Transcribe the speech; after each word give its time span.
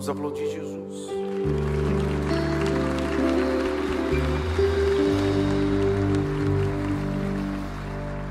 Vamos 0.00 0.08
aplaudir 0.08 0.48
Jesus. 0.48 1.10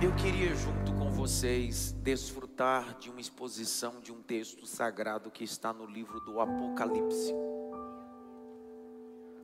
Eu 0.02 0.12
queria, 0.16 0.56
junto 0.56 0.92
com 0.94 1.12
vocês, 1.12 1.92
desfrutar 1.92 2.98
de 2.98 3.12
uma 3.12 3.22
exposição 3.22 4.00
de 4.02 4.12
um 4.12 4.20
texto 4.20 4.66
sagrado 4.66 5.30
que 5.30 5.44
está 5.44 5.72
no 5.72 5.86
livro 5.86 6.20
do 6.22 6.40
Apocalipse. 6.40 7.36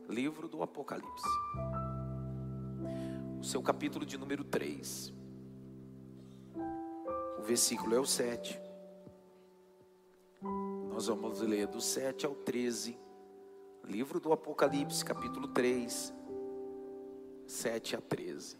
Livro 0.09 0.47
do 0.47 0.63
Apocalipse. 0.63 1.29
O 3.39 3.43
seu 3.43 3.61
capítulo 3.61 4.03
de 4.03 4.17
número 4.17 4.43
3. 4.43 5.13
O 7.37 7.43
versículo 7.43 7.93
é 7.93 7.99
o 7.99 8.05
7. 8.05 8.64
Nós 10.95 11.07
vamos 11.07 11.41
ler 11.41 11.67
do 11.67 11.81
7 11.81 12.25
ao 12.25 12.33
13. 12.33 12.97
Livro 13.83 14.17
do 14.17 14.31
Apocalipse, 14.31 15.03
capítulo 15.03 15.49
3, 15.49 16.13
7 17.45 17.97
a 17.97 17.99
13. 17.99 18.57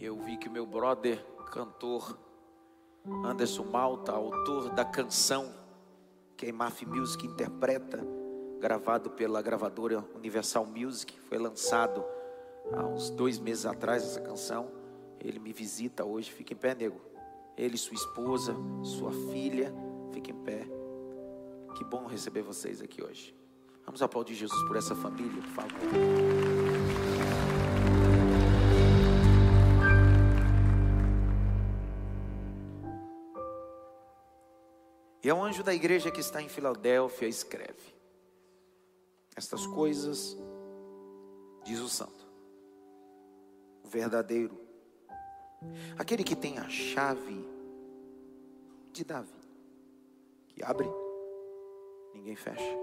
Eu 0.00 0.18
vi 0.24 0.38
que 0.38 0.48
meu 0.48 0.64
brother, 0.64 1.22
cantor 1.52 2.18
Anderson 3.22 3.64
Malta, 3.64 4.12
autor 4.12 4.70
da 4.70 4.86
canção 4.86 5.52
que 6.38 6.46
a 6.46 6.48
Imaf 6.48 6.86
Music 6.86 7.26
interpreta, 7.26 8.15
gravado 8.60 9.10
pela 9.10 9.42
gravadora 9.42 10.04
Universal 10.14 10.66
Music, 10.66 11.18
foi 11.28 11.38
lançado 11.38 12.04
há 12.72 12.84
uns 12.86 13.10
dois 13.10 13.38
meses 13.38 13.66
atrás 13.66 14.02
essa 14.02 14.20
canção. 14.20 14.70
Ele 15.20 15.38
me 15.38 15.52
visita 15.52 16.04
hoje, 16.04 16.30
fica 16.30 16.52
em 16.52 16.56
pé, 16.56 16.74
nego. 16.74 17.00
Ele, 17.56 17.76
sua 17.76 17.94
esposa, 17.94 18.54
sua 18.82 19.12
filha, 19.32 19.72
fica 20.12 20.30
em 20.30 20.44
pé. 20.44 20.66
Que 21.74 21.84
bom 21.84 22.06
receber 22.06 22.42
vocês 22.42 22.80
aqui 22.80 23.02
hoje. 23.02 23.34
Vamos 23.84 24.02
aplaudir 24.02 24.34
Jesus 24.34 24.62
por 24.66 24.76
essa 24.76 24.94
família, 24.94 25.42
por 25.42 25.50
favor. 25.50 25.70
E 35.22 35.30
ao 35.30 35.42
anjo 35.42 35.64
da 35.64 35.74
igreja 35.74 36.10
que 36.10 36.20
está 36.20 36.40
em 36.40 36.48
Filadélfia, 36.48 37.26
escreve: 37.26 37.95
Estas 39.36 39.66
coisas 39.66 40.34
diz 41.62 41.78
o 41.80 41.90
santo, 41.90 42.26
o 43.84 43.88
verdadeiro, 43.88 44.58
aquele 45.98 46.24
que 46.24 46.34
tem 46.34 46.58
a 46.58 46.66
chave 46.70 47.46
de 48.92 49.04
Davi, 49.04 49.30
que 50.48 50.64
abre, 50.64 50.88
ninguém 52.14 52.34
fecha, 52.34 52.78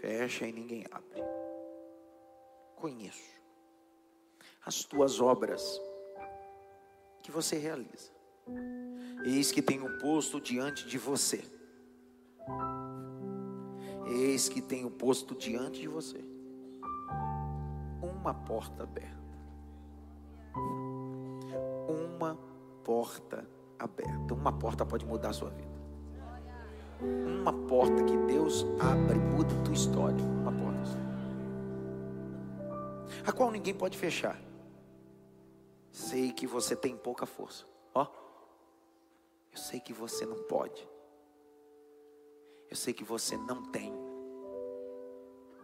fecha 0.00 0.46
e 0.46 0.52
ninguém 0.52 0.86
abre. 0.90 1.20
Conheço 2.76 3.38
as 4.64 4.84
tuas 4.84 5.20
obras 5.20 5.78
que 7.22 7.30
você 7.30 7.58
realiza. 7.58 8.10
Eis 9.26 9.52
que 9.52 9.60
tenho 9.60 9.98
posto 9.98 10.40
diante 10.40 10.88
de 10.88 10.96
você. 10.96 11.44
Eis 14.10 14.48
que 14.48 14.60
tenho 14.60 14.90
posto 14.90 15.34
diante 15.34 15.80
de 15.80 15.88
você 15.88 16.22
uma 18.20 18.34
porta 18.34 18.82
aberta. 18.82 19.18
Uma 21.88 22.38
porta 22.84 23.48
aberta. 23.78 24.34
Uma 24.34 24.52
porta 24.52 24.84
pode 24.84 25.06
mudar 25.06 25.30
a 25.30 25.32
sua 25.32 25.50
vida. 25.50 25.80
Uma 27.00 27.52
porta 27.66 28.04
que 28.04 28.16
Deus 28.16 28.66
abre, 28.78 29.18
muda 29.18 29.54
a 29.58 29.62
tua 29.62 29.74
história. 29.74 30.22
Uma 30.22 30.52
porta. 30.52 30.70
A 33.26 33.32
qual 33.32 33.50
ninguém 33.50 33.74
pode 33.74 33.96
fechar. 33.96 34.40
Sei 35.90 36.32
que 36.32 36.46
você 36.46 36.76
tem 36.76 36.96
pouca 36.96 37.26
força. 37.26 37.64
Ó. 37.94 38.06
Eu 39.50 39.58
sei 39.58 39.80
que 39.80 39.92
você 39.92 40.24
não 40.24 40.36
pode. 40.44 40.86
Eu 42.70 42.76
sei 42.76 42.94
que 42.94 43.02
você 43.02 43.36
não 43.36 43.64
tem. 43.64 43.92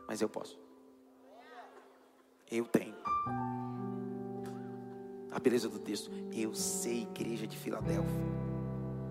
Mas 0.09 0.21
eu 0.21 0.29
posso. 0.29 0.59
Eu 2.51 2.65
tenho. 2.67 2.97
A 5.31 5.39
beleza 5.39 5.69
do 5.69 5.79
texto. 5.79 6.11
Eu 6.33 6.53
sei, 6.55 7.03
igreja 7.03 7.47
de 7.47 7.57
Filadélfia. 7.57 8.11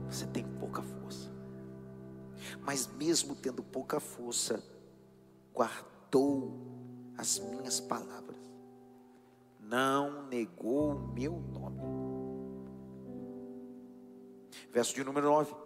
Você 0.09 0.27
tem 0.27 0.45
pouca 0.59 0.81
força. 0.81 1.31
Mas 2.61 2.87
mesmo 2.87 3.35
tendo 3.35 3.63
pouca 3.63 3.99
força, 3.99 4.61
guardou 5.53 6.53
as 7.17 7.39
minhas 7.39 7.79
palavras. 7.79 8.35
Não 9.59 10.27
negou 10.27 10.91
o 10.91 11.07
meu 11.13 11.31
nome. 11.31 11.81
Verso 14.71 14.93
de 14.93 15.03
número 15.03 15.27
9. 15.27 15.64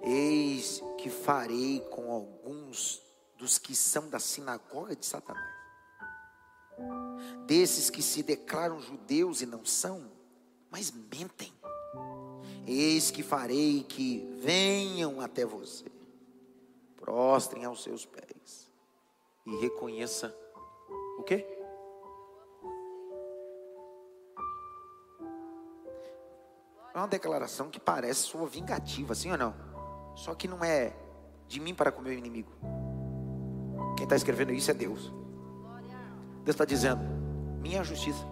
Eis 0.00 0.82
que 0.98 1.08
farei 1.08 1.80
com 1.90 2.10
alguns 2.10 3.02
dos 3.36 3.58
que 3.58 3.74
são 3.74 4.08
da 4.08 4.18
sinagoga 4.18 4.96
de 4.96 5.04
Satanás, 5.04 5.54
desses 7.46 7.90
que 7.90 8.02
se 8.02 8.22
declaram 8.22 8.80
judeus 8.80 9.40
e 9.40 9.46
não 9.46 9.64
são, 9.64 10.10
mas 10.70 10.90
mentem. 10.90 11.52
Eis 12.66 13.10
que 13.10 13.22
farei 13.22 13.84
que 13.84 14.26
venham 14.38 15.20
até 15.20 15.44
você, 15.44 15.86
prostrem 16.96 17.64
aos 17.64 17.82
seus 17.82 18.06
pés 18.06 18.70
e 19.46 19.56
reconheça 19.56 20.34
o 21.18 21.22
quê? 21.22 21.46
É 26.94 26.98
uma 26.98 27.08
declaração 27.08 27.68
que 27.68 27.80
parece 27.80 28.20
sua 28.20 28.46
vingativa, 28.46 29.14
sim 29.14 29.30
ou 29.32 29.36
não? 29.36 29.73
Só 30.14 30.34
que 30.34 30.48
não 30.48 30.64
é 30.64 30.92
de 31.48 31.60
mim 31.60 31.74
para 31.74 31.92
com 31.92 32.00
o 32.00 32.04
meu 32.04 32.12
inimigo. 32.12 32.50
Quem 33.96 34.04
está 34.04 34.16
escrevendo 34.16 34.52
isso 34.52 34.70
é 34.70 34.74
Deus. 34.74 35.12
Deus 36.44 36.54
está 36.54 36.64
dizendo: 36.64 37.00
minha 37.60 37.82
justiça. 37.82 38.24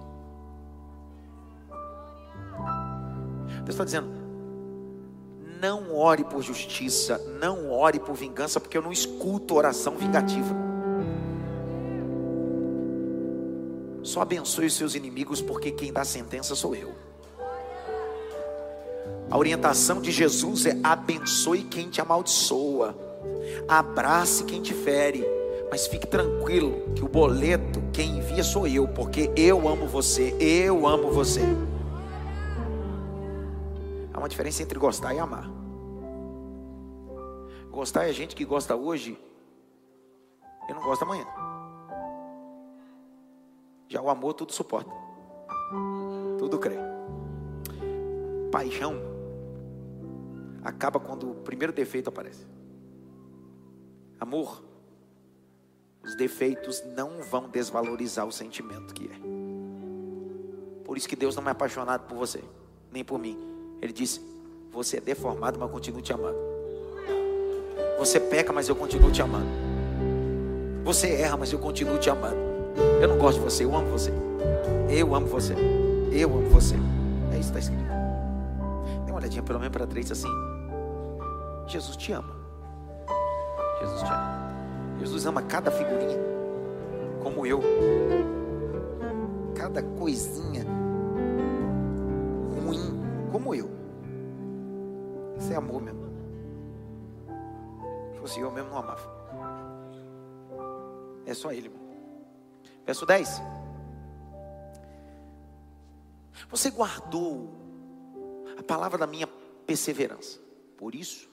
Deus 3.65 3.71
está 3.71 3.85
dizendo: 3.85 4.11
não 5.61 5.95
ore 5.95 6.25
por 6.25 6.43
justiça, 6.43 7.19
não 7.41 7.71
ore 7.71 8.01
por 8.01 8.15
vingança, 8.15 8.59
porque 8.59 8.77
eu 8.77 8.83
não 8.83 8.93
escuto 8.93 9.55
oração 9.55 9.97
vingativa. 9.97 10.55
Só 14.03 14.21
abençoe 14.21 14.67
os 14.67 14.75
seus 14.75 14.95
inimigos, 14.97 15.41
porque 15.41 15.71
quem 15.71 15.93
dá 15.93 16.05
sentença 16.05 16.57
sou 16.57 16.75
eu. 16.75 16.93
A 19.33 19.39
orientação 19.39 19.99
de 19.99 20.11
Jesus 20.11 20.67
é 20.67 20.79
abençoe 20.83 21.63
quem 21.63 21.89
te 21.89 22.03
amaldiçoa, 22.03 22.95
abrace 23.67 24.45
quem 24.45 24.61
te 24.61 24.75
fere, 24.75 25.25
mas 25.71 25.87
fique 25.87 26.07
tranquilo 26.07 26.93
que 26.95 27.03
o 27.03 27.09
boleto 27.09 27.83
quem 27.95 28.19
envia 28.19 28.45
sou 28.45 28.67
eu, 28.67 28.87
porque 28.89 29.31
eu 29.35 29.67
amo 29.67 29.87
você, 29.87 30.37
eu 30.39 30.87
amo 30.87 31.11
você. 31.11 31.41
Há 34.13 34.19
uma 34.19 34.29
diferença 34.29 34.63
entre 34.63 34.79
gostar 34.79 35.15
e 35.15 35.19
amar. 35.19 35.51
Gostar 37.71 38.07
é 38.07 38.13
gente 38.13 38.37
que 38.37 38.45
gosta 38.45 38.77
hoje 38.77 39.19
e 40.69 40.75
não 40.75 40.83
gosta 40.83 41.07
amanhã. 41.07 41.25
Já 43.89 44.03
o 44.03 44.11
amor 44.11 44.35
tudo 44.35 44.53
suporta, 44.53 44.93
tudo 46.39 46.59
crê. 46.59 46.77
Paixão 48.51 49.12
acaba 50.63 51.01
quando 51.01 51.31
o 51.31 51.35
primeiro 51.35 51.73
defeito 51.73 52.09
aparece. 52.09 52.47
Amor, 54.21 54.63
os 56.03 56.15
defeitos 56.17 56.83
não 56.97 57.23
vão 57.23 57.49
desvalorizar 57.49 58.27
o 58.27 58.33
sentimento 58.33 58.95
que 58.95 59.07
é. 59.07 59.43
Por 60.85 60.97
isso 60.97 61.09
que 61.09 61.17
Deus 61.17 61.35
não 61.37 61.47
é 61.49 61.51
apaixonado 61.51 62.07
por 62.07 62.17
você, 62.17 62.43
nem 62.91 63.05
por 63.05 63.19
mim. 63.19 63.39
Ele 63.81 63.93
disse: 63.93 64.21
Você 64.71 64.99
é 64.99 65.01
deformado, 65.01 65.59
mas 65.59 65.69
eu 65.69 65.73
continuo 65.73 66.03
te 66.03 66.13
amando. 66.13 66.39
Você 67.99 68.21
peca, 68.21 68.53
mas 68.53 68.69
eu 68.69 68.77
continuo 68.77 69.11
te 69.11 69.23
amando. 69.23 69.47
Você 70.85 71.09
erra, 71.09 71.37
mas 71.37 71.53
eu 71.53 71.59
continuo 71.59 71.99
te 71.99 72.11
amando. 72.11 72.37
Eu 73.01 73.09
não 73.09 73.19
gosto 73.19 73.39
de 73.39 73.45
você, 73.45 73.65
eu 73.65 73.75
amo 73.75 73.91
você. 73.91 74.13
Eu 74.91 75.15
amo 75.15 75.27
você. 75.27 75.55
Eu 76.11 76.33
amo 76.33 76.49
você. 76.49 76.75
É 77.33 77.39
isso 77.39 77.53
que 77.53 77.59
está 77.59 77.61
escrito. 77.61 77.83
Dê 79.05 79.13
uma 79.13 79.19
olhadinha 79.19 79.43
pelo 79.43 79.59
menos 79.61 79.73
para 79.73 79.87
três 79.87 80.11
assim. 80.11 80.52
Jesus 81.67 81.97
te 81.97 82.13
ama. 82.13 82.35
Jesus 83.81 84.03
te 84.03 84.09
ama. 84.09 84.43
Jesus 84.99 85.27
ama 85.27 85.43
cada 85.43 85.71
figurinha, 85.71 86.19
como 87.23 87.45
eu. 87.47 87.61
cada 89.55 89.83
coisinha 89.83 90.65
ruim, 92.65 93.01
como 93.31 93.55
eu. 93.55 93.71
Isso 95.39 95.53
é 95.53 95.57
amor 95.57 95.81
mesmo. 95.81 96.03
Se 98.13 98.19
fosse 98.21 98.41
eu 98.41 98.51
mesmo, 98.51 98.71
não 98.71 98.79
amava. 98.79 99.09
É 101.25 101.35
só 101.35 101.53
ele. 101.53 101.71
Verso 102.85 103.07
10. 103.07 103.43
Você 106.51 106.71
guardou 106.71 107.51
a 108.59 108.63
palavra 108.63 108.99
da 108.99 109.07
minha 109.07 109.27
perseverança. 109.67 110.39
Por 110.77 110.95
isso, 110.95 111.31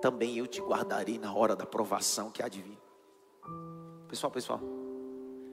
também 0.00 0.38
eu 0.38 0.46
te 0.46 0.60
guardarei 0.60 1.18
na 1.18 1.32
hora 1.32 1.54
da 1.54 1.66
provação 1.66 2.30
que 2.30 2.42
há 2.42 2.48
de 2.48 2.62
vir. 2.62 2.78
Pessoal, 4.08 4.30
pessoal, 4.30 4.60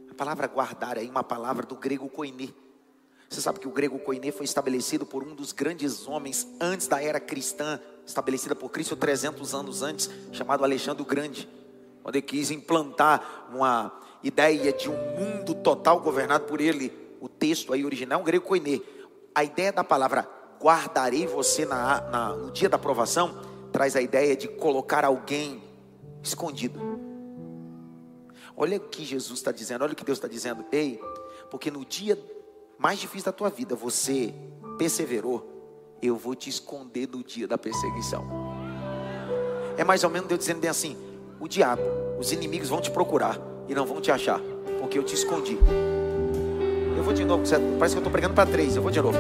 a 0.10 0.14
palavra 0.14 0.48
guardar 0.48 0.98
é 0.98 1.04
uma 1.04 1.24
palavra 1.24 1.66
do 1.66 1.76
grego 1.76 2.10
koiné. 2.10 2.50
Você 3.30 3.42
sabe 3.42 3.60
que 3.60 3.68
o 3.68 3.72
grego 3.72 4.00
koiné 4.00 4.32
foi 4.32 4.46
estabelecido 4.46 5.06
por 5.06 5.22
um 5.22 5.36
dos 5.36 5.52
grandes 5.52 6.08
homens 6.08 6.48
antes 6.62 6.88
da 6.88 7.04
era 7.04 7.20
cristã, 7.20 7.80
estabelecida 8.06 8.56
por 8.56 8.70
Cristo 8.70 8.96
300 8.96 9.54
anos 9.54 9.82
antes, 9.84 10.10
chamado 10.32 10.64
Alexandre 10.64 11.04
o 11.04 11.06
Grande, 11.06 11.48
quando 12.02 12.16
ele 12.16 12.22
quis 12.22 12.52
implantar 12.52 13.48
uma 13.54 13.92
ideia 14.24 14.72
de 14.72 14.90
um 14.90 14.96
mundo 14.96 15.54
total 15.56 16.00
governado 16.00 16.46
por 16.46 16.62
ele. 16.62 16.92
O 17.20 17.28
texto 17.28 17.74
aí 17.74 17.84
original 17.84 18.20
é 18.20 18.22
um 18.22 18.26
grego 18.26 18.46
koiné. 18.46 18.80
A 19.36 19.44
ideia 19.44 19.74
da 19.74 19.84
palavra 19.84 20.28
guardarei 20.60 21.28
você 21.28 21.66
na, 21.66 22.02
na, 22.02 22.30
no 22.34 22.52
dia 22.52 22.70
da 22.70 22.78
provação 22.78 23.57
traz 23.78 23.96
a 23.96 24.02
ideia 24.02 24.36
de 24.36 24.48
colocar 24.48 25.06
alguém 25.06 25.62
escondido. 26.24 26.80
Olha 28.56 28.78
o 28.78 28.80
que 28.80 29.06
Jesus 29.06 29.38
está 29.38 29.52
dizendo, 29.52 29.84
olha 29.84 29.94
o 29.94 29.96
que 29.96 30.04
Deus 30.04 30.18
está 30.18 30.28
dizendo. 30.28 30.66
Ei, 30.72 31.00
porque 31.52 31.70
no 31.70 31.86
dia 31.86 32.18
mais 32.80 32.98
difícil 32.98 33.26
da 33.26 33.32
tua 33.32 33.52
vida 33.52 33.76
você 33.76 34.34
perseverou, 34.80 36.00
eu 36.02 36.16
vou 36.16 36.34
te 36.34 36.50
esconder 36.50 37.08
no 37.08 37.24
dia 37.24 37.48
da 37.48 37.56
perseguição. 37.56 38.26
É 39.78 39.84
mais 39.84 40.04
ou 40.04 40.10
menos 40.10 40.28
Deus 40.28 40.40
dizendo 40.40 40.60
bem 40.60 40.72
assim: 40.72 40.98
o 41.40 41.48
diabo, 41.48 41.84
os 42.18 42.32
inimigos 42.32 42.70
vão 42.70 42.82
te 42.82 42.90
procurar 42.90 43.40
e 43.70 43.76
não 43.76 43.86
vão 43.86 44.02
te 44.02 44.12
achar, 44.12 44.42
porque 44.80 44.98
eu 44.98 45.04
te 45.04 45.14
escondi. 45.14 45.56
Eu 46.98 47.04
vou 47.04 47.14
de 47.14 47.24
novo, 47.24 47.44
parece 47.78 47.94
que 47.94 48.00
eu 48.00 48.02
estou 48.02 48.12
pregando 48.12 48.34
para 48.34 48.50
três, 48.50 48.76
eu 48.76 48.82
vou 48.82 48.90
de 48.90 49.00
novo. 49.00 49.20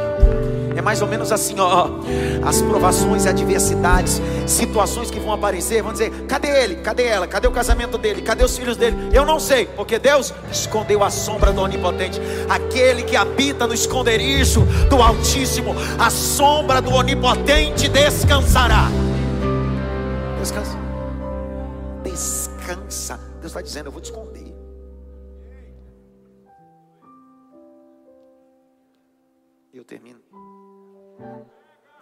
É 0.77 0.81
mais 0.81 1.01
ou 1.01 1.07
menos 1.07 1.31
assim, 1.31 1.59
ó. 1.59 1.89
As 2.45 2.61
provações, 2.61 3.25
adversidades, 3.25 4.21
situações 4.45 5.09
que 5.09 5.19
vão 5.19 5.33
aparecer, 5.33 5.81
vão 5.81 5.91
dizer: 5.91 6.11
cadê 6.27 6.49
ele? 6.49 6.75
Cadê 6.75 7.03
ela? 7.03 7.25
Cadê 7.27 7.47
o 7.47 7.51
casamento 7.51 7.97
dele? 7.97 8.21
Cadê 8.21 8.43
os 8.43 8.55
filhos 8.55 8.77
dele? 8.77 8.95
Eu 9.11 9.25
não 9.25 9.39
sei, 9.39 9.65
porque 9.65 9.97
Deus 9.97 10.31
escondeu 10.51 11.03
a 11.03 11.09
sombra 11.09 11.51
do 11.51 11.61
Onipotente. 11.61 12.21
Aquele 12.47 13.01
que 13.01 13.15
habita 13.15 13.65
no 13.65 13.73
esconderijo 13.73 14.61
do 14.87 15.01
Altíssimo, 15.01 15.73
a 15.97 16.11
sombra 16.11 16.79
do 16.79 16.93
Onipotente 16.93 17.89
descansará. 17.89 18.87
Descansa. 20.39 20.77
Descansa. 22.03 23.19
Deus 23.39 23.47
está 23.47 23.61
dizendo: 23.61 23.87
eu 23.87 23.91
vou 23.91 23.99
te 23.99 24.11
esconder. 24.11 24.55
Eu 29.73 29.83
termino. 29.83 30.26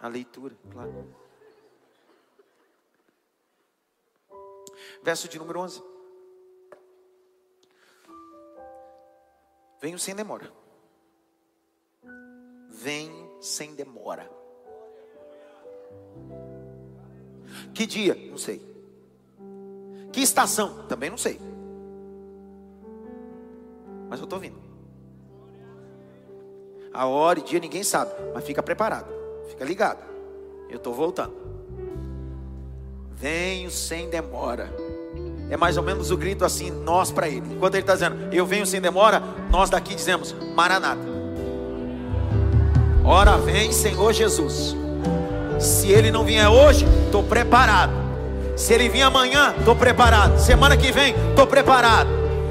A 0.00 0.08
leitura, 0.08 0.54
claro. 0.70 1.14
Verso 5.02 5.28
de 5.28 5.38
número 5.38 5.60
11. 5.60 5.82
Venho 9.80 9.98
sem 9.98 10.14
demora. 10.14 10.52
Venho 12.68 13.42
sem 13.42 13.74
demora. 13.74 14.28
Que 17.74 17.86
dia? 17.86 18.14
Não 18.14 18.38
sei. 18.38 18.60
Que 20.12 20.20
estação? 20.20 20.86
Também 20.88 21.10
não 21.10 21.18
sei. 21.18 21.38
Mas 24.08 24.18
eu 24.18 24.24
estou 24.24 24.38
vindo. 24.38 24.65
A 26.96 27.04
hora 27.04 27.38
e 27.38 27.42
dia 27.42 27.60
ninguém 27.60 27.82
sabe, 27.82 28.10
mas 28.34 28.42
fica 28.42 28.62
preparado. 28.62 29.06
Fica 29.50 29.66
ligado. 29.66 29.98
Eu 30.70 30.78
estou 30.78 30.94
voltando. 30.94 31.34
Venho 33.12 33.70
sem 33.70 34.08
demora. 34.08 34.74
É 35.50 35.58
mais 35.58 35.76
ou 35.76 35.82
menos 35.82 36.10
o 36.10 36.16
grito 36.16 36.42
assim, 36.42 36.70
nós 36.70 37.12
para 37.12 37.28
ele. 37.28 37.54
Enquanto 37.54 37.74
ele 37.74 37.82
está 37.82 37.92
dizendo, 37.92 38.32
eu 38.32 38.46
venho 38.46 38.64
sem 38.64 38.80
demora, 38.80 39.22
nós 39.50 39.68
daqui 39.68 39.94
dizemos, 39.94 40.34
Maranata. 40.54 41.02
Ora 43.04 43.36
vem, 43.36 43.70
Senhor 43.72 44.14
Jesus. 44.14 44.74
Se 45.60 45.90
ele 45.90 46.10
não 46.10 46.24
vier 46.24 46.48
hoje, 46.48 46.86
estou 47.04 47.22
preparado. 47.22 47.92
Se 48.56 48.72
ele 48.72 48.88
vier 48.88 49.06
amanhã, 49.06 49.54
estou 49.58 49.76
preparado. 49.76 50.38
Semana 50.38 50.78
que 50.78 50.90
vem, 50.90 51.14
estou 51.28 51.46
preparado. 51.46 52.08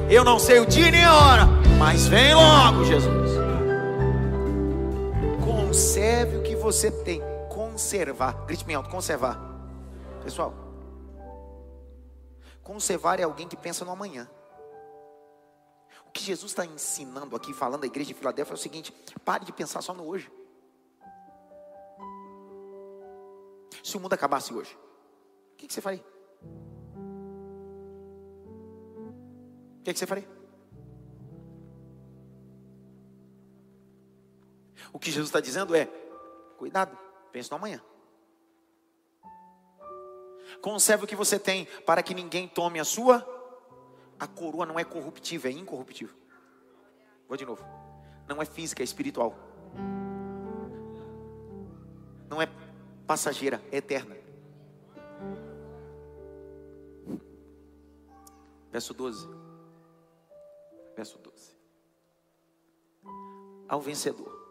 Eu 0.07 0.24
não 0.24 0.38
sei 0.38 0.59
o 0.59 0.68
dia 0.68 0.92
nem 0.92 1.03
a 1.03 1.15
hora, 1.15 1.47
mas 1.80 2.07
vem 2.07 2.36
logo, 2.36 2.86
Jesus. 2.86 3.25
Conserve 5.75 6.38
o 6.38 6.42
que 6.42 6.56
você 6.56 6.89
tem. 6.89 7.19
Conservar. 7.54 8.45
Grite 8.45 8.63
bem 8.63 8.77
alto, 8.77 8.89
conservar. 8.89 9.38
Pessoal, 10.24 10.54
conservar 12.63 13.19
é 13.19 13.24
alguém 13.24 13.45
que 13.45 13.57
pensa 13.57 13.83
no 13.83 13.92
amanhã. 13.92 14.25
O 16.07 16.12
que 16.12 16.24
Jesus 16.24 16.54
está 16.54 16.66
ensinando 16.66 17.36
aqui, 17.36 17.54
falando 17.54 17.81
da 17.81 17.88
igreja 17.88 18.07
de 18.07 18.13
Filadélfia, 18.13 18.54
é 18.54 18.56
o 18.56 18.57
seguinte: 18.57 18.94
pare 19.25 19.44
de 19.44 19.51
pensar 19.51 19.81
só 19.81 19.94
no 19.94 20.07
hoje. 20.07 20.31
Se 23.83 23.98
o 23.98 24.00
mundo 24.00 24.13
acabasse 24.13 24.54
hoje, 24.54 24.74
o 25.51 25.57
que, 25.57 25.68
que 25.68 25.74
você 25.74 25.81
faria? 25.81 26.06
O 29.80 29.83
que, 29.83 29.92
que 29.92 30.00
você 30.00 30.07
faria? 30.07 30.44
O 34.95 34.97
que 34.97 35.12
Jesus 35.12 35.27
está 35.27 35.42
dizendo 35.42 35.75
é: 35.75 35.88
cuidado, 36.57 36.97
pense 37.30 37.51
no 37.51 37.57
amanhã. 37.57 37.83
Conserve 40.62 41.03
o 41.03 41.07
que 41.07 41.18
você 41.18 41.38
tem 41.38 41.65
para 41.86 42.01
que 42.01 42.13
ninguém 42.13 42.47
tome 42.47 42.80
a 42.80 42.86
sua. 42.86 43.27
A 44.18 44.25
coroa 44.25 44.65
não 44.65 44.80
é 44.80 44.86
corruptível, 44.86 45.51
é 45.51 45.53
incorruptível. 45.53 46.15
Vou 47.27 47.36
de 47.36 47.45
novo. 47.45 47.62
Não 48.25 48.42
é 48.42 48.45
física, 48.45 48.81
é 48.81 48.85
espiritual. 48.85 49.35
Não 52.30 52.42
é 52.42 52.47
passageira, 53.06 53.61
é 53.73 53.78
eterna. 53.80 54.16
Verso 58.71 58.94
12. 58.94 59.28
Verso 60.95 61.18
12. 61.18 61.54
Ao 63.68 63.81
vencedor 63.81 64.44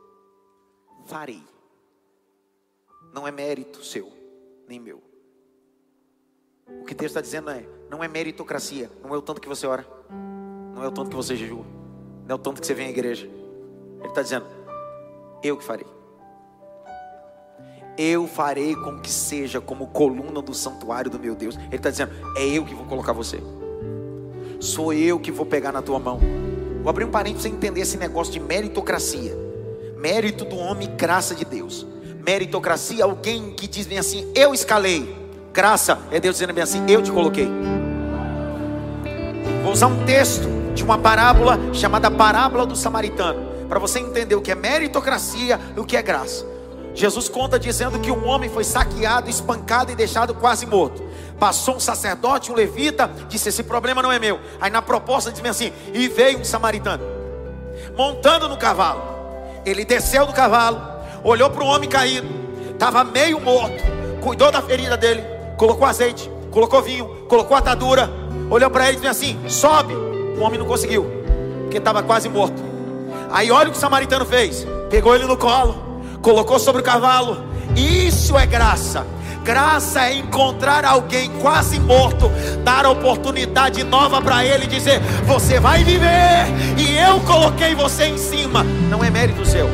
farei. 1.04 1.42
Não 3.12 3.26
é 3.28 3.30
mérito 3.30 3.84
seu, 3.84 4.12
nem 4.68 4.80
meu. 4.80 5.02
O 6.80 6.84
que 6.84 6.94
Deus 6.94 7.10
está 7.10 7.20
dizendo 7.20 7.50
é: 7.50 7.64
não 7.90 8.02
é 8.02 8.08
meritocracia, 8.08 8.90
não 9.02 9.14
é 9.14 9.18
o 9.18 9.22
tanto 9.22 9.40
que 9.40 9.48
você 9.48 9.66
ora, 9.66 9.86
não 10.74 10.82
é 10.82 10.88
o 10.88 10.92
tanto 10.92 11.10
que 11.10 11.16
você 11.16 11.36
jejua, 11.36 11.64
não 12.26 12.32
é 12.32 12.34
o 12.34 12.38
tanto 12.38 12.60
que 12.60 12.66
você 12.66 12.74
vem 12.74 12.86
à 12.86 12.90
igreja. 12.90 13.26
Ele 13.26 14.08
está 14.08 14.22
dizendo: 14.22 14.46
eu 15.42 15.56
que 15.56 15.64
farei. 15.64 15.86
Eu 17.96 18.26
farei 18.26 18.74
com 18.74 18.98
que 18.98 19.10
seja 19.10 19.60
como 19.60 19.86
coluna 19.86 20.42
do 20.42 20.52
santuário 20.52 21.08
do 21.10 21.18
meu 21.18 21.36
Deus. 21.36 21.56
Ele 21.56 21.76
está 21.76 21.90
dizendo: 21.90 22.12
é 22.36 22.44
eu 22.44 22.64
que 22.64 22.74
vou 22.74 22.86
colocar 22.86 23.12
você. 23.12 23.38
Sou 24.58 24.92
eu 24.92 25.20
que 25.20 25.30
vou 25.30 25.46
pegar 25.46 25.70
na 25.70 25.82
tua 25.82 25.98
mão. 25.98 26.18
Vou 26.82 26.90
abrir 26.90 27.04
um 27.04 27.10
parênteses 27.10 27.42
para 27.42 27.50
você 27.50 27.56
entender 27.56 27.80
esse 27.82 27.96
negócio 27.96 28.32
de 28.32 28.40
meritocracia 28.40 29.43
mérito 30.04 30.44
do 30.44 30.58
homem, 30.58 30.94
graça 30.98 31.34
de 31.34 31.46
Deus. 31.46 31.86
Meritocracia, 32.26 33.04
alguém 33.04 33.52
que 33.52 33.66
diz 33.66 33.86
bem 33.86 33.98
assim: 33.98 34.30
eu 34.34 34.52
escalei. 34.52 35.24
Graça 35.50 35.98
é 36.10 36.20
Deus 36.20 36.34
dizendo 36.36 36.52
bem 36.52 36.62
assim: 36.62 36.84
eu 36.86 37.00
te 37.00 37.10
coloquei. 37.10 37.48
Vou 39.62 39.72
usar 39.72 39.86
um 39.86 40.04
texto 40.04 40.46
de 40.74 40.84
uma 40.84 40.98
parábola 40.98 41.58
chamada 41.72 42.10
Parábola 42.10 42.66
do 42.66 42.76
Samaritano, 42.76 43.66
para 43.66 43.78
você 43.78 43.98
entender 43.98 44.34
o 44.34 44.42
que 44.42 44.52
é 44.52 44.54
meritocracia 44.54 45.58
e 45.74 45.80
o 45.80 45.86
que 45.86 45.96
é 45.96 46.02
graça. 46.02 46.44
Jesus 46.94 47.26
conta 47.26 47.58
dizendo 47.58 47.98
que 47.98 48.10
um 48.10 48.28
homem 48.28 48.50
foi 48.50 48.62
saqueado, 48.62 49.30
espancado 49.30 49.90
e 49.90 49.96
deixado 49.96 50.34
quase 50.34 50.66
morto. 50.66 51.02
Passou 51.40 51.76
um 51.76 51.80
sacerdote, 51.80 52.52
um 52.52 52.54
levita, 52.54 53.10
disse: 53.26 53.48
Esse 53.48 53.62
problema 53.62 54.02
não 54.02 54.12
é 54.12 54.18
meu. 54.18 54.38
Aí 54.60 54.70
na 54.70 54.82
proposta 54.82 55.32
diz 55.32 55.42
assim: 55.46 55.72
E 55.94 56.08
veio 56.08 56.40
um 56.40 56.44
samaritano, 56.44 57.02
montando 57.96 58.50
no 58.50 58.58
cavalo 58.58 59.13
ele 59.64 59.84
desceu 59.84 60.26
do 60.26 60.32
cavalo, 60.32 60.80
olhou 61.22 61.50
para 61.50 61.64
o 61.64 61.66
homem 61.66 61.88
caído, 61.88 62.28
estava 62.70 63.04
meio 63.04 63.40
morto, 63.40 63.82
cuidou 64.20 64.50
da 64.50 64.60
ferida 64.60 64.96
dele, 64.96 65.24
colocou 65.56 65.86
azeite, 65.86 66.30
colocou 66.50 66.82
vinho, 66.82 67.26
colocou 67.28 67.56
atadura, 67.56 68.10
olhou 68.50 68.70
para 68.70 68.88
ele 68.88 68.98
e 68.98 69.00
disse 69.00 69.08
assim: 69.08 69.48
sobe. 69.48 69.94
O 69.94 70.40
homem 70.40 70.58
não 70.58 70.66
conseguiu, 70.66 71.06
porque 71.62 71.78
estava 71.78 72.02
quase 72.02 72.28
morto. 72.28 72.60
Aí 73.30 73.50
olha 73.50 73.68
o 73.68 73.72
que 73.72 73.78
o 73.78 73.80
samaritano 73.80 74.24
fez: 74.24 74.66
pegou 74.90 75.14
ele 75.14 75.26
no 75.26 75.36
colo, 75.36 76.02
colocou 76.20 76.58
sobre 76.58 76.82
o 76.82 76.84
cavalo. 76.84 77.44
Isso 77.76 78.36
é 78.36 78.46
graça. 78.46 79.06
Graça 79.44 80.06
é 80.06 80.14
encontrar 80.14 80.86
alguém 80.86 81.30
quase 81.42 81.78
morto, 81.78 82.30
dar 82.64 82.86
oportunidade 82.86 83.84
nova 83.84 84.22
para 84.22 84.42
ele, 84.42 84.66
dizer: 84.66 85.00
Você 85.26 85.60
vai 85.60 85.84
viver, 85.84 86.46
e 86.78 86.96
eu 86.96 87.20
coloquei 87.20 87.74
você 87.74 88.06
em 88.06 88.16
cima. 88.16 88.64
Não 88.64 89.04
é 89.04 89.10
mérito 89.10 89.44
seu. 89.44 89.68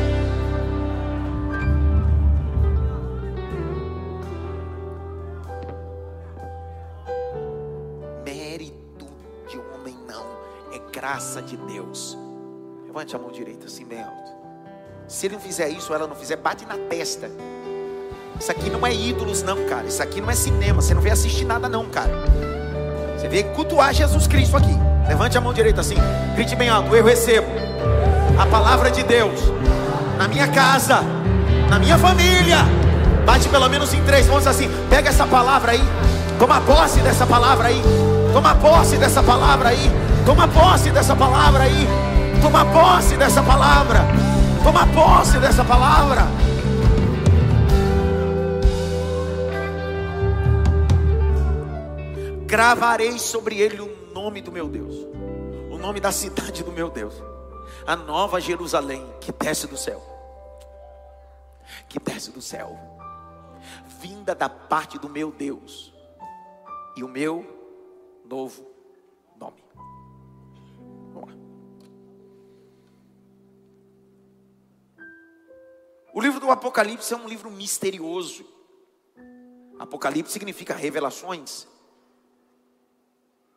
Mérito 8.25 9.07
de 9.49 9.57
homem 9.57 9.97
não, 10.09 10.27
é 10.73 10.81
graça 10.93 11.41
de 11.41 11.57
Deus. 11.57 12.19
Levante 12.87 13.15
a 13.15 13.21
mão 13.21 13.31
direita 13.31 13.67
assim 13.67 13.85
bem 13.85 14.03
alto. 14.03 14.33
Se 15.07 15.27
ele 15.27 15.37
não 15.37 15.41
fizer 15.41 15.69
isso, 15.69 15.95
ela 15.95 16.09
não 16.09 16.17
fizer, 16.17 16.35
bate 16.35 16.67
na 16.67 16.77
testa. 16.77 17.31
Isso 18.41 18.51
aqui 18.51 18.71
não 18.71 18.87
é 18.87 18.95
ídolos, 18.95 19.43
não, 19.43 19.67
cara. 19.67 19.87
Isso 19.87 20.03
aqui 20.03 20.19
não 20.19 20.31
é 20.31 20.35
cinema. 20.35 20.81
Você 20.81 20.95
não 20.95 21.03
vem 21.03 21.13
assistir 21.13 21.45
nada, 21.45 21.69
não, 21.69 21.85
cara. 21.85 22.11
Você 23.15 23.29
vem 23.29 23.45
cultuar 23.53 23.93
Jesus 23.93 24.27
Cristo 24.27 24.57
aqui. 24.57 24.75
Levante 25.07 25.37
a 25.37 25.43
mão 25.43 25.53
direita 25.53 25.83
assim. 25.83 25.97
Grite 26.35 26.57
bem 26.57 26.71
alto. 26.71 26.97
Eu 26.97 27.05
recebo 27.05 27.47
a 28.39 28.47
palavra 28.47 28.91
de 28.91 29.03
Deus 29.03 29.39
na 30.17 30.27
minha 30.27 30.49
casa, 30.49 31.03
na 31.69 31.79
minha 31.79 31.99
família. 31.99 32.59
Bate 33.27 33.47
pelo 33.51 33.69
menos 33.69 33.93
em 33.93 34.03
três 34.05 34.27
mãos 34.27 34.47
assim. 34.47 34.71
Pega 34.89 35.11
essa 35.11 35.27
palavra 35.27 35.73
aí. 35.73 35.83
Toma 36.39 36.63
posse 36.63 37.01
dessa 37.01 37.27
palavra 37.27 37.69
aí. 37.69 37.83
Toma 38.33 38.55
posse 38.55 38.97
dessa 38.97 39.23
palavra 39.23 39.69
aí. 39.69 39.91
Toma 40.25 40.49
posse 40.49 40.91
dessa 40.91 41.15
palavra 41.15 41.65
aí. 41.65 41.89
Toma 42.41 42.65
posse 42.65 43.19
dessa 43.19 43.43
palavra. 43.43 44.01
Toma 44.65 44.87
posse 44.87 45.39
dessa 45.39 45.63
palavra. 45.63 46.27
Gravarei 52.51 53.17
sobre 53.17 53.61
ele 53.61 53.81
o 53.81 54.13
nome 54.13 54.43
do 54.43 54.51
meu 54.51 54.67
Deus, 54.67 54.97
o 55.71 55.79
nome 55.79 56.01
da 56.01 56.11
cidade 56.11 56.65
do 56.65 56.73
meu 56.73 56.91
Deus, 56.91 57.15
a 57.87 57.95
nova 57.95 58.41
Jerusalém 58.41 59.07
que 59.21 59.31
desce 59.31 59.69
do 59.69 59.77
céu, 59.77 60.03
que 61.89 62.01
desce 62.01 62.33
do 62.33 62.43
céu, 62.43 62.77
vinda 64.01 64.35
da 64.35 64.49
parte 64.49 64.99
do 64.99 65.09
meu 65.09 65.31
Deus, 65.31 65.95
e 66.97 67.05
o 67.05 67.09
meu 67.09 67.47
novo 68.25 68.67
nome. 69.37 69.63
Vamos 71.13 71.29
lá. 71.29 71.35
O 76.13 76.21
livro 76.21 76.41
do 76.41 76.51
Apocalipse 76.51 77.15
é 77.15 77.17
um 77.17 77.29
livro 77.29 77.49
misterioso. 77.49 78.45
Apocalipse 79.79 80.33
significa 80.33 80.75
revelações. 80.75 81.70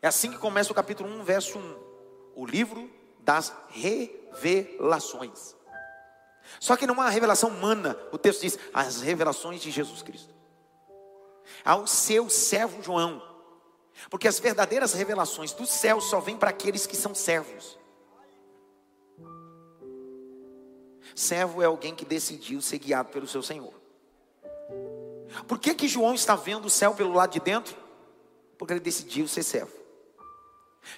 É 0.03 0.07
assim 0.07 0.29
que 0.29 0.37
começa 0.37 0.69
o 0.69 0.75
capítulo 0.75 1.09
1, 1.09 1.23
verso 1.23 1.57
1. 1.57 1.77
O 2.35 2.45
livro 2.45 2.91
das 3.19 3.53
revelações. 3.69 5.55
Só 6.59 6.75
que 6.75 6.85
não 6.85 6.95
uma 6.95 7.09
revelação 7.09 7.47
humana. 7.49 7.97
O 8.11 8.17
texto 8.17 8.41
diz: 8.41 8.59
as 8.73 8.99
revelações 8.99 9.61
de 9.61 9.71
Jesus 9.71 10.01
Cristo. 10.01 10.35
Ao 11.63 11.87
seu 11.87 12.29
servo 12.29 12.83
João. 12.83 13.23
Porque 14.09 14.27
as 14.27 14.39
verdadeiras 14.39 14.91
revelações 14.91 15.53
do 15.53 15.65
céu 15.65 16.01
só 16.01 16.19
vêm 16.19 16.35
para 16.35 16.49
aqueles 16.49 16.85
que 16.85 16.97
são 16.97 17.15
servos. 17.15 17.79
Servo 21.15 21.61
é 21.61 21.65
alguém 21.65 21.95
que 21.95 22.03
decidiu 22.03 22.61
ser 22.61 22.79
guiado 22.79 23.07
pelo 23.07 23.25
seu 23.25 23.41
Senhor. 23.41 23.73
Por 25.47 25.59
que, 25.59 25.73
que 25.73 25.87
João 25.87 26.13
está 26.13 26.35
vendo 26.35 26.65
o 26.65 26.69
céu 26.69 26.93
pelo 26.93 27.13
lado 27.13 27.31
de 27.31 27.39
dentro? 27.39 27.77
Porque 28.57 28.73
ele 28.73 28.81
decidiu 28.81 29.29
ser 29.29 29.43
servo. 29.43 29.82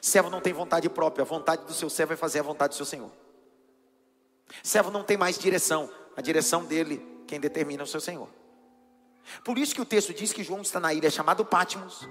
Servo 0.02 0.30
não 0.30 0.42
tem 0.42 0.54
vontade 0.54 0.90
própria, 0.90 1.24
a 1.24 1.26
vontade 1.26 1.66
do 1.66 1.74
seu 1.74 1.90
servo 1.90 2.14
é 2.14 2.16
fazer 2.16 2.40
a 2.40 2.44
vontade 2.44 2.74
do 2.74 2.76
seu 2.76 2.86
Senhor. 2.86 3.12
Servo 4.64 4.92
não 4.92 5.04
tem 5.04 5.18
mais 5.18 5.38
direção, 5.38 5.90
a 6.16 6.22
direção 6.22 6.64
dele, 6.64 7.06
quem 7.28 7.40
determina 7.40 7.84
é 7.84 7.86
o 7.86 7.88
seu 7.88 8.02
Senhor. 8.02 8.30
Por 9.44 9.58
isso 9.58 9.74
que 9.74 9.82
o 9.82 9.86
texto 9.86 10.14
diz 10.14 10.32
que 10.32 10.44
João 10.44 10.62
está 10.62 10.80
na 10.80 10.94
ilha 10.94 11.10
chamada 11.10 11.44
Pátimos, 11.44 12.08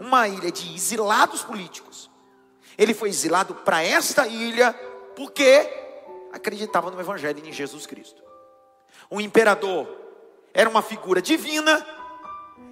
uma 0.00 0.28
ilha 0.28 0.50
de 0.50 0.74
exilados 0.74 1.42
políticos. 1.42 2.10
Ele 2.76 2.92
foi 2.92 3.08
exilado 3.08 3.54
para 3.54 3.82
esta 3.82 4.26
ilha 4.26 4.72
porque 5.14 5.70
acreditava 6.32 6.90
no 6.90 7.00
Evangelho 7.00 7.42
e 7.42 7.48
em 7.48 7.52
Jesus 7.52 7.86
Cristo. 7.86 8.22
O 9.08 9.20
imperador 9.20 9.88
era 10.52 10.68
uma 10.68 10.82
figura 10.82 11.22
divina 11.22 11.86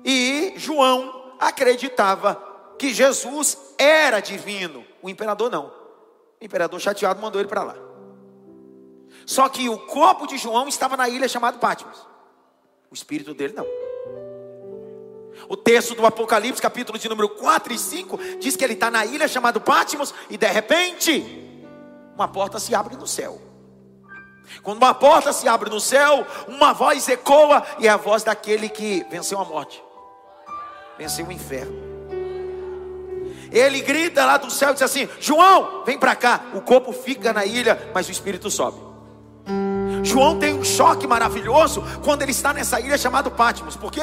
e 0.05 0.53
João 0.57 1.37
acreditava 1.39 2.54
que 2.79 2.93
Jesus 2.93 3.59
era 3.79 4.21
divino. 4.21 4.85
O 5.03 5.09
imperador 5.09 5.51
não. 5.51 5.67
O 6.41 6.45
imperador 6.45 6.81
chateado 6.81 7.21
mandou 7.21 7.41
ele 7.41 7.49
para 7.49 7.63
lá. 7.63 7.77
Só 9.27 9.49
que 9.49 9.69
o 9.69 9.79
corpo 9.79 10.27
de 10.27 10.37
João 10.37 10.69
estava 10.69 10.97
na 10.97 11.09
ilha 11.09 11.29
chamada 11.29 11.59
Patmos. 11.59 12.07
O 12.91 12.95
espírito 12.95 13.35
dele 13.35 13.55
não. 13.55 13.67
O 15.49 15.57
texto 15.57 15.95
do 15.95 16.07
Apocalipse, 16.07 16.61
capítulo 16.61 16.99
de 16.99 17.09
número 17.09 17.29
4 17.29 17.73
e 17.73 17.79
5, 17.79 18.19
diz 18.39 18.57
que 18.57 18.65
ele 18.65 18.75
está 18.75 18.91
na 18.91 19.05
ilha 19.05 19.27
chamada 19.27 19.59
Patmos 19.59 20.15
e 20.31 20.37
de 20.37 20.47
repente 20.47 21.43
uma 22.15 22.29
porta 22.29 22.59
se 22.59 22.75
abre 22.75 22.97
no 22.97 23.07
céu. 23.07 23.41
Quando 24.63 24.79
uma 24.79 24.95
porta 24.95 25.33
se 25.33 25.49
abre 25.49 25.71
no 25.71 25.81
céu, 25.81 26.27
uma 26.47 26.73
voz 26.73 27.09
ecoa 27.09 27.65
e 27.79 27.89
é 27.89 27.91
a 27.91 27.97
voz 27.97 28.23
daquele 28.23 28.69
que 28.69 29.05
venceu 29.11 29.41
a 29.41 29.45
morte, 29.45 29.83
venceu 30.97 31.27
o 31.27 31.33
inferno. 31.33 31.94
Ele 33.55 33.81
grita 33.81 34.27
lá 34.27 34.37
do 34.37 34.51
céu 34.51 34.71
e 34.71 34.73
diz 34.75 34.83
assim: 34.83 35.09
João, 35.21 35.85
vem 35.87 35.97
para 35.97 36.17
cá. 36.17 36.41
O 36.55 36.61
corpo 36.61 36.93
fica 36.93 37.33
na 37.33 37.47
ilha, 37.47 37.91
mas 37.95 38.09
o 38.09 38.11
espírito 38.11 38.51
sobe. 38.51 38.79
João 40.03 40.39
tem 40.39 40.53
um 40.53 40.65
choque 40.65 41.07
maravilhoso 41.07 41.83
quando 42.05 42.23
ele 42.23 42.33
está 42.33 42.53
nessa 42.53 42.81
ilha 42.81 42.99
chamada 42.99 43.31
Patmos, 43.31 43.77
porque 43.77 44.01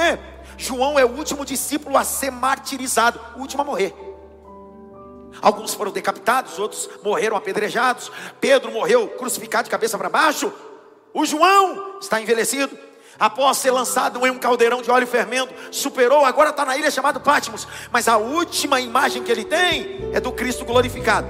João 0.58 0.98
é 0.98 1.04
o 1.04 1.10
último 1.10 1.46
discípulo 1.46 1.98
a 1.98 2.04
ser 2.04 2.32
martirizado, 2.32 3.20
o 3.36 3.42
último 3.42 3.62
a 3.62 3.66
morrer. 3.66 3.94
Alguns 5.42 5.74
foram 5.74 5.92
decapitados, 5.92 6.58
outros 6.58 6.90
morreram 7.04 7.36
apedrejados. 7.36 8.12
Pedro 8.40 8.72
morreu 8.72 9.08
crucificado 9.10 9.66
de 9.66 9.70
cabeça 9.70 9.98
para 9.98 10.10
baixo. 10.10 10.52
O 11.14 11.26
João 11.26 12.00
está 12.00 12.22
envelhecido 12.22 12.78
após 13.22 13.58
ser 13.58 13.70
lançado 13.70 14.26
em 14.26 14.32
um 14.32 14.40
caldeirão 14.40 14.82
de 14.82 14.90
óleo 14.90 15.06
fermento, 15.06 15.54
superou, 15.70 16.26
agora 16.26 16.50
está 16.50 16.66
na 16.66 16.76
ilha 16.76 16.90
chamada 16.90 17.20
Patmos. 17.20 17.68
Mas 17.92 18.08
a 18.08 18.18
última 18.18 18.82
imagem 18.82 19.22
que 19.22 19.32
ele 19.32 19.46
tem 19.46 20.10
é 20.12 20.20
do 20.20 20.32
Cristo 20.32 20.66
glorificado. 20.66 21.28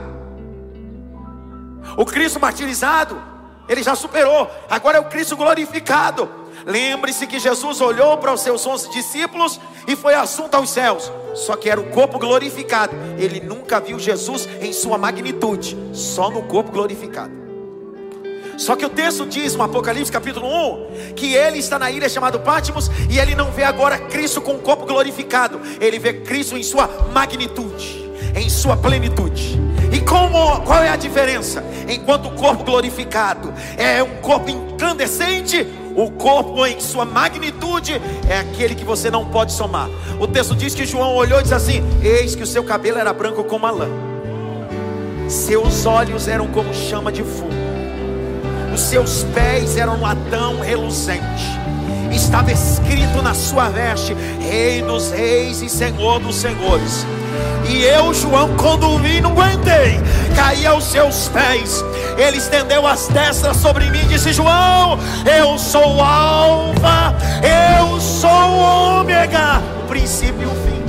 O 1.98 2.06
Cristo 2.06 2.40
martirizado, 2.40 3.22
ele 3.68 3.84
já 3.84 3.94
superou, 3.94 4.50
agora 4.70 5.00
é 5.00 5.02
o 5.02 5.10
Cristo 5.10 5.36
glorificado. 5.36 6.32
Lembre-se 6.66 7.28
que 7.28 7.40
Jesus 7.40 7.82
olhou 7.82 8.18
para 8.20 8.32
os 8.32 8.40
seus 8.40 8.66
onze 8.66 8.90
discípulos 8.92 9.60
e 9.86 9.94
foi 9.94 10.14
assunto 10.14 10.56
aos 10.56 10.70
céus. 10.70 11.12
Só 11.36 11.58
que 11.58 11.70
era 11.70 11.82
o 11.82 11.90
corpo 11.90 12.18
glorificado. 12.18 12.96
Ele 13.18 13.42
nunca 13.42 13.82
viu 13.82 14.00
Jesus 14.00 14.48
em 14.62 14.72
sua 14.72 14.98
magnitude, 14.98 15.78
só 15.92 16.30
no 16.30 16.44
corpo 16.44 16.72
glorificado. 16.72 17.51
Só 18.62 18.76
que 18.76 18.86
o 18.86 18.90
texto 18.90 19.26
diz 19.26 19.56
no 19.56 19.64
Apocalipse 19.64 20.12
capítulo 20.12 20.46
1 20.46 21.14
que 21.16 21.34
ele 21.34 21.58
está 21.58 21.80
na 21.80 21.90
ilha 21.90 22.08
chamada 22.08 22.38
Patmos 22.38 22.92
e 23.10 23.18
ele 23.18 23.34
não 23.34 23.50
vê 23.50 23.64
agora 23.64 23.98
Cristo 23.98 24.40
com 24.40 24.52
o 24.52 24.60
corpo 24.60 24.86
glorificado, 24.86 25.60
ele 25.80 25.98
vê 25.98 26.14
Cristo 26.14 26.56
em 26.56 26.62
sua 26.62 26.88
magnitude, 27.12 28.08
em 28.36 28.48
sua 28.52 28.78
plenitude. 28.78 29.60
E 29.92 30.00
como, 30.02 30.62
qual 30.62 30.84
é 30.84 30.90
a 30.90 30.96
diferença? 30.96 31.64
Enquanto 31.90 32.28
o 32.28 32.36
corpo 32.36 32.64
glorificado 32.64 33.52
é 33.80 34.04
um 34.04 34.18
corpo 34.18 34.52
incandescente, 34.52 35.66
o 35.96 36.12
corpo 36.12 36.64
em 36.64 36.80
sua 36.80 37.04
magnitude 37.04 38.00
é 38.30 38.38
aquele 38.38 38.76
que 38.76 38.86
você 38.86 39.10
não 39.10 39.26
pode 39.26 39.54
somar. 39.54 39.90
O 40.20 40.28
texto 40.28 40.56
diz 40.56 40.76
que 40.76 40.86
João 40.86 41.16
olhou 41.16 41.40
e 41.40 41.42
disse 41.42 41.56
assim: 41.56 41.84
Eis 42.04 42.36
que 42.36 42.44
o 42.44 42.48
seu 42.48 42.64
cabelo 42.64 43.00
era 43.00 43.12
branco 43.12 43.44
como 43.44 43.66
a 43.66 43.72
lã, 43.72 43.90
seus 45.28 45.84
olhos 45.88 46.28
eram 46.28 46.46
como 46.46 46.72
chama 46.76 47.12
de 47.12 47.24
fogo 47.24 47.71
os 48.74 48.82
seus 48.82 49.24
pés 49.34 49.78
eram 49.78 50.00
latão 50.00 50.60
reluzente. 50.60 51.60
Estava 52.12 52.52
escrito 52.52 53.22
na 53.22 53.34
sua 53.34 53.70
veste: 53.70 54.16
Rei 54.40 54.82
dos 54.82 55.12
Reis 55.12 55.62
e 55.62 55.70
Senhor 55.70 56.20
dos 56.20 56.36
Senhores. 56.36 57.06
E 57.70 57.84
eu, 57.84 58.14
João, 58.14 58.50
quando 58.58 58.98
vi, 59.00 59.22
não 59.22 59.32
aguentei, 59.32 60.00
caí 60.36 60.66
aos 60.66 60.86
seus 60.86 61.30
pés. 61.30 61.84
Ele 62.18 62.38
estendeu 62.38 62.86
as 62.86 63.08
testas 63.08 63.58
sobre 63.58 63.90
mim 63.90 64.02
e 64.02 64.08
disse: 64.08 64.34
João, 64.34 65.00
eu 65.26 65.58
sou 65.58 66.02
Alfa, 66.02 67.16
eu 67.80 68.00
sou 68.00 68.30
Ômega, 68.30 69.62
o 69.84 69.88
princípio 69.88 70.42
e 70.42 70.46
o 70.46 70.50
fim. 70.50 70.81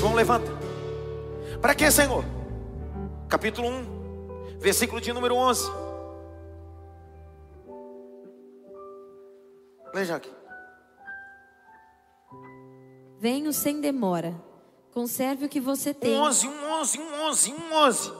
João 0.00 0.14
levanta. 0.14 0.50
Para 1.60 1.74
que, 1.74 1.90
Senhor? 1.90 2.24
Capítulo 3.28 3.68
1, 3.68 4.58
versículo 4.58 4.98
de 4.98 5.12
número 5.12 5.34
11. 5.34 5.70
Veja 9.92 10.16
aqui. 10.16 10.30
Venho 13.18 13.52
sem 13.52 13.78
demora. 13.78 14.34
Conserve 14.90 15.44
o 15.44 15.48
que 15.50 15.60
você 15.60 15.92
tem. 15.92 16.16
Um 16.16 16.22
11, 16.22 16.48
um 16.48 16.72
11, 16.80 16.98
um 16.98 17.22
11, 17.28 17.52
um 17.52 17.74
11. 17.74 18.12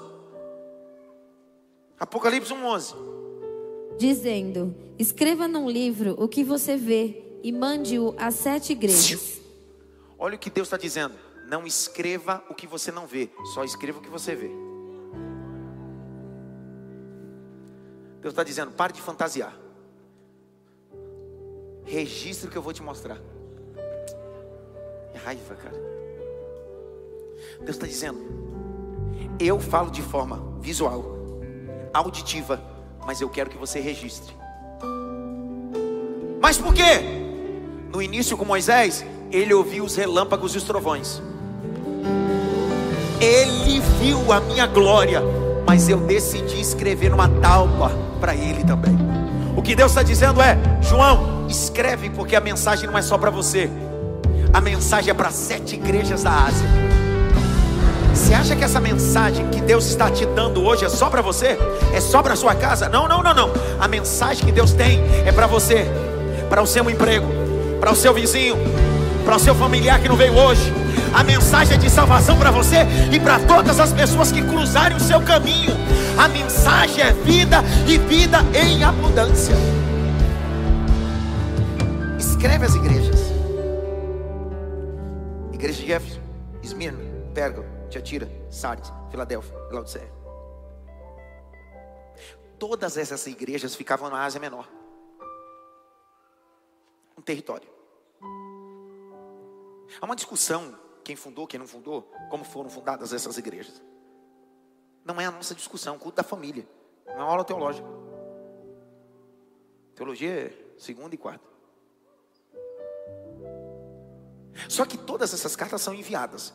Apocalipse 1.98 2.52
1, 2.52 2.62
11. 2.62 2.94
Dizendo: 3.98 4.76
Escreva 4.98 5.48
num 5.48 5.70
livro 5.70 6.14
o 6.18 6.28
que 6.28 6.44
você 6.44 6.76
vê 6.76 7.24
e 7.42 7.50
mande-o 7.50 8.14
às 8.18 8.34
sete 8.34 8.72
igrejas. 8.72 9.40
Olha 10.18 10.36
o 10.36 10.38
que 10.38 10.50
Deus 10.50 10.66
está 10.66 10.76
dizendo. 10.76 11.29
Não 11.50 11.66
escreva 11.66 12.44
o 12.48 12.54
que 12.54 12.64
você 12.64 12.92
não 12.92 13.08
vê, 13.08 13.28
só 13.52 13.64
escreva 13.64 13.98
o 13.98 14.00
que 14.00 14.08
você 14.08 14.36
vê. 14.36 14.52
Deus 18.20 18.30
está 18.30 18.44
dizendo: 18.44 18.70
pare 18.70 18.92
de 18.92 19.02
fantasiar. 19.02 19.58
Registre 21.84 22.46
o 22.46 22.52
que 22.52 22.56
eu 22.56 22.62
vou 22.62 22.72
te 22.72 22.84
mostrar. 22.84 23.18
É 25.12 25.18
raiva, 25.18 25.56
cara. 25.56 25.76
Deus 27.62 27.70
está 27.70 27.88
dizendo: 27.88 28.20
eu 29.40 29.58
falo 29.58 29.90
de 29.90 30.02
forma 30.02 30.56
visual, 30.60 31.04
auditiva, 31.92 32.62
mas 33.04 33.20
eu 33.20 33.28
quero 33.28 33.50
que 33.50 33.58
você 33.58 33.80
registre. 33.80 34.36
Mas 36.40 36.58
por 36.58 36.72
quê? 36.72 37.00
No 37.92 38.00
início 38.00 38.36
com 38.36 38.44
Moisés, 38.44 39.04
ele 39.32 39.52
ouviu 39.52 39.82
os 39.82 39.96
relâmpagos 39.96 40.54
e 40.54 40.58
os 40.58 40.62
trovões. 40.62 41.20
Ele 43.20 43.80
viu 44.00 44.32
a 44.32 44.40
minha 44.40 44.66
glória, 44.66 45.22
mas 45.66 45.88
eu 45.88 45.98
decidi 45.98 46.60
escrever 46.60 47.10
numa 47.10 47.28
talpa 47.28 47.92
para 48.18 48.34
ele 48.34 48.64
também. 48.64 48.96
O 49.54 49.60
que 49.60 49.74
Deus 49.74 49.90
está 49.90 50.02
dizendo 50.02 50.40
é: 50.40 50.58
João, 50.80 51.46
escreve, 51.48 52.08
porque 52.08 52.34
a 52.34 52.40
mensagem 52.40 52.88
não 52.88 52.96
é 52.96 53.02
só 53.02 53.18
para 53.18 53.30
você, 53.30 53.68
a 54.52 54.60
mensagem 54.60 55.10
é 55.10 55.14
para 55.14 55.30
sete 55.30 55.74
igrejas 55.74 56.22
da 56.22 56.32
Ásia. 56.32 56.66
Você 58.14 58.34
acha 58.34 58.56
que 58.56 58.64
essa 58.64 58.80
mensagem 58.80 59.48
que 59.48 59.60
Deus 59.60 59.86
está 59.86 60.10
te 60.10 60.24
dando 60.24 60.64
hoje 60.64 60.84
é 60.84 60.88
só 60.88 61.10
para 61.10 61.20
você? 61.20 61.58
É 61.92 62.00
só 62.00 62.22
para 62.22 62.34
sua 62.36 62.54
casa? 62.54 62.88
Não, 62.88 63.06
não, 63.06 63.22
não, 63.22 63.34
não. 63.34 63.50
A 63.78 63.86
mensagem 63.86 64.44
que 64.44 64.52
Deus 64.52 64.72
tem 64.72 65.00
é 65.26 65.32
para 65.32 65.46
você, 65.46 65.86
para 66.48 66.62
o 66.62 66.66
seu 66.66 66.88
emprego, 66.90 67.26
para 67.80 67.92
o 67.92 67.96
seu 67.96 68.14
vizinho, 68.14 68.56
para 69.24 69.36
o 69.36 69.38
seu 69.38 69.54
familiar 69.54 70.00
que 70.00 70.08
não 70.08 70.16
veio 70.16 70.36
hoje. 70.36 70.72
A 71.14 71.24
mensagem 71.24 71.78
de 71.78 71.90
salvação 71.90 72.38
para 72.38 72.50
você 72.50 72.78
e 73.12 73.18
para 73.18 73.38
todas 73.40 73.80
as 73.80 73.92
pessoas 73.92 74.30
que 74.30 74.42
cruzarem 74.42 74.96
o 74.96 75.00
seu 75.00 75.20
caminho. 75.20 75.72
A 76.18 76.28
mensagem 76.28 77.02
é 77.02 77.12
vida 77.12 77.62
e 77.86 77.98
vida 77.98 78.38
em 78.54 78.84
abundância. 78.84 79.54
Escreve 82.18 82.64
as 82.64 82.74
igrejas: 82.74 83.20
Igreja 85.52 85.82
de 85.82 85.92
Éfeso, 85.92 86.20
Esmirna, 86.62 87.00
Pérgamo, 87.34 87.66
Tiatira, 87.88 88.30
Sardes, 88.50 88.92
Filadélfia, 89.10 89.54
Laodiceia. 89.70 90.10
Todas 92.58 92.96
essas 92.98 93.26
igrejas 93.26 93.74
ficavam 93.74 94.10
na 94.10 94.22
Ásia 94.22 94.38
Menor. 94.38 94.68
Um 97.16 97.22
território. 97.22 97.68
Há 100.00 100.04
uma 100.04 100.14
discussão 100.14 100.74
quem 101.10 101.16
fundou, 101.16 101.44
quem 101.44 101.58
não 101.58 101.66
fundou, 101.66 102.02
como 102.30 102.44
foram 102.44 102.70
fundadas 102.70 103.12
essas 103.12 103.36
igrejas. 103.36 103.82
Não 105.04 105.20
é 105.20 105.26
a 105.26 105.30
nossa 105.32 105.56
discussão, 105.56 105.98
culto 105.98 106.18
da 106.18 106.22
família. 106.22 106.64
Não 107.04 107.16
é 107.16 107.20
aula 107.20 107.42
teológica. 107.42 107.88
Teologia 109.96 110.30
é 110.30 110.78
segunda 110.78 111.12
e 111.12 111.18
quarta. 111.18 111.44
Só 114.68 114.84
que 114.84 114.96
todas 114.96 115.34
essas 115.34 115.56
cartas 115.56 115.82
são 115.82 115.92
enviadas. 115.92 116.54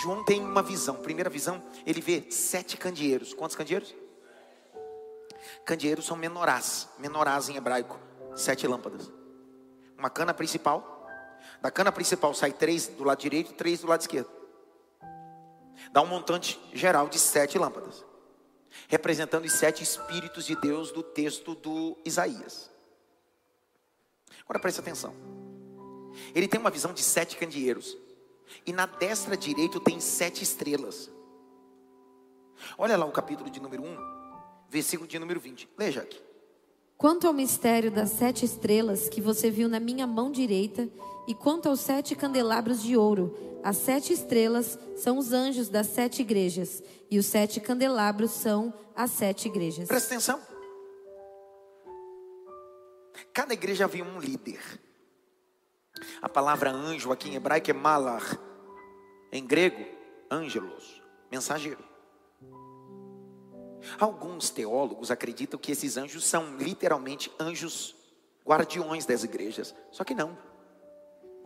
João 0.00 0.24
tem 0.24 0.40
uma 0.40 0.62
visão. 0.62 0.94
Primeira 0.94 1.28
visão, 1.28 1.60
ele 1.84 2.00
vê 2.00 2.30
sete 2.30 2.76
candeeiros. 2.76 3.34
Quantos 3.34 3.56
candeeiros? 3.56 3.92
Candeeiros 5.64 6.06
são 6.06 6.16
menorás. 6.16 6.88
Menorás 7.00 7.48
em 7.48 7.56
hebraico. 7.56 7.98
Sete 8.36 8.64
lâmpadas. 8.68 9.10
Uma 9.98 10.08
cana 10.08 10.32
principal 10.32 10.97
da 11.60 11.70
cana 11.70 11.90
principal 11.90 12.34
sai 12.34 12.52
três 12.52 12.86
do 12.88 13.04
lado 13.04 13.18
direito 13.18 13.52
e 13.52 13.54
três 13.54 13.80
do 13.80 13.86
lado 13.86 14.00
esquerdo. 14.00 14.30
Dá 15.92 16.02
um 16.02 16.06
montante 16.06 16.60
geral 16.72 17.08
de 17.08 17.18
sete 17.18 17.58
lâmpadas, 17.58 18.04
representando 18.88 19.44
os 19.44 19.52
sete 19.52 19.82
espíritos 19.82 20.44
de 20.44 20.56
Deus 20.56 20.92
do 20.92 21.02
texto 21.02 21.54
do 21.54 21.96
Isaías. 22.04 22.70
Agora 24.42 24.58
preste 24.58 24.80
atenção. 24.80 25.14
Ele 26.34 26.48
tem 26.48 26.60
uma 26.60 26.70
visão 26.70 26.92
de 26.92 27.02
sete 27.02 27.36
candeeiros, 27.36 27.96
e 28.66 28.72
na 28.72 28.86
destra 28.86 29.36
direita 29.36 29.78
tem 29.80 30.00
sete 30.00 30.42
estrelas. 30.42 31.10
Olha 32.76 32.96
lá 32.96 33.06
o 33.06 33.12
capítulo 33.12 33.50
de 33.50 33.60
número 33.60 33.82
1, 33.82 33.96
versículo 34.68 35.08
de 35.08 35.18
número 35.18 35.38
20. 35.38 35.68
Leia 35.76 36.02
aqui. 36.02 36.20
Quanto 36.96 37.26
ao 37.28 37.32
mistério 37.32 37.90
das 37.90 38.10
sete 38.10 38.44
estrelas 38.44 39.08
que 39.08 39.20
você 39.20 39.50
viu 39.50 39.68
na 39.68 39.78
minha 39.78 40.06
mão 40.06 40.32
direita 40.32 40.88
e 41.28 41.34
quanto 41.34 41.68
aos 41.68 41.80
sete 41.80 42.16
candelabros 42.16 42.82
de 42.82 42.96
ouro, 42.96 43.36
as 43.62 43.76
sete 43.76 44.14
estrelas 44.14 44.78
são 44.96 45.18
os 45.18 45.30
anjos 45.30 45.68
das 45.68 45.88
sete 45.88 46.22
igrejas, 46.22 46.82
e 47.10 47.18
os 47.18 47.26
sete 47.26 47.60
candelabros 47.60 48.30
são 48.30 48.72
as 48.96 49.10
sete 49.10 49.46
igrejas. 49.46 49.86
Presta 49.86 50.14
atenção. 50.14 50.40
Cada 53.34 53.52
igreja 53.52 53.84
havia 53.84 54.02
um 54.02 54.18
líder. 54.18 54.58
A 56.22 56.30
palavra 56.30 56.72
anjo 56.72 57.12
aqui 57.12 57.28
em 57.28 57.34
hebraico 57.34 57.70
é 57.70 57.74
malar. 57.74 58.24
Em 59.30 59.46
grego, 59.46 59.84
ângelos, 60.30 61.02
mensageiro. 61.30 61.84
Alguns 64.00 64.48
teólogos 64.48 65.10
acreditam 65.10 65.60
que 65.60 65.72
esses 65.72 65.98
anjos 65.98 66.24
são 66.24 66.56
literalmente 66.56 67.30
anjos 67.38 67.94
guardiões 68.46 69.04
das 69.04 69.24
igrejas. 69.24 69.74
Só 69.92 70.04
que 70.04 70.14
não. 70.14 70.47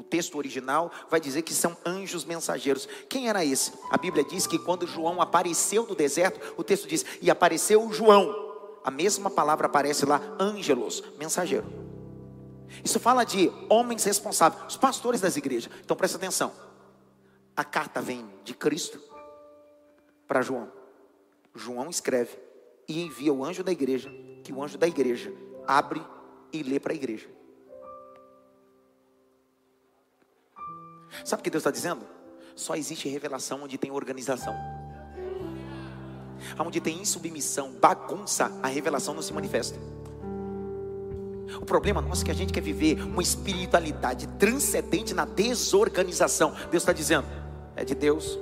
O 0.03 0.05
texto 0.05 0.37
original 0.37 0.91
vai 1.09 1.21
dizer 1.21 1.43
que 1.43 1.55
são 1.55 1.77
anjos 1.87 2.25
mensageiros. 2.25 2.88
Quem 3.09 3.29
era 3.29 3.45
esse? 3.45 3.73
A 3.88 3.97
Bíblia 3.97 4.25
diz 4.25 4.49
que 4.49 4.59
quando 4.59 4.85
João 4.85 5.23
apareceu 5.23 5.87
no 5.87 5.95
deserto, 5.95 6.55
o 6.57 6.65
texto 6.65 6.88
diz: 6.88 7.07
e 7.21 7.31
apareceu 7.31 7.93
João. 7.93 8.35
A 8.83 8.91
mesma 8.91 9.31
palavra 9.31 9.67
aparece 9.69 10.05
lá, 10.05 10.21
ângelos, 10.41 11.05
mensageiro. 11.21 11.67
Isso 12.85 12.99
fala 12.99 13.23
de 13.23 13.49
homens 13.69 14.03
responsáveis, 14.03 14.65
os 14.71 14.77
pastores 14.77 15.21
das 15.21 15.37
igrejas. 15.37 15.73
Então 15.85 15.97
presta 15.97 16.17
atenção. 16.17 16.53
A 17.57 17.62
carta 17.62 18.03
vem 18.03 18.29
de 18.43 18.55
Cristo 18.55 19.01
para 20.27 20.43
João. 20.43 20.69
João 21.55 21.88
escreve 21.88 22.37
e 22.88 23.01
envia 23.05 23.33
o 23.33 23.45
anjo 23.45 23.62
da 23.62 23.71
igreja, 23.71 24.11
que 24.43 24.53
o 24.53 24.61
anjo 24.61 24.77
da 24.77 24.88
igreja 24.88 25.33
abre 25.65 26.05
e 26.53 26.65
lê 26.65 26.81
para 26.81 26.93
a 26.93 26.97
igreja. 26.97 27.29
Sabe 31.25 31.40
o 31.40 31.44
que 31.44 31.51
Deus 31.51 31.62
está 31.62 31.70
dizendo? 31.70 32.03
Só 32.55 32.75
existe 32.75 33.09
revelação 33.09 33.62
onde 33.62 33.79
tem 33.79 33.90
organização. 33.90 34.55
Onde 36.59 36.81
tem 36.81 37.01
insubmissão, 37.01 37.72
bagunça, 37.81 38.51
a 38.62 38.68
revelação 38.68 39.14
não 39.14 39.22
se 39.22 39.33
manifesta. 39.33 39.79
O 41.61 41.64
problema 41.64 42.01
nosso 42.01 42.22
é 42.22 42.25
que 42.27 42.31
a 42.31 42.35
gente 42.35 42.53
quer 42.53 42.61
viver 42.61 43.03
uma 43.03 43.22
espiritualidade 43.22 44.27
transcendente 44.38 45.14
na 45.14 45.25
desorganização. 45.25 46.53
Deus 46.70 46.83
está 46.83 46.92
dizendo, 46.92 47.27
é 47.77 47.85
de 47.85 47.94
Deus 47.94 48.38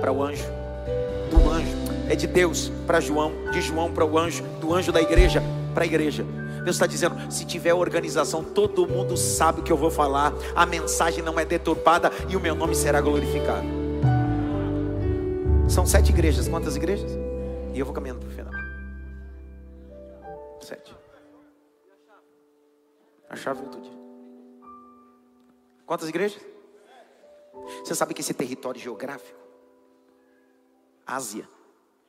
para 0.00 0.12
o 0.12 0.22
anjo, 0.22 0.44
do 1.30 1.50
anjo, 1.50 1.76
é 2.08 2.14
de 2.14 2.26
Deus 2.26 2.70
para 2.86 3.00
João, 3.00 3.32
de 3.52 3.60
João 3.60 3.92
para 3.92 4.04
o 4.04 4.18
anjo, 4.18 4.44
do 4.60 4.74
anjo 4.74 4.92
da 4.92 5.00
igreja 5.00 5.42
para 5.74 5.84
a 5.84 5.86
igreja. 5.86 6.24
Deus 6.70 6.76
está 6.76 6.86
dizendo: 6.86 7.32
se 7.32 7.44
tiver 7.44 7.74
organização, 7.74 8.44
todo 8.44 8.86
mundo 8.86 9.16
sabe 9.16 9.60
o 9.60 9.64
que 9.64 9.72
eu 9.72 9.76
vou 9.76 9.90
falar, 9.90 10.32
a 10.54 10.64
mensagem 10.64 11.22
não 11.22 11.38
é 11.38 11.44
deturpada 11.44 12.12
e 12.28 12.36
o 12.36 12.40
meu 12.40 12.54
nome 12.54 12.76
será 12.76 13.00
glorificado. 13.00 13.66
São 15.68 15.84
sete 15.84 16.10
igrejas, 16.10 16.46
quantas 16.48 16.76
igrejas? 16.76 17.10
E 17.74 17.78
eu 17.78 17.84
vou 17.84 17.92
caminhando 17.92 18.20
para 18.20 18.28
o 18.28 18.32
final. 18.32 18.52
Sete. 20.60 20.94
A 23.28 23.34
chave 23.34 23.62
tudo. 23.66 23.90
Quantas 25.86 26.08
igrejas? 26.08 26.40
Você 27.84 27.96
sabe 27.96 28.14
que 28.14 28.20
esse 28.20 28.34
território 28.34 28.80
geográfico, 28.80 29.38
Ásia, 31.04 31.48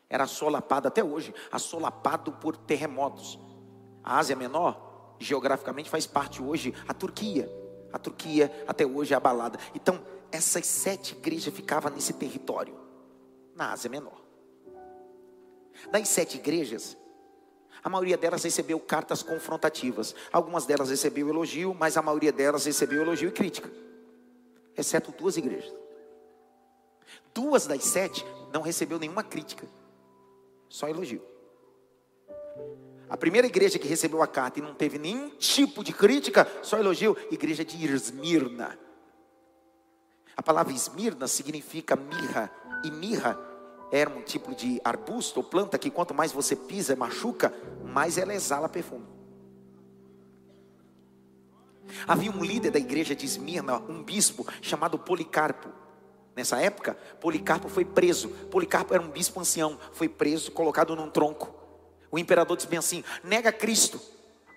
era 0.07 0.25
assolapado 0.25 0.87
até 0.87 1.03
hoje, 1.03 1.33
assolapado 1.51 2.31
por 2.33 2.55
terremotos. 2.55 3.39
A 4.03 4.17
Ásia 4.17 4.35
Menor, 4.35 5.15
geograficamente, 5.19 5.89
faz 5.89 6.05
parte 6.07 6.41
hoje 6.41 6.73
a 6.87 6.93
Turquia, 6.93 7.49
A 7.91 7.99
Turquia 7.99 8.51
até 8.67 8.85
hoje 8.85 9.13
é 9.13 9.17
abalada. 9.17 9.59
Então, 9.75 10.01
essas 10.31 10.65
sete 10.65 11.13
igrejas 11.13 11.53
ficavam 11.53 11.91
nesse 11.91 12.13
território, 12.13 12.75
na 13.55 13.71
Ásia 13.71 13.89
Menor. 13.89 14.21
Das 15.91 16.07
sete 16.07 16.37
igrejas, 16.37 16.97
a 17.83 17.89
maioria 17.89 18.17
delas 18.17 18.43
recebeu 18.43 18.79
cartas 18.79 19.23
confrontativas. 19.23 20.15
Algumas 20.31 20.65
delas 20.65 20.89
recebeu 20.89 21.27
elogio, 21.27 21.75
mas 21.77 21.97
a 21.97 22.01
maioria 22.01 22.31
delas 22.31 22.65
recebeu 22.65 23.01
elogio 23.01 23.29
e 23.29 23.31
crítica. 23.31 23.69
Exceto 24.77 25.11
duas 25.11 25.35
igrejas. 25.35 25.73
Duas 27.33 27.65
das 27.65 27.83
sete 27.83 28.25
não 28.53 28.61
recebeu 28.61 28.99
nenhuma 28.99 29.23
crítica, 29.23 29.67
só 30.69 30.87
elogio. 30.87 31.21
A 33.11 33.17
primeira 33.17 33.45
igreja 33.45 33.77
que 33.77 33.89
recebeu 33.89 34.21
a 34.23 34.27
carta 34.27 34.59
e 34.59 34.61
não 34.61 34.73
teve 34.73 34.97
nenhum 34.97 35.31
tipo 35.31 35.83
de 35.83 35.91
crítica, 35.91 36.47
só 36.63 36.77
elogio, 36.77 37.17
igreja 37.29 37.65
de 37.65 37.85
Esmirna. 37.85 38.79
A 40.33 40.41
palavra 40.41 40.71
Esmirna 40.71 41.27
significa 41.27 41.97
mirra, 41.97 42.49
e 42.85 42.89
mirra 42.89 43.37
era 43.91 44.09
um 44.09 44.21
tipo 44.21 44.55
de 44.55 44.79
arbusto 44.81 45.41
ou 45.41 45.43
planta 45.43 45.77
que 45.77 45.91
quanto 45.91 46.13
mais 46.13 46.31
você 46.31 46.55
pisa, 46.55 46.95
machuca, 46.95 47.53
mais 47.83 48.17
ela 48.17 48.33
exala 48.33 48.69
perfume. 48.69 49.05
Havia 52.07 52.31
um 52.31 52.41
líder 52.41 52.71
da 52.71 52.79
igreja 52.79 53.13
de 53.13 53.25
Esmirna, 53.25 53.79
um 53.89 54.01
bispo 54.01 54.47
chamado 54.61 54.97
Policarpo. 54.97 55.67
Nessa 56.33 56.61
época, 56.61 56.95
Policarpo 57.19 57.67
foi 57.67 57.83
preso. 57.83 58.29
Policarpo 58.49 58.93
era 58.93 59.03
um 59.03 59.09
bispo 59.09 59.37
ancião, 59.37 59.77
foi 59.91 60.07
preso, 60.07 60.49
colocado 60.53 60.95
num 60.95 61.09
tronco. 61.09 61.59
O 62.11 62.19
imperador 62.19 62.57
disse 62.57 62.67
bem 62.67 62.79
assim: 62.79 63.03
nega 63.23 63.51
Cristo. 63.51 63.99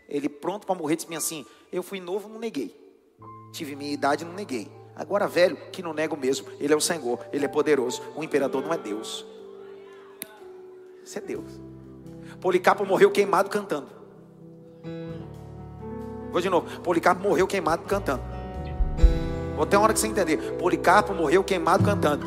Ele, 0.08 0.28
pronto 0.28 0.66
para 0.66 0.74
morrer, 0.74 0.96
disse 0.96 1.08
bem 1.08 1.16
assim: 1.16 1.46
eu 1.72 1.82
fui 1.82 2.00
novo, 2.00 2.28
não 2.28 2.38
neguei. 2.38 2.74
Tive 3.52 3.76
minha 3.76 3.92
idade, 3.92 4.24
não 4.24 4.32
neguei. 4.34 4.70
Agora, 4.96 5.26
velho, 5.26 5.56
que 5.72 5.82
não 5.82 5.92
nego 5.92 6.16
mesmo. 6.16 6.46
Ele 6.60 6.72
é 6.72 6.76
o 6.76 6.80
Senhor, 6.80 7.18
ele 7.32 7.44
é 7.44 7.48
poderoso. 7.48 8.02
O 8.14 8.22
imperador 8.22 8.62
não 8.62 8.72
é 8.72 8.78
Deus. 8.78 9.24
Isso 11.04 11.18
é 11.18 11.20
Deus. 11.20 11.60
Policarpo 12.40 12.84
morreu 12.84 13.10
queimado 13.10 13.48
cantando. 13.50 13.88
Vou 16.30 16.40
de 16.40 16.48
novo. 16.48 16.80
Policarpo 16.80 17.22
morreu 17.22 17.46
queimado 17.46 17.84
cantando. 17.84 18.22
Vou 19.56 19.66
ter 19.66 19.76
uma 19.76 19.84
hora 19.84 19.92
que 19.92 20.00
você 20.00 20.06
entender. 20.06 20.36
Policarpo 20.58 21.14
morreu 21.14 21.44
queimado 21.44 21.84
cantando. 21.84 22.26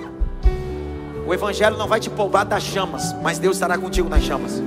O 1.26 1.34
evangelho 1.34 1.78
não 1.78 1.88
vai 1.88 2.00
te 2.00 2.10
poupar 2.10 2.46
das 2.46 2.64
chamas, 2.64 3.14
mas 3.22 3.38
Deus 3.38 3.58
estará 3.58 3.78
contigo 3.78 4.08
nas 4.08 4.24
chamas. 4.24 4.62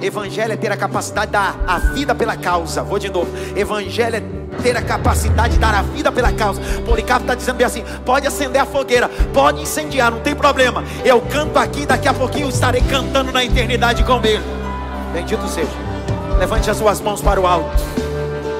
Evangelho 0.00 0.52
é 0.52 0.56
ter 0.56 0.70
a 0.70 0.76
capacidade 0.76 1.26
de 1.26 1.32
dar 1.32 1.58
a 1.66 1.78
vida 1.78 2.14
pela 2.14 2.36
causa. 2.36 2.82
Vou 2.82 2.98
de 2.98 3.08
novo. 3.08 3.30
Evangelho 3.56 4.16
é 4.16 4.22
ter 4.62 4.76
a 4.76 4.82
capacidade 4.82 5.54
de 5.54 5.60
dar 5.60 5.74
a 5.74 5.82
vida 5.82 6.10
pela 6.12 6.32
causa. 6.32 6.60
Policarpo 6.86 7.22
está 7.22 7.34
dizendo 7.34 7.56
bem 7.56 7.66
assim: 7.66 7.84
pode 8.04 8.26
acender 8.26 8.60
a 8.60 8.66
fogueira, 8.66 9.08
pode 9.32 9.62
incendiar, 9.62 10.10
não 10.10 10.20
tem 10.20 10.34
problema. 10.34 10.84
Eu 11.04 11.20
canto 11.22 11.58
aqui, 11.58 11.86
daqui 11.86 12.08
a 12.08 12.14
pouquinho 12.14 12.48
estarei 12.48 12.82
cantando 12.82 13.32
na 13.32 13.44
eternidade 13.44 14.04
com 14.04 14.24
ele. 14.24 14.42
Bendito 15.12 15.46
seja. 15.48 15.68
Levante 16.38 16.70
as 16.70 16.76
suas 16.76 17.00
mãos 17.00 17.20
para 17.20 17.40
o 17.40 17.46
alto. 17.46 17.82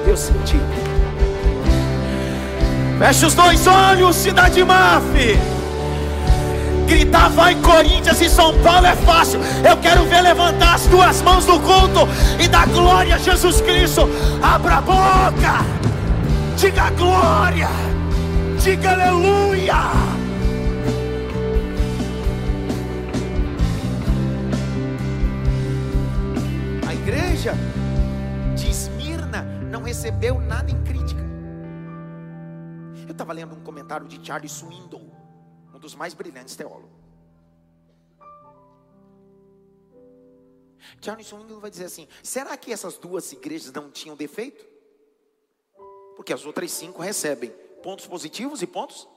Eu 0.05 0.17
senti. 0.17 0.59
Feche 2.99 3.25
os 3.25 3.33
dois 3.33 3.65
olhos, 3.65 4.15
cidade 4.15 4.63
Maf. 4.63 5.58
Gritar 6.89 7.29
vai 7.29 7.53
Corinthians 7.61 8.19
e 8.19 8.27
São 8.27 8.51
Paulo 8.63 8.87
é 8.87 8.95
fácil. 8.95 9.39
Eu 9.63 9.77
quero 9.77 10.05
ver 10.05 10.21
levantar 10.21 10.73
as 10.73 10.87
duas 10.87 11.21
mãos 11.21 11.45
no 11.45 11.59
culto 11.59 12.07
e 12.43 12.47
dar 12.47 12.67
glória 12.67 13.13
a 13.13 13.17
Jesus 13.19 13.61
Cristo. 13.61 14.09
Abra 14.41 14.77
a 14.77 14.81
boca. 14.81 15.63
Diga 16.57 16.89
glória. 16.91 17.69
Diga 18.59 18.91
aleluia. 18.91 19.75
A 26.87 26.93
igreja 26.93 27.53
de 28.55 28.67
Esmirna 28.67 29.43
não 29.69 29.83
recebeu 29.83 30.41
nada 30.41 30.71
em 30.71 30.81
crítica. 30.81 31.23
Eu 33.07 33.11
estava 33.11 33.31
lendo 33.31 33.53
um 33.53 33.59
comentário 33.59 34.07
de 34.07 34.19
Charles 34.25 34.51
Swindoll 34.51 35.08
dos 35.89 35.95
mais 35.95 36.13
brilhantes 36.13 36.55
teólogos. 36.55 36.89
Charles 41.01 41.27
Swingle 41.27 41.59
vai 41.59 41.69
dizer 41.69 41.85
assim: 41.85 42.07
será 42.23 42.55
que 42.55 42.71
essas 42.71 42.97
duas 42.97 43.31
igrejas 43.31 43.71
não 43.71 43.89
tinham 43.89 44.15
defeito? 44.15 44.65
Porque 46.15 46.33
as 46.33 46.45
outras 46.45 46.71
cinco 46.71 47.01
recebem 47.01 47.49
pontos 47.81 48.05
positivos 48.05 48.61
e 48.61 48.67
pontos. 48.67 49.07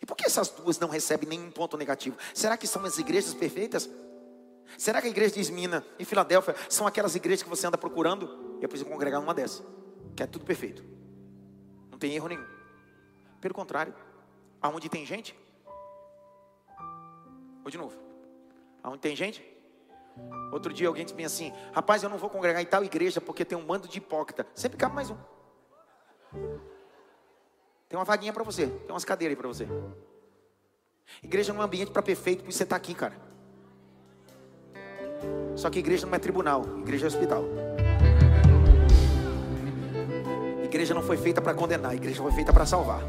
E 0.00 0.06
por 0.06 0.16
que 0.16 0.26
essas 0.26 0.48
duas 0.50 0.78
não 0.78 0.88
recebem 0.88 1.28
nenhum 1.28 1.50
ponto 1.50 1.76
negativo? 1.76 2.16
Será 2.34 2.56
que 2.56 2.66
são 2.66 2.84
as 2.84 2.98
igrejas 2.98 3.34
perfeitas? 3.34 3.88
Será 4.78 5.00
que 5.00 5.08
a 5.08 5.10
igreja 5.10 5.34
de 5.34 5.40
Esmina 5.40 5.84
e 5.98 6.04
Filadélfia 6.04 6.54
são 6.68 6.86
aquelas 6.86 7.16
igrejas 7.16 7.42
que 7.42 7.48
você 7.48 7.66
anda 7.66 7.76
procurando? 7.76 8.58
Eu 8.60 8.68
preciso 8.68 8.88
congregar 8.88 9.20
numa 9.20 9.34
dessas, 9.34 9.64
que 10.14 10.22
é 10.22 10.26
tudo 10.26 10.44
perfeito, 10.44 10.84
não 11.90 11.98
tem 11.98 12.14
erro 12.14 12.28
nenhum. 12.28 12.46
Pelo 13.40 13.54
contrário, 13.54 13.92
aonde 14.62 14.88
tem 14.88 15.04
gente, 15.04 15.34
Vou 17.62 17.70
de 17.70 17.78
novo. 17.78 17.96
Aonde 18.82 19.00
tem 19.00 19.14
gente? 19.14 19.44
Outro 20.52 20.72
dia 20.72 20.88
alguém 20.88 21.04
disse 21.04 21.22
assim: 21.24 21.52
Rapaz, 21.72 22.02
eu 22.02 22.08
não 22.08 22.18
vou 22.18 22.28
congregar 22.28 22.60
em 22.60 22.66
tal 22.66 22.84
igreja 22.84 23.20
porque 23.20 23.44
tem 23.44 23.56
um 23.56 23.64
mando 23.64 23.86
de 23.86 23.98
hipócrita. 23.98 24.46
Sempre 24.54 24.78
cabe 24.78 24.94
mais 24.94 25.10
um. 25.10 25.16
Tem 27.88 27.98
uma 27.98 28.04
vaguinha 28.04 28.32
para 28.32 28.44
você. 28.44 28.66
Tem 28.66 28.90
umas 28.90 29.04
cadeiras 29.04 29.36
aí 29.36 29.40
para 29.40 29.48
você. 29.48 29.66
Igreja 31.22 31.52
não 31.52 31.60
é 31.60 31.64
um 31.64 31.66
ambiente 31.66 31.90
para 31.90 32.02
perfeito, 32.02 32.42
por 32.44 32.50
isso 32.50 32.58
você 32.58 32.64
está 32.64 32.76
aqui, 32.76 32.94
cara. 32.94 33.14
Só 35.56 35.68
que 35.68 35.78
igreja 35.78 36.06
não 36.06 36.14
é 36.14 36.18
tribunal, 36.18 36.64
igreja 36.78 37.06
é 37.06 37.08
hospital. 37.08 37.44
Igreja 40.64 40.94
não 40.94 41.02
foi 41.02 41.16
feita 41.16 41.42
para 41.42 41.52
condenar, 41.52 41.94
igreja 41.94 42.22
foi 42.22 42.30
feita 42.30 42.52
para 42.52 42.64
salvar. 42.64 43.02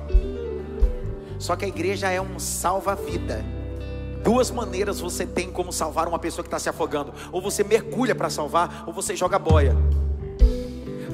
Só 1.40 1.56
que 1.56 1.64
a 1.64 1.68
igreja 1.68 2.10
é 2.10 2.20
um 2.20 2.40
salva-vida. 2.40 3.61
Duas 4.24 4.52
maneiras 4.52 5.00
você 5.00 5.26
tem 5.26 5.50
como 5.52 5.72
salvar 5.72 6.08
uma 6.08 6.20
pessoa 6.20 6.44
que 6.44 6.48
está 6.48 6.60
se 6.60 6.70
afogando: 6.70 7.14
ou 7.32 7.42
você 7.42 7.64
mergulha 7.64 8.14
para 8.14 8.30
salvar, 8.30 8.84
ou 8.86 8.94
você 8.94 9.16
joga 9.16 9.40
boia. 9.40 9.76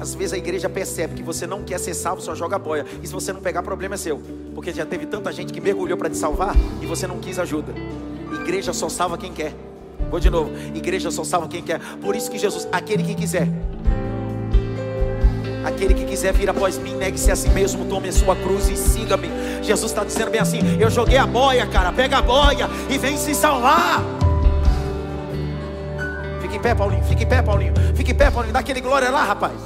Às 0.00 0.14
vezes 0.14 0.32
a 0.32 0.38
igreja 0.38 0.68
percebe 0.68 1.14
que 1.14 1.22
você 1.22 1.46
não 1.46 1.64
quer 1.64 1.78
ser 1.78 1.94
salvo, 1.94 2.22
só 2.22 2.34
joga 2.34 2.58
boia. 2.58 2.86
E 3.02 3.06
se 3.06 3.12
você 3.12 3.32
não 3.32 3.40
pegar, 3.40 3.62
problema 3.62 3.96
é 3.96 3.98
seu. 3.98 4.20
Porque 4.54 4.72
já 4.72 4.86
teve 4.86 5.06
tanta 5.06 5.32
gente 5.32 5.52
que 5.52 5.60
mergulhou 5.60 5.98
para 5.98 6.08
te 6.08 6.16
salvar 6.16 6.54
e 6.80 6.86
você 6.86 7.06
não 7.06 7.18
quis 7.18 7.38
ajuda. 7.38 7.72
Igreja 8.42 8.72
só 8.72 8.88
salva 8.88 9.18
quem 9.18 9.32
quer. 9.32 9.54
Vou 10.08 10.20
de 10.20 10.30
novo. 10.30 10.50
Igreja 10.74 11.10
só 11.10 11.24
salva 11.24 11.48
quem 11.48 11.62
quer. 11.62 11.80
Por 12.00 12.14
isso 12.14 12.30
que 12.30 12.38
Jesus, 12.38 12.68
aquele 12.70 13.02
que 13.02 13.14
quiser, 13.14 13.48
Aquele 15.64 15.94
que 15.94 16.04
quiser 16.04 16.32
vir 16.32 16.48
após 16.48 16.78
mim, 16.78 16.94
negue-se 16.94 17.30
a 17.30 17.36
si 17.36 17.48
mesmo, 17.50 17.84
tome 17.86 18.08
a 18.08 18.12
sua 18.12 18.36
cruz 18.36 18.68
e 18.68 18.76
siga-me. 18.76 19.28
Jesus 19.62 19.90
está 19.90 20.04
dizendo 20.04 20.30
bem 20.30 20.40
assim: 20.40 20.60
Eu 20.80 20.90
joguei 20.90 21.18
a 21.18 21.26
boia, 21.26 21.66
cara, 21.66 21.92
pega 21.92 22.18
a 22.18 22.22
boia 22.22 22.68
e 22.88 22.98
vem 22.98 23.16
se 23.16 23.34
salvar. 23.34 24.02
Fique 26.40 26.56
em 26.56 26.60
pé, 26.60 26.74
Paulinho, 26.74 27.04
fique 27.04 27.24
em 27.24 27.28
pé, 27.28 27.42
Paulinho, 27.42 27.74
fique 27.94 28.12
em 28.12 28.14
pé, 28.14 28.30
Paulinho, 28.30 28.52
dá 28.52 28.60
aquele 28.60 28.80
glória 28.80 29.10
lá, 29.10 29.24
rapaz. 29.24 29.60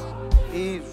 Isso. 0.52 0.92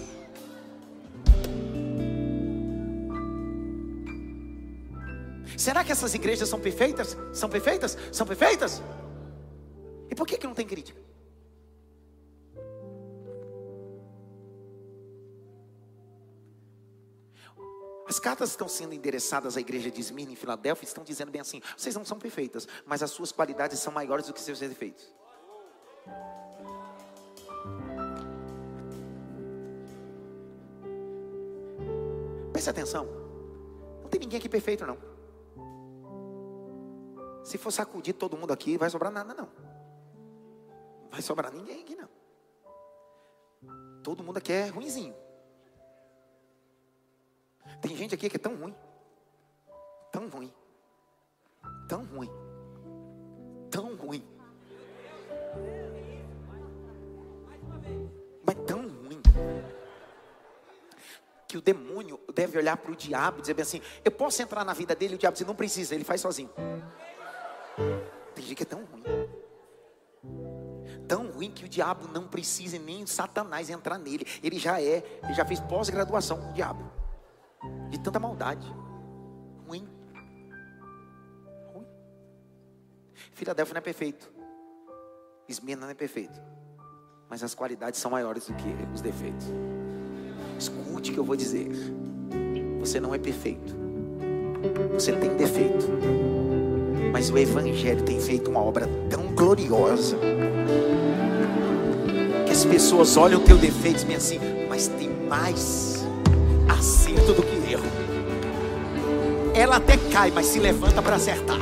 Será 5.56 5.84
que 5.84 5.92
essas 5.92 6.14
igrejas 6.14 6.48
são 6.48 6.58
perfeitas? 6.58 7.16
São 7.34 7.48
perfeitas? 7.48 7.98
São 8.10 8.26
perfeitas? 8.26 8.82
E 10.10 10.14
por 10.14 10.26
que, 10.26 10.38
que 10.38 10.46
não 10.46 10.54
tem 10.54 10.66
crítica? 10.66 10.98
As 18.10 18.18
cartas 18.18 18.50
estão 18.50 18.66
sendo 18.66 18.92
endereçadas 18.92 19.56
à 19.56 19.60
igreja 19.60 19.88
de 19.88 20.00
Esmirna 20.00 20.32
em 20.32 20.34
Filadélfia 20.34 20.84
estão 20.84 21.04
dizendo 21.04 21.30
bem 21.30 21.40
assim: 21.40 21.62
vocês 21.76 21.94
não 21.94 22.04
são 22.04 22.18
perfeitas, 22.18 22.66
mas 22.84 23.04
as 23.04 23.12
suas 23.12 23.30
qualidades 23.30 23.78
são 23.78 23.92
maiores 23.92 24.26
do 24.26 24.32
que 24.32 24.40
seus 24.40 24.58
defeitos. 24.58 25.08
Preste 32.52 32.68
atenção. 32.68 33.06
Não 34.02 34.08
tem 34.10 34.18
ninguém 34.18 34.40
aqui 34.40 34.48
perfeito, 34.48 34.84
não. 34.84 34.98
Se 37.44 37.58
for 37.58 37.70
sacudir 37.70 38.14
todo 38.14 38.36
mundo 38.36 38.52
aqui, 38.52 38.76
vai 38.76 38.90
sobrar 38.90 39.12
nada, 39.12 39.32
não. 39.32 39.48
Não 41.02 41.10
vai 41.12 41.22
sobrar 41.22 41.52
ninguém 41.52 41.82
aqui, 41.82 41.94
não. 41.94 42.08
Todo 44.02 44.24
mundo 44.24 44.38
aqui 44.38 44.52
é 44.52 44.66
ruinzinho. 44.66 45.14
Tem 47.80 47.96
gente 47.96 48.14
aqui 48.14 48.28
que 48.28 48.36
é 48.36 48.38
tão 48.38 48.54
ruim. 48.56 48.74
Tão 50.12 50.28
ruim. 50.28 50.52
Tão 51.88 52.04
ruim. 52.04 52.30
Tão 53.70 53.96
ruim. 53.96 54.24
Mas 58.44 58.56
tão 58.66 58.82
ruim. 58.82 59.22
que 61.46 61.58
o 61.58 61.60
demônio 61.60 62.20
deve 62.32 62.56
olhar 62.58 62.76
para 62.76 62.92
o 62.92 62.96
diabo 62.96 63.38
e 63.38 63.40
dizer 63.40 63.54
bem 63.54 63.62
assim: 63.62 63.82
eu 64.04 64.12
posso 64.12 64.40
entrar 64.40 64.64
na 64.64 64.72
vida 64.72 64.94
dele, 64.94 65.16
o 65.16 65.18
diabo 65.18 65.36
diz: 65.36 65.44
não 65.44 65.54
precisa, 65.54 65.94
ele 65.94 66.04
faz 66.04 66.20
sozinho. 66.20 66.50
Tem 68.34 68.44
gente 68.44 68.54
que 68.54 68.62
é 68.62 68.66
tão 68.66 68.84
ruim. 68.84 69.02
Tão 71.08 71.30
ruim 71.32 71.50
que 71.50 71.64
o 71.64 71.68
diabo 71.68 72.06
não 72.06 72.28
precisa 72.28 72.78
nem 72.78 73.04
Satanás 73.04 73.68
entrar 73.68 73.98
nele. 73.98 74.24
Ele 74.42 74.60
já 74.60 74.80
é, 74.80 75.02
ele 75.24 75.34
já 75.34 75.44
fez 75.44 75.58
pós-graduação 75.58 76.40
com 76.40 76.50
o 76.50 76.52
diabo. 76.52 76.99
De 77.90 77.98
tanta 77.98 78.18
maldade. 78.18 78.66
Ruim. 79.66 79.86
Ruim. 81.74 81.86
Filadélfia 83.32 83.74
não 83.74 83.78
é 83.78 83.82
perfeito. 83.82 84.32
Esmirna 85.48 85.86
não 85.86 85.90
é 85.90 85.94
perfeito. 85.94 86.40
Mas 87.28 87.42
as 87.42 87.54
qualidades 87.54 88.00
são 88.00 88.10
maiores 88.10 88.46
do 88.46 88.54
que 88.54 88.68
os 88.94 89.00
defeitos. 89.00 89.46
Escute 90.58 91.10
o 91.10 91.14
que 91.14 91.20
eu 91.20 91.24
vou 91.24 91.36
dizer. 91.36 91.68
Você 92.80 92.98
não 92.98 93.14
é 93.14 93.18
perfeito. 93.18 93.74
Você 94.94 95.12
tem 95.12 95.36
defeito. 95.36 95.86
Mas 97.12 97.30
o 97.30 97.38
Evangelho 97.38 98.02
tem 98.04 98.20
feito 98.20 98.50
uma 98.50 98.60
obra 98.60 98.88
tão 99.08 99.34
gloriosa. 99.34 100.16
Que 102.46 102.52
as 102.52 102.64
pessoas 102.64 103.16
olham 103.16 103.40
o 103.40 103.44
teu 103.44 103.58
defeito 103.58 104.02
e 104.02 104.06
dizem 104.06 104.16
assim, 104.16 104.38
mas 104.68 104.88
tem 104.88 105.08
mais 105.08 106.04
acerto 106.68 107.32
do 107.32 107.42
que. 107.42 107.49
Ela 109.60 109.76
até 109.76 109.98
cai, 110.10 110.30
mas 110.30 110.46
se 110.46 110.58
levanta 110.58 111.02
para 111.02 111.16
acertar. 111.16 111.60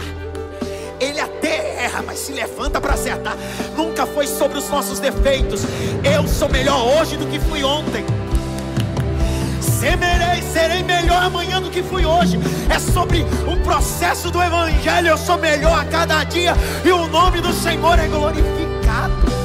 Ele 1.00 1.18
até 1.18 1.82
erra, 1.82 2.00
mas 2.06 2.20
se 2.20 2.30
levanta 2.30 2.80
para 2.80 2.94
acertar. 2.94 3.36
Nunca 3.76 4.06
foi 4.06 4.24
sobre 4.28 4.56
os 4.56 4.68
nossos 4.70 5.00
defeitos. 5.00 5.62
Eu 6.04 6.28
sou 6.28 6.48
melhor 6.48 6.80
hoje 6.80 7.16
do 7.16 7.26
que 7.26 7.40
fui 7.40 7.64
ontem. 7.64 8.04
Semerei, 9.60 10.40
serei 10.42 10.84
melhor 10.84 11.24
amanhã 11.24 11.60
do 11.60 11.70
que 11.70 11.82
fui 11.82 12.06
hoje. 12.06 12.38
É 12.72 12.78
sobre 12.78 13.26
o 13.52 13.56
processo 13.64 14.30
do 14.30 14.40
Evangelho. 14.40 15.08
Eu 15.08 15.18
sou 15.18 15.36
melhor 15.36 15.80
a 15.80 15.84
cada 15.84 16.22
dia 16.22 16.54
e 16.84 16.92
o 16.92 17.08
nome 17.08 17.40
do 17.40 17.52
Senhor 17.52 17.98
é 17.98 18.06
glorificado. 18.06 19.37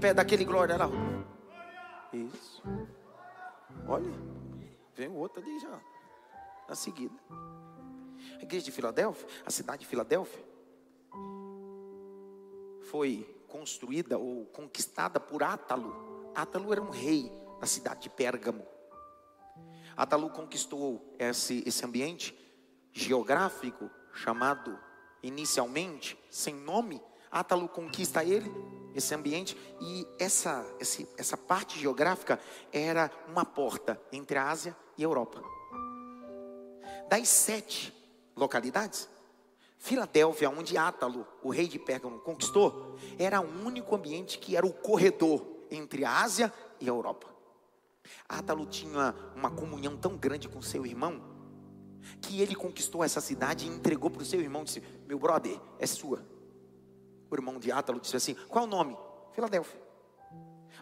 Pé 0.00 0.14
daquele 0.14 0.44
glória 0.44 0.76
lá. 0.76 0.88
Isso. 2.12 2.62
Olha, 3.86 4.10
vem 4.94 5.08
outro 5.10 5.42
ali 5.42 5.58
já. 5.60 5.80
Na 6.66 6.74
seguida. 6.74 7.14
A 8.38 8.42
igreja 8.42 8.64
de 8.64 8.72
Filadélfia, 8.72 9.28
a 9.44 9.50
cidade 9.50 9.80
de 9.80 9.86
Filadélfia, 9.86 10.42
foi 12.90 13.44
construída 13.46 14.18
ou 14.18 14.46
conquistada 14.46 15.20
por 15.20 15.42
Átalo. 15.42 16.32
Átalo 16.34 16.72
era 16.72 16.80
um 16.80 16.90
rei 16.90 17.30
da 17.60 17.66
cidade 17.66 18.02
de 18.02 18.10
Pérgamo. 18.10 18.66
Átalo 19.96 20.30
conquistou 20.30 21.14
esse, 21.18 21.62
esse 21.66 21.84
ambiente 21.84 22.36
geográfico 22.92 23.90
chamado 24.14 24.78
inicialmente 25.22 26.18
sem 26.30 26.54
nome. 26.54 27.02
Átalo 27.30 27.68
conquista 27.68 28.24
ele, 28.24 28.52
esse 28.94 29.14
ambiente, 29.14 29.56
e 29.80 30.06
essa, 30.18 30.66
essa 31.16 31.36
parte 31.36 31.78
geográfica 31.78 32.40
era 32.72 33.10
uma 33.28 33.44
porta 33.44 34.00
entre 34.12 34.36
a 34.36 34.50
Ásia 34.50 34.76
e 34.98 35.02
a 35.02 35.06
Europa. 35.06 35.42
Das 37.08 37.28
sete 37.28 37.94
localidades, 38.36 39.08
Filadélfia, 39.78 40.50
onde 40.50 40.76
Átalo, 40.76 41.26
o 41.42 41.50
rei 41.50 41.66
de 41.66 41.78
Pérgamo, 41.78 42.18
conquistou, 42.18 42.96
era 43.18 43.40
o 43.40 43.66
único 43.66 43.94
ambiente 43.94 44.38
que 44.38 44.56
era 44.56 44.66
o 44.66 44.72
corredor 44.72 45.46
entre 45.70 46.04
a 46.04 46.20
Ásia 46.20 46.52
e 46.80 46.84
a 46.84 46.88
Europa. 46.88 47.28
Átalo 48.28 48.66
tinha 48.66 49.14
uma 49.34 49.50
comunhão 49.50 49.96
tão 49.96 50.16
grande 50.16 50.48
com 50.48 50.60
seu 50.60 50.84
irmão, 50.84 51.22
que 52.20 52.40
ele 52.40 52.54
conquistou 52.54 53.04
essa 53.04 53.20
cidade 53.20 53.66
e 53.66 53.68
entregou 53.68 54.10
para 54.10 54.22
o 54.22 54.26
seu 54.26 54.40
irmão, 54.40 54.64
disse, 54.64 54.82
meu 55.06 55.18
brother, 55.18 55.58
é 55.78 55.86
sua. 55.86 56.24
O 57.30 57.34
irmão 57.34 57.58
de 57.58 57.70
Átalo 57.70 58.00
disse 58.00 58.16
assim, 58.16 58.34
qual 58.48 58.64
o 58.64 58.68
nome? 58.68 58.96
Filadélfia. 59.32 59.80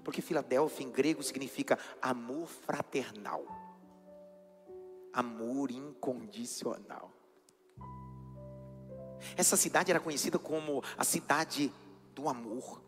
Porque 0.03 0.23
Filadélfia 0.23 0.87
em 0.87 0.91
grego 0.91 1.23
significa 1.23 1.79
amor 2.01 2.47
fraternal. 2.47 3.45
Amor 5.13 5.71
incondicional. 5.71 7.13
Essa 9.37 9.57
cidade 9.57 9.91
era 9.91 10.01
conhecida 10.01 10.39
como 10.39 10.83
a 10.97 11.05
cidade 11.05 11.73
do 12.15 12.29
amor. 12.29 12.81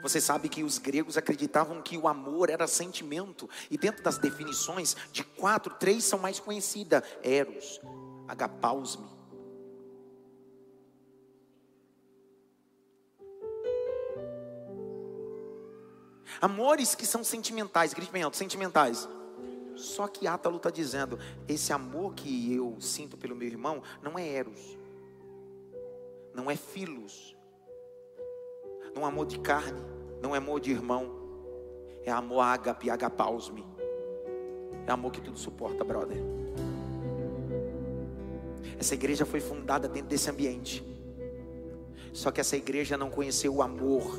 Você 0.00 0.20
sabe 0.20 0.48
que 0.48 0.62
os 0.62 0.78
gregos 0.78 1.18
acreditavam 1.18 1.82
que 1.82 1.98
o 1.98 2.06
amor 2.06 2.50
era 2.50 2.66
sentimento, 2.68 3.50
e 3.70 3.76
dentro 3.76 4.02
das 4.02 4.16
definições 4.16 4.96
de 5.10 5.24
quatro, 5.24 5.74
três 5.74 6.04
são 6.04 6.20
mais 6.20 6.38
conhecidas: 6.38 7.02
eros, 7.22 7.80
agapausme. 8.28 9.11
Amores 16.42 16.94
que 16.94 17.06
são 17.06 17.24
sentimentais, 17.24 17.94
grite 17.94 18.12
sentimentais. 18.36 19.08
Só 19.74 20.06
que 20.06 20.26
Átalo 20.26 20.58
está 20.58 20.68
dizendo: 20.68 21.18
esse 21.48 21.72
amor 21.72 22.12
que 22.12 22.52
eu 22.52 22.76
sinto 22.78 23.16
pelo 23.16 23.34
meu 23.34 23.48
irmão 23.48 23.82
não 24.02 24.18
é 24.18 24.28
eros 24.28 24.82
não 26.34 26.50
é 26.50 26.56
filos, 26.56 27.36
não 28.94 29.02
é 29.02 29.06
amor 29.06 29.26
de 29.26 29.38
carne, 29.38 29.80
não 30.20 30.34
é 30.34 30.38
amor 30.38 30.60
de 30.60 30.70
irmão, 30.70 31.10
é 32.04 32.10
amor 32.10 32.40
ágape, 32.40 32.90
agapausme, 32.90 33.64
é 34.86 34.90
amor 34.90 35.12
que 35.12 35.20
tudo 35.20 35.38
suporta, 35.38 35.84
brother. 35.84 36.18
Essa 38.78 38.94
igreja 38.94 39.24
foi 39.24 39.40
fundada 39.40 39.86
dentro 39.86 40.08
desse 40.08 40.30
ambiente, 40.30 40.84
só 42.12 42.30
que 42.30 42.40
essa 42.40 42.56
igreja 42.56 42.96
não 42.96 43.10
conheceu 43.10 43.54
o 43.54 43.62
amor 43.62 44.18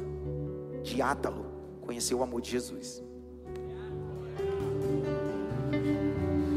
de 0.83 1.01
Átalo, 1.01 1.45
conheceu 1.93 2.17
o 2.17 2.23
amor 2.23 2.41
de 2.41 2.49
Jesus. 2.49 3.03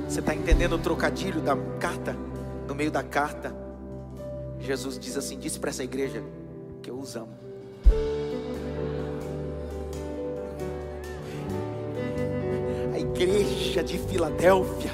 Você 0.08 0.20
está 0.20 0.34
entendendo 0.34 0.76
o 0.76 0.78
trocadilho 0.78 1.42
da 1.42 1.54
carta? 1.78 2.16
No 2.66 2.74
meio 2.74 2.90
da 2.90 3.02
carta, 3.02 3.54
Jesus 4.58 4.98
diz 4.98 5.14
assim: 5.14 5.38
disse 5.38 5.60
para 5.60 5.68
essa 5.68 5.84
igreja 5.84 6.24
que 6.82 6.88
eu 6.88 6.98
os 6.98 7.14
amo. 7.16 7.36
A 12.94 12.98
igreja 12.98 13.84
de 13.84 13.98
Filadélfia, 13.98 14.90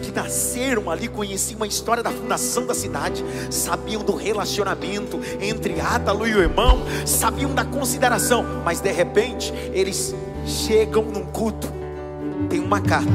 que 0.00 0.12
nasceram 0.12 0.90
ali 0.90 1.08
conheciam 1.08 1.62
a 1.62 1.66
história 1.66 2.02
da 2.02 2.10
fundação 2.10 2.66
da 2.66 2.74
cidade, 2.74 3.24
sabiam 3.50 4.02
do 4.02 4.14
relacionamento 4.14 5.20
entre 5.40 5.80
Átalo 5.80 6.26
e 6.26 6.34
o 6.34 6.40
irmão, 6.40 6.82
sabiam 7.06 7.54
da 7.54 7.64
consideração, 7.64 8.44
mas 8.64 8.80
de 8.80 8.92
repente 8.92 9.52
eles 9.72 10.14
chegam 10.44 11.04
num 11.04 11.24
culto, 11.26 11.68
tem 12.48 12.60
uma 12.60 12.80
carta 12.80 13.12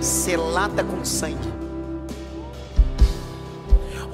selada 0.00 0.82
com 0.82 1.04
sangue 1.04 1.62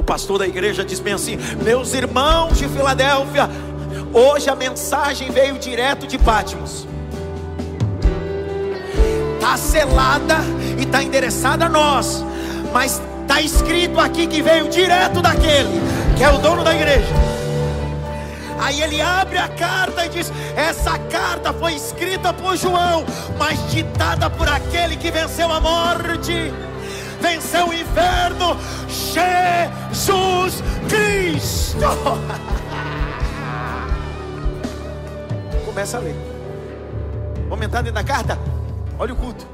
pastor 0.08 0.38
da 0.38 0.46
igreja 0.46 0.82
diz 0.82 1.00
bem 1.00 1.12
assim: 1.12 1.36
Meus 1.62 1.92
irmãos 1.92 2.56
de 2.56 2.66
Filadélfia, 2.66 3.46
hoje 4.14 4.48
a 4.48 4.56
mensagem 4.56 5.30
veio 5.30 5.58
direto 5.58 6.06
de 6.06 6.16
Pátimos. 6.16 6.87
Está 9.48 9.56
selada 9.56 10.36
e 10.78 10.82
está 10.82 11.02
endereçada 11.02 11.64
a 11.64 11.68
nós, 11.70 12.22
mas 12.70 13.00
está 13.22 13.40
escrito 13.40 13.98
aqui 13.98 14.26
que 14.26 14.42
veio 14.42 14.68
direto 14.68 15.22
daquele 15.22 15.80
que 16.18 16.22
é 16.22 16.28
o 16.28 16.36
dono 16.36 16.62
da 16.62 16.74
igreja. 16.74 17.08
Aí 18.60 18.82
ele 18.82 19.00
abre 19.00 19.38
a 19.38 19.48
carta 19.48 20.04
e 20.04 20.10
diz: 20.10 20.30
Essa 20.54 20.98
carta 20.98 21.50
foi 21.54 21.72
escrita 21.72 22.30
por 22.34 22.58
João, 22.58 23.06
mas 23.38 23.58
ditada 23.70 24.28
por 24.28 24.46
aquele 24.46 24.98
que 24.98 25.10
venceu 25.10 25.50
a 25.50 25.58
morte 25.58 26.52
venceu 27.18 27.68
o 27.68 27.74
inferno, 27.74 28.54
Jesus 28.86 30.62
Cristo. 30.90 31.78
Começa 35.64 35.96
a 35.96 36.00
ler. 36.00 36.14
Vamos 37.48 37.64
entrar 37.64 37.80
dentro 37.80 37.94
da 37.94 38.04
carta? 38.04 38.57
Olha 38.98 39.14
o 39.14 39.16
culto. 39.16 39.46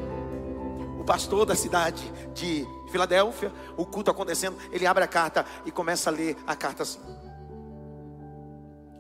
O 1.01 1.05
pastor 1.05 1.45
da 1.45 1.55
cidade 1.55 2.03
de 2.33 2.67
Filadélfia, 2.91 3.53
o 3.77 3.85
culto 3.85 4.11
acontecendo, 4.11 4.57
ele 4.73 4.87
abre 4.87 5.05
a 5.05 5.09
carta 5.09 5.45
e 5.67 5.71
começa 5.71 6.09
a 6.09 6.13
ler 6.13 6.37
a 6.47 6.57
carta 6.57 6.83
assim. 6.83 7.01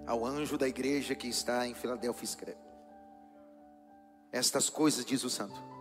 Ao 0.06 0.24
anjo 0.24 0.58
da 0.58 0.68
igreja 0.68 1.14
que 1.14 1.28
está 1.28 1.66
em 1.66 1.74
Filadélfia 1.74 2.24
escreve. 2.24 2.58
Estas 4.30 4.68
coisas 4.68 5.04
diz 5.04 5.24
o 5.24 5.30
santo 5.30 5.74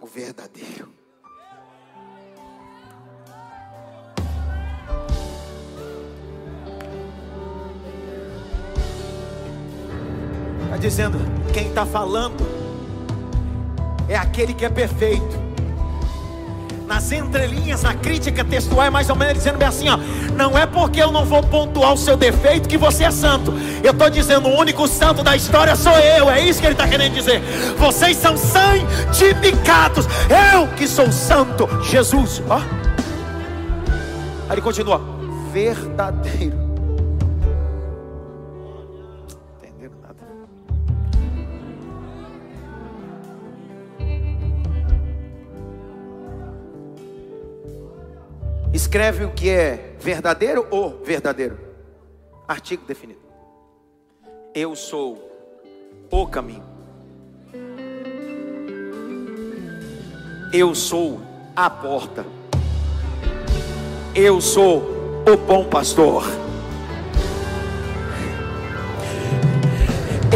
o 0.00 0.06
verdadeiro. 0.06 0.97
Dizendo: 10.78 11.18
quem 11.52 11.68
está 11.68 11.84
falando 11.84 12.46
é 14.08 14.16
aquele 14.16 14.54
que 14.54 14.64
é 14.64 14.68
perfeito. 14.68 15.48
Nas 16.86 17.12
entrelinhas, 17.12 17.82
na 17.82 17.92
crítica 17.92 18.42
textual, 18.42 18.86
é 18.86 18.90
mais 18.90 19.10
ou 19.10 19.16
menos 19.16 19.34
dizendo 19.34 19.62
assim: 19.62 19.88
ó, 19.90 19.98
não 20.34 20.56
é 20.56 20.64
porque 20.66 21.02
eu 21.02 21.12
não 21.12 21.24
vou 21.24 21.42
pontuar 21.42 21.92
o 21.92 21.98
seu 21.98 22.16
defeito 22.16 22.68
que 22.68 22.78
você 22.78 23.04
é 23.04 23.10
santo. 23.10 23.52
Eu 23.82 23.92
estou 23.92 24.08
dizendo: 24.08 24.48
o 24.48 24.58
único 24.58 24.88
santo 24.88 25.22
da 25.22 25.36
história 25.36 25.76
sou 25.76 25.96
eu. 25.98 26.30
É 26.30 26.40
isso 26.40 26.60
que 26.60 26.66
ele 26.66 26.74
está 26.74 26.88
querendo 26.88 27.12
dizer. 27.12 27.42
Vocês 27.76 28.16
são 28.16 28.36
santificados. 28.36 30.06
Eu 30.54 30.66
que 30.68 30.86
sou 30.88 31.12
santo, 31.12 31.68
Jesus. 31.84 32.42
Ó. 32.48 32.56
Aí 34.48 34.54
ele 34.54 34.62
continua: 34.62 35.02
verdadeiro 35.52 36.67
Escreve 48.98 49.26
o 49.26 49.30
que 49.30 49.48
é 49.48 49.94
verdadeiro 50.00 50.66
ou 50.72 51.00
verdadeiro. 51.04 51.56
Artigo 52.48 52.84
definido. 52.84 53.20
Eu 54.52 54.74
sou 54.74 55.30
o 56.10 56.26
caminho. 56.26 56.64
Eu 60.52 60.74
sou 60.74 61.20
a 61.54 61.70
porta. 61.70 62.26
Eu 64.16 64.40
sou 64.40 65.22
o 65.32 65.36
bom 65.46 65.62
pastor. 65.66 66.24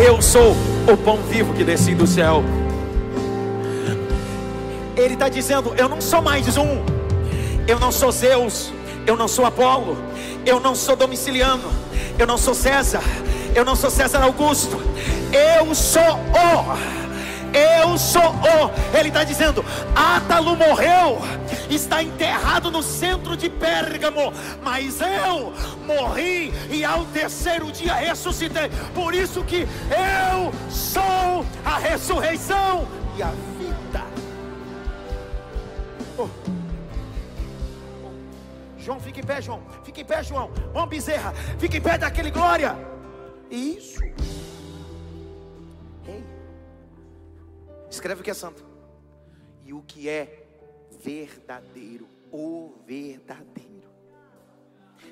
Eu 0.06 0.22
sou 0.22 0.52
o 0.88 0.96
pão 0.96 1.16
vivo 1.16 1.52
que 1.52 1.64
desci 1.64 1.96
do 1.96 2.06
céu. 2.06 2.44
Ele 4.96 5.14
está 5.14 5.28
dizendo: 5.28 5.74
Eu 5.76 5.88
não 5.88 6.00
sou 6.00 6.22
mais 6.22 6.56
um 6.56 6.91
eu 7.66 7.78
não 7.78 7.92
sou 7.92 8.10
Zeus, 8.10 8.72
eu 9.06 9.16
não 9.16 9.28
sou 9.28 9.44
Apolo, 9.44 9.96
eu 10.44 10.60
não 10.60 10.74
sou 10.74 10.96
Domiciliano, 10.96 11.70
eu 12.18 12.26
não 12.26 12.36
sou 12.36 12.54
César, 12.54 13.02
eu 13.54 13.64
não 13.64 13.76
sou 13.76 13.90
César 13.90 14.22
Augusto, 14.22 14.80
eu 15.32 15.74
sou 15.74 16.02
o. 16.02 17.02
Eu 17.54 17.98
sou 17.98 18.22
o. 18.22 18.96
Ele 18.98 19.08
está 19.08 19.24
dizendo: 19.24 19.64
Átalo 19.94 20.56
morreu, 20.56 21.20
está 21.68 22.02
enterrado 22.02 22.70
no 22.70 22.82
centro 22.82 23.36
de 23.36 23.50
Pérgamo, 23.50 24.32
mas 24.62 25.00
eu 25.00 25.52
morri 25.86 26.52
e 26.70 26.84
ao 26.84 27.04
terceiro 27.06 27.70
dia 27.70 27.94
ressuscitei. 27.94 28.70
Por 28.94 29.14
isso 29.14 29.44
que 29.44 29.68
eu 29.90 30.52
sou 30.70 31.44
a 31.64 31.78
ressurreição 31.78 32.88
e 33.18 33.22
a 33.22 33.26
vida. 33.26 33.51
João, 38.82 38.98
fica 38.98 39.20
em 39.20 39.24
pé, 39.24 39.40
João. 39.40 39.62
Fica 39.84 40.00
em 40.00 40.04
pé, 40.04 40.22
João. 40.24 40.50
João 40.72 40.86
Bezerra, 40.88 41.32
fica 41.58 41.76
em 41.76 41.80
pé 41.80 41.96
daquele 41.96 42.30
glória. 42.30 42.76
Isso. 43.48 44.02
Ei. 46.04 46.24
Escreve 47.88 48.20
o 48.20 48.24
que 48.24 48.30
é 48.30 48.34
santo. 48.34 48.64
E 49.64 49.72
o 49.72 49.82
que 49.82 50.08
é 50.08 50.46
verdadeiro. 51.00 52.08
O 52.32 52.74
verdadeiro. 52.84 53.88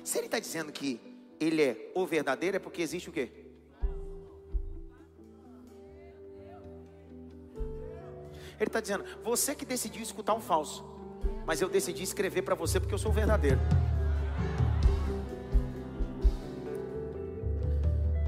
Se 0.03 0.17
ele 0.17 0.27
está 0.27 0.39
dizendo 0.39 0.71
que 0.71 0.99
ele 1.39 1.61
é 1.61 1.91
o 1.95 2.05
verdadeiro, 2.05 2.57
é 2.57 2.59
porque 2.59 2.81
existe 2.81 3.09
o 3.09 3.13
quê? 3.13 3.31
Ele 8.59 8.67
está 8.67 8.81
dizendo, 8.81 9.05
você 9.23 9.55
que 9.55 9.65
decidiu 9.65 10.03
escutar 10.03 10.35
um 10.35 10.41
falso 10.41 10.90
mas 11.45 11.61
eu 11.61 11.69
decidi 11.69 12.03
escrever 12.03 12.41
para 12.41 12.55
você 12.55 12.79
porque 12.79 12.93
eu 12.93 12.97
sou 12.97 13.11
verdadeiro. 13.11 13.59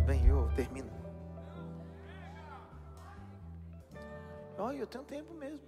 Bem, 0.06 0.28
eu 0.28 0.50
termino. 0.56 0.92
Olha, 4.58 4.78
eu 4.78 4.88
tenho 4.88 5.04
tempo 5.04 5.34
mesmo. 5.34 5.62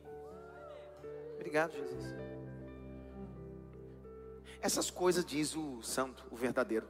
Obrigado, 1.35 1.73
Jesus. 1.73 2.15
Essas 4.61 4.89
coisas 4.89 5.23
diz 5.23 5.55
o 5.55 5.81
santo, 5.83 6.25
o 6.31 6.35
verdadeiro. 6.35 6.87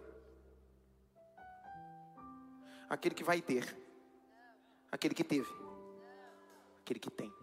Aquele 2.90 3.14
que 3.14 3.24
vai 3.24 3.42
ter. 3.42 3.76
Aquele 4.92 5.14
que 5.14 5.24
teve. 5.24 5.52
Aquele 6.82 7.00
que 7.00 7.10
tem. 7.10 7.34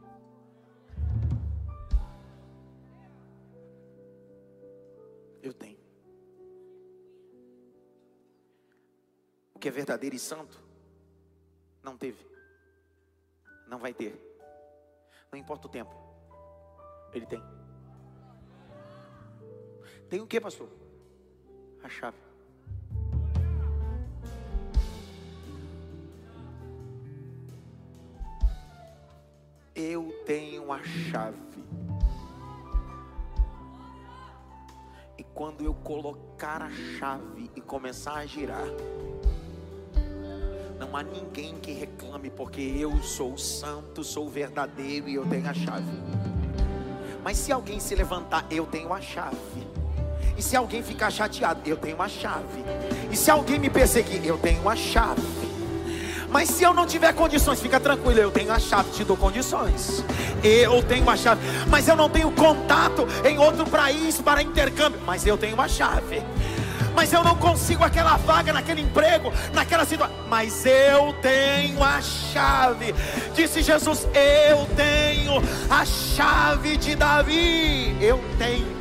Eu 5.43 5.53
tenho. 5.53 5.79
O 9.53 9.59
que 9.59 9.69
é 9.69 9.71
verdadeiro 9.71 10.15
e 10.15 10.19
santo, 10.19 10.59
não 11.83 11.99
teve, 11.99 12.25
não 13.67 13.79
vai 13.79 13.93
ter, 13.93 14.15
não 15.31 15.39
importa 15.39 15.67
o 15.67 15.71
tempo, 15.71 15.93
ele 17.13 17.27
tem. 17.27 17.43
Tem 20.09 20.21
o 20.21 20.27
que, 20.27 20.41
pastor? 20.41 20.69
A 21.83 21.89
chave. 21.89 22.19
Eu 29.75 30.13
tenho 30.27 30.71
a 30.71 30.83
chave. 30.83 31.39
Quando 35.43 35.65
eu 35.65 35.75
colocar 35.75 36.63
a 36.63 36.71
chave 36.71 37.51
e 37.57 37.61
começar 37.61 38.15
a 38.15 38.25
girar, 38.25 38.65
não 40.79 40.97
há 40.97 41.03
ninguém 41.03 41.57
que 41.57 41.73
reclame, 41.73 42.31
porque 42.31 42.61
eu 42.61 43.03
sou 43.03 43.37
santo, 43.37 44.05
sou 44.05 44.29
verdadeiro 44.29 45.09
e 45.09 45.17
eu 45.17 45.27
tenho 45.27 45.49
a 45.49 45.53
chave. 45.53 45.91
Mas 47.25 47.39
se 47.39 47.51
alguém 47.51 47.81
se 47.81 47.93
levantar, 47.93 48.47
eu 48.53 48.67
tenho 48.67 48.93
a 48.93 49.01
chave. 49.01 49.37
E 50.39 50.43
se 50.43 50.55
alguém 50.55 50.81
ficar 50.81 51.11
chateado, 51.11 51.69
eu 51.69 51.77
tenho 51.77 52.01
a 52.01 52.09
chave. 52.09 52.63
E 53.11 53.17
se 53.17 53.29
alguém 53.29 53.59
me 53.59 53.69
perseguir, 53.69 54.25
eu 54.25 54.39
tenho 54.39 54.69
a 54.69 54.77
chave. 54.77 55.42
Mas 56.33 56.49
se 56.49 56.65
eu 56.65 56.73
não 56.73 56.87
tiver 56.87 57.13
condições, 57.13 57.61
fica 57.61 57.79
tranquilo, 57.79 58.19
eu 58.19 58.31
tenho 58.31 58.51
a 58.51 58.59
chave, 58.59 58.91
te 58.91 59.05
dou 59.05 59.17
condições. 59.17 60.03
Eu 60.43 60.83
tenho 60.83 61.09
a 61.09 61.17
chave, 61.17 61.43
mas 61.69 61.87
eu 61.87 61.95
não 61.95 62.09
tenho 62.09 62.33
contato 62.33 63.07
em 63.23 63.39
outro 63.39 63.67
país 63.67 64.19
para 64.19 64.43
intercâmbio, 64.43 64.99
mas 65.05 65.27
eu 65.27 65.37
tenho 65.37 65.55
uma 65.55 65.69
chave. 65.69 66.23
Mas 66.95 67.13
eu 67.13 67.23
não 67.23 67.37
consigo 67.37 67.85
aquela 67.85 68.17
vaga 68.17 68.53
naquele 68.53 68.81
emprego, 68.81 69.33
naquela 69.53 69.85
situação, 69.85 70.15
mas 70.29 70.65
eu 70.65 71.13
tenho 71.21 71.83
a 71.83 72.01
chave. 72.01 72.95
Disse 73.35 73.63
Jesus: 73.63 74.07
Eu 74.15 74.67
tenho 74.75 75.43
a 75.71 75.85
chave 75.85 76.77
de 76.77 76.95
Davi. 76.95 77.97
Eu 78.01 78.21
tenho 78.39 78.72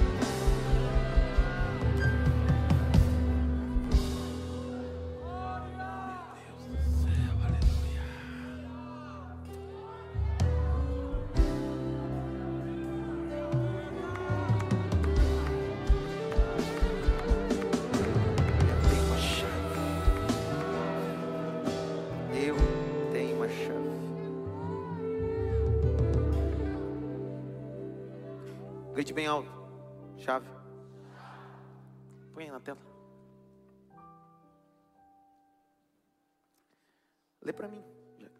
Para 37.54 37.67
mim, 37.67 37.83
Jack. 38.17 38.33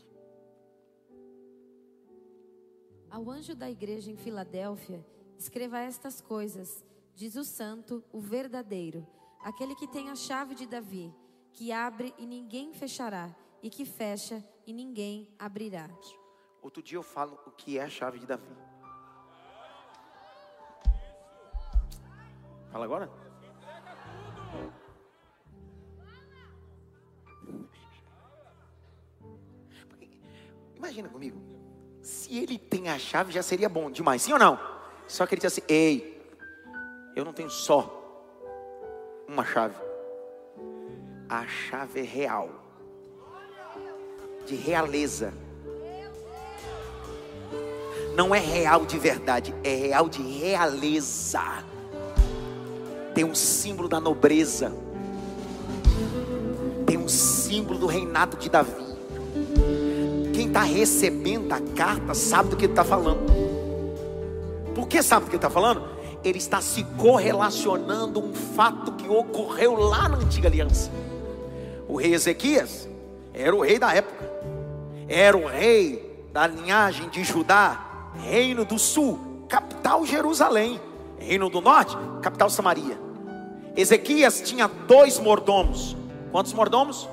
Ao 3.10 3.30
anjo 3.30 3.56
da 3.56 3.70
igreja 3.70 4.10
em 4.12 4.16
Filadélfia, 4.16 5.06
escreva 5.38 5.80
estas 5.80 6.22
coisas: 6.22 6.84
diz 7.16 7.36
o 7.36 7.44
santo, 7.44 8.04
o 8.12 8.20
verdadeiro, 8.20 9.06
aquele 9.42 9.76
que 9.76 9.88
tem 9.88 10.10
a 10.10 10.16
chave 10.16 10.56
de 10.56 10.66
Davi, 10.66 11.14
que 11.54 11.72
abre 11.72 12.14
e 12.18 12.26
ninguém 12.26 12.74
fechará, 12.74 13.36
e 13.62 13.70
que 13.70 13.86
fecha 13.86 14.44
e 14.66 14.74
ninguém 14.74 15.28
abrirá. 15.38 15.90
Outro 16.62 16.82
dia 16.82 16.98
eu 16.98 17.04
falo 17.04 17.40
o 17.46 17.52
que 17.52 17.78
é 17.78 17.84
a 17.84 17.90
chave 17.90 18.20
de 18.20 18.26
Davi. 18.26 18.56
Fala 22.72 22.86
agora. 22.86 23.10
Imagina 30.92 31.08
comigo. 31.08 31.42
Se 32.02 32.38
ele 32.38 32.58
tem 32.58 32.90
a 32.90 33.00
chave, 33.00 33.32
já 33.32 33.42
seria 33.42 33.70
bom 33.70 33.90
demais, 33.90 34.22
sim 34.24 34.34
ou 34.34 34.40
não? 34.40 34.60
Só 35.08 35.26
que 35.26 35.34
ele 35.34 35.42
disse 35.42 35.62
assim: 35.62 35.74
Ei, 35.74 36.22
eu 37.16 37.24
não 37.24 37.32
tenho 37.32 37.50
só 37.50 37.98
uma 39.26 39.46
chave. 39.46 39.76
A 41.30 41.48
chave 41.48 42.02
é 42.02 42.04
real, 42.04 42.50
de 44.46 44.54
realeza. 44.56 45.34
Não 48.14 48.36
é 48.36 48.40
real 48.40 48.86
de 48.86 49.00
verdade, 49.00 49.56
é 49.64 49.74
real 49.74 50.10
de 50.10 50.22
realeza. 50.22 51.64
Tem 53.16 53.24
um 53.24 53.34
símbolo 53.34 53.88
da 53.88 54.02
nobreza, 54.02 54.74
tem 56.86 56.98
um 56.98 57.08
símbolo 57.08 57.80
do 57.80 57.86
reinado 57.86 58.36
de 58.36 58.50
Davi. 58.50 58.91
Está 60.52 60.64
recebendo 60.64 61.54
a 61.54 61.62
carta 61.78 62.14
sabe 62.14 62.50
do 62.50 62.58
que 62.58 62.66
ele 62.66 62.74
está 62.74 62.84
falando. 62.84 63.22
Por 64.76 64.86
que 64.86 65.02
sabe 65.02 65.24
do 65.24 65.30
que 65.30 65.38
ele 65.38 65.38
está 65.38 65.50
falando? 65.50 65.82
Ele 66.26 66.38
está 66.38 66.60
se 66.60 66.84
correlacionando 66.98 68.20
um 68.20 68.34
fato 68.34 68.92
que 68.92 69.08
ocorreu 69.08 69.76
lá 69.76 70.10
na 70.10 70.18
antiga 70.18 70.50
aliança. 70.50 70.92
O 71.88 71.96
rei 71.96 72.14
Ezequias 72.14 72.90
era 73.34 73.56
o 73.56 73.62
rei 73.62 73.80
da 73.80 73.94
época, 73.94 74.30
era 75.08 75.38
o 75.38 75.48
rei 75.48 76.28
da 76.34 76.48
linhagem 76.48 77.08
de 77.08 77.24
Judá, 77.24 78.12
reino 78.22 78.66
do 78.66 78.78
sul, 78.78 79.46
capital 79.48 80.06
Jerusalém, 80.06 80.82
reino 81.18 81.50
do 81.50 81.62
norte, 81.62 81.96
capital 82.22 82.50
Samaria. 82.50 83.00
Ezequias 83.74 84.42
tinha 84.42 84.68
dois 84.68 85.18
mordomos. 85.18 85.96
Quantos 86.30 86.52
mordomos? 86.52 87.08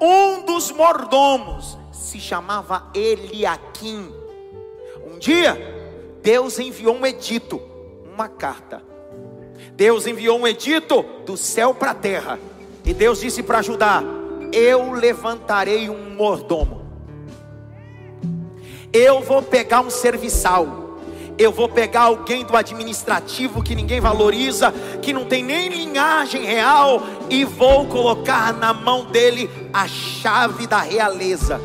Um 0.00 0.44
dos 0.44 0.72
mordomos 0.72 1.78
se 1.96 2.20
chamava 2.20 2.88
Eliaquim. 2.94 4.12
Um 5.06 5.18
dia, 5.18 5.56
Deus 6.22 6.58
enviou 6.58 6.96
um 6.96 7.06
edito, 7.06 7.60
uma 8.12 8.28
carta. 8.28 8.82
Deus 9.72 10.06
enviou 10.06 10.38
um 10.38 10.46
edito 10.46 11.04
do 11.24 11.36
céu 11.36 11.74
para 11.74 11.92
a 11.92 11.94
terra. 11.94 12.38
E 12.84 12.92
Deus 12.92 13.20
disse 13.20 13.42
para 13.42 13.62
Judá: 13.62 14.02
Eu 14.52 14.92
levantarei 14.92 15.88
um 15.88 16.14
mordomo. 16.14 16.86
Eu 18.92 19.20
vou 19.22 19.42
pegar 19.42 19.80
um 19.80 19.90
serviçal. 19.90 20.84
Eu 21.38 21.52
vou 21.52 21.68
pegar 21.68 22.02
alguém 22.02 22.46
do 22.46 22.56
administrativo 22.56 23.62
que 23.62 23.74
ninguém 23.74 24.00
valoriza, 24.00 24.72
que 25.02 25.12
não 25.12 25.26
tem 25.26 25.42
nem 25.42 25.68
linhagem 25.68 26.44
real, 26.44 27.02
e 27.28 27.44
vou 27.44 27.86
colocar 27.88 28.54
na 28.54 28.72
mão 28.72 29.04
dele 29.04 29.50
a 29.70 29.86
chave 29.86 30.66
da 30.66 30.80
realeza. 30.80 31.60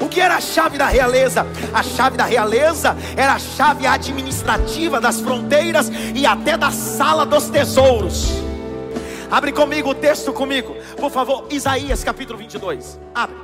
O 0.00 0.08
que 0.08 0.20
era 0.20 0.36
a 0.36 0.40
chave 0.40 0.78
da 0.78 0.86
realeza? 0.86 1.46
A 1.72 1.82
chave 1.82 2.16
da 2.16 2.24
realeza 2.24 2.96
era 3.16 3.34
a 3.34 3.38
chave 3.38 3.86
administrativa 3.86 5.00
das 5.00 5.20
fronteiras 5.20 5.90
e 6.14 6.24
até 6.24 6.56
da 6.56 6.70
sala 6.70 7.26
dos 7.26 7.48
tesouros. 7.48 8.28
Abre 9.30 9.52
comigo 9.52 9.90
o 9.90 9.94
texto 9.94 10.32
comigo, 10.32 10.74
por 10.96 11.10
favor, 11.10 11.46
Isaías 11.50 12.02
capítulo 12.02 12.38
22. 12.38 12.98
Abre. 13.14 13.36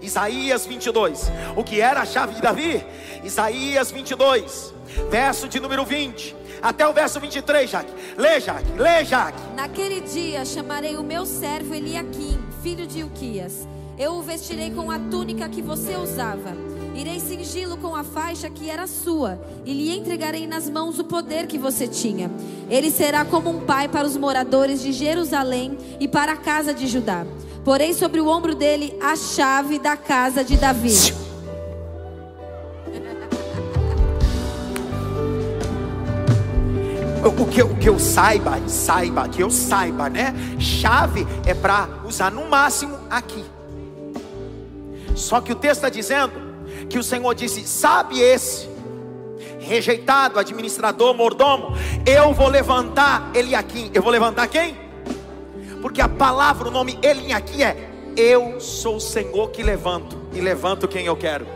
Isaías 0.00 0.64
22. 0.66 1.30
O 1.56 1.64
que 1.64 1.80
era 1.80 2.00
a 2.00 2.06
chave 2.06 2.34
de 2.34 2.42
Davi? 2.42 2.84
Isaías 3.24 3.90
22, 3.90 4.72
verso 5.10 5.48
de 5.48 5.58
número 5.58 5.84
20 5.84 6.36
até 6.62 6.86
o 6.88 6.92
verso 6.92 7.20
23, 7.20 7.68
Jaque. 7.68 7.92
Lê, 8.16 8.40
Jaque, 8.40 8.72
lê, 8.78 9.04
Jaque. 9.04 9.38
Naquele 9.54 10.00
dia 10.00 10.44
chamarei 10.44 10.96
o 10.96 11.02
meu 11.02 11.26
servo 11.26 11.74
Eliaquim, 11.74 12.38
filho 12.62 12.86
de 12.86 13.02
Uquias 13.02 13.66
eu 13.98 14.12
o 14.12 14.22
vestirei 14.22 14.70
com 14.70 14.90
a 14.90 14.98
túnica 14.98 15.48
que 15.48 15.62
você 15.62 15.96
usava. 15.96 16.54
Irei 16.94 17.18
cingi-lo 17.18 17.76
com 17.76 17.94
a 17.94 18.04
faixa 18.04 18.48
que 18.48 18.70
era 18.70 18.86
sua, 18.86 19.38
e 19.64 19.72
lhe 19.72 19.96
entregarei 19.96 20.46
nas 20.46 20.68
mãos 20.68 20.98
o 20.98 21.04
poder 21.04 21.46
que 21.46 21.58
você 21.58 21.86
tinha. 21.86 22.30
Ele 22.70 22.90
será 22.90 23.24
como 23.24 23.50
um 23.50 23.60
pai 23.60 23.88
para 23.88 24.06
os 24.06 24.16
moradores 24.16 24.80
de 24.82 24.92
Jerusalém 24.92 25.78
e 26.00 26.06
para 26.08 26.32
a 26.32 26.36
casa 26.36 26.72
de 26.72 26.86
Judá. 26.86 27.26
Porei 27.64 27.92
sobre 27.92 28.20
o 28.20 28.28
ombro 28.28 28.54
dele 28.54 28.96
a 29.02 29.16
chave 29.16 29.78
da 29.78 29.96
casa 29.96 30.44
de 30.44 30.56
Davi. 30.56 31.14
O 37.24 37.46
que, 37.46 37.60
o 37.60 37.76
que 37.76 37.88
eu 37.88 37.98
saiba, 37.98 38.56
saiba, 38.68 39.28
que 39.28 39.42
eu 39.42 39.50
saiba, 39.50 40.08
né? 40.08 40.32
Chave 40.60 41.26
é 41.44 41.52
para 41.52 41.88
usar 42.06 42.30
no 42.30 42.48
máximo 42.48 42.96
aqui. 43.10 43.44
Só 45.16 45.40
que 45.40 45.50
o 45.50 45.54
texto 45.54 45.78
está 45.78 45.88
dizendo 45.88 46.34
que 46.90 46.98
o 46.98 47.02
Senhor 47.02 47.34
disse: 47.34 47.66
Sabe 47.66 48.20
esse 48.20 48.68
rejeitado, 49.58 50.38
administrador, 50.38 51.14
mordomo, 51.14 51.76
eu 52.04 52.32
vou 52.34 52.48
levantar 52.48 53.30
ele 53.34 53.54
aqui. 53.54 53.90
Eu 53.92 54.02
vou 54.02 54.12
levantar 54.12 54.46
quem? 54.46 54.76
Porque 55.80 56.00
a 56.00 56.08
palavra, 56.08 56.68
o 56.68 56.70
nome 56.70 56.98
ele 57.02 57.32
aqui 57.32 57.62
é 57.62 57.90
Eu 58.16 58.60
sou 58.60 58.96
o 58.96 59.00
Senhor 59.00 59.50
que 59.50 59.62
levanto 59.62 60.16
e 60.32 60.40
levanto 60.40 60.86
quem 60.86 61.06
eu 61.06 61.16
quero. 61.16 61.46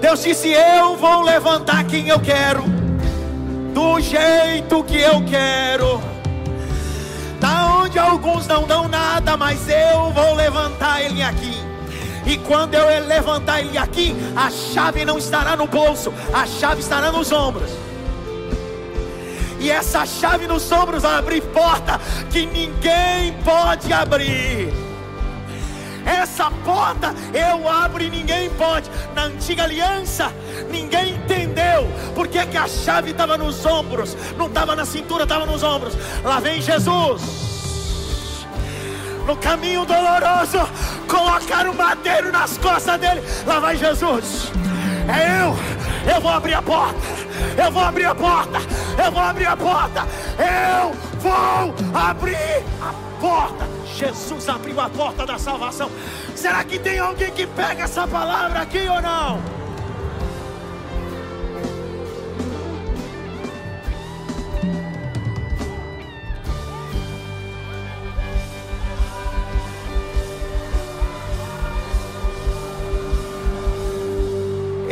Deus 0.00 0.22
disse: 0.22 0.48
Eu 0.52 0.96
vou 0.96 1.22
levantar 1.22 1.84
quem 1.84 2.08
eu 2.08 2.20
quero, 2.20 2.62
do 3.74 4.00
jeito 4.00 4.84
que 4.84 5.00
eu 5.00 5.24
quero 5.24 6.11
onde 7.92 7.98
alguns 7.98 8.46
não 8.46 8.66
dão 8.66 8.88
nada, 8.88 9.36
mas 9.36 9.68
eu 9.68 10.10
vou 10.12 10.34
levantar 10.34 11.02
ele 11.02 11.22
aqui. 11.22 11.54
E 12.24 12.38
quando 12.38 12.74
eu 12.74 13.06
levantar 13.06 13.60
ele 13.60 13.76
aqui, 13.76 14.16
a 14.34 14.50
chave 14.50 15.04
não 15.04 15.18
estará 15.18 15.54
no 15.56 15.66
bolso, 15.66 16.10
a 16.32 16.46
chave 16.46 16.80
estará 16.80 17.12
nos 17.12 17.30
ombros. 17.30 17.70
E 19.60 19.70
essa 19.70 20.06
chave 20.06 20.46
nos 20.46 20.72
ombros 20.72 21.02
vai 21.02 21.18
abrir 21.18 21.42
porta 21.42 22.00
que 22.30 22.46
ninguém 22.46 23.34
pode 23.44 23.92
abrir. 23.92 24.72
Essa 26.06 26.50
porta 26.64 27.14
eu 27.34 27.68
abro 27.68 28.02
e 28.02 28.08
ninguém 28.08 28.48
pode. 28.50 28.88
Na 29.14 29.24
antiga 29.24 29.64
aliança, 29.64 30.32
ninguém 30.70 31.16
entendeu 31.16 31.86
porque 32.14 32.46
que 32.46 32.56
a 32.56 32.66
chave 32.66 33.10
estava 33.10 33.36
nos 33.36 33.66
ombros, 33.66 34.16
não 34.38 34.46
estava 34.46 34.74
na 34.74 34.86
cintura, 34.86 35.24
estava 35.24 35.44
nos 35.44 35.62
ombros. 35.62 35.94
Lá 36.24 36.40
vem 36.40 36.62
Jesus 36.62 37.51
no 39.26 39.36
caminho 39.36 39.84
doloroso, 39.84 40.58
colocar 41.08 41.68
o 41.68 41.74
madeiro 41.74 42.32
nas 42.32 42.58
costas 42.58 42.98
dele. 43.00 43.22
Lá 43.46 43.60
vai 43.60 43.76
Jesus. 43.76 44.52
É 45.08 45.44
eu. 45.44 46.14
Eu 46.14 46.20
vou 46.20 46.30
abrir 46.30 46.54
a 46.54 46.62
porta. 46.62 47.00
Eu 47.56 47.70
vou 47.70 47.82
abrir 47.82 48.04
a 48.04 48.14
porta. 48.14 48.58
Eu 49.04 49.12
vou 49.12 49.22
abrir 49.22 49.46
a 49.46 49.56
porta. 49.56 50.06
Eu 50.38 50.92
vou 51.20 51.74
abrir 51.94 52.64
a 52.80 53.20
porta. 53.20 53.68
Jesus 53.94 54.48
abriu 54.48 54.80
a 54.80 54.88
porta 54.88 55.26
da 55.26 55.38
salvação. 55.38 55.90
Será 56.34 56.64
que 56.64 56.78
tem 56.78 56.98
alguém 56.98 57.30
que 57.30 57.46
pega 57.46 57.84
essa 57.84 58.06
palavra 58.06 58.60
aqui 58.60 58.88
ou 58.88 59.00
não? 59.00 59.61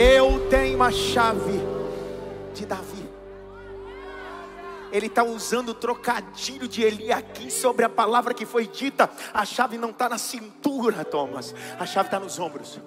Eu 0.03 0.49
tenho 0.49 0.83
a 0.83 0.91
chave 0.91 1.61
de 2.55 2.65
Davi. 2.65 3.07
Ele 4.91 5.09
está 5.09 5.23
usando 5.23 5.69
o 5.69 5.75
trocadilho 5.75 6.67
de 6.67 6.83
Eliakim 6.83 7.51
sobre 7.51 7.85
a 7.85 7.89
palavra 7.91 8.33
que 8.33 8.47
foi 8.47 8.67
dita. 8.67 9.11
A 9.35 9.45
chave 9.45 9.77
não 9.77 9.91
está 9.91 10.09
na 10.09 10.17
cintura, 10.17 11.05
Thomas. 11.05 11.55
A 11.79 11.85
chave 11.85 12.07
está 12.07 12.19
nos 12.19 12.39
ombros. 12.39 12.81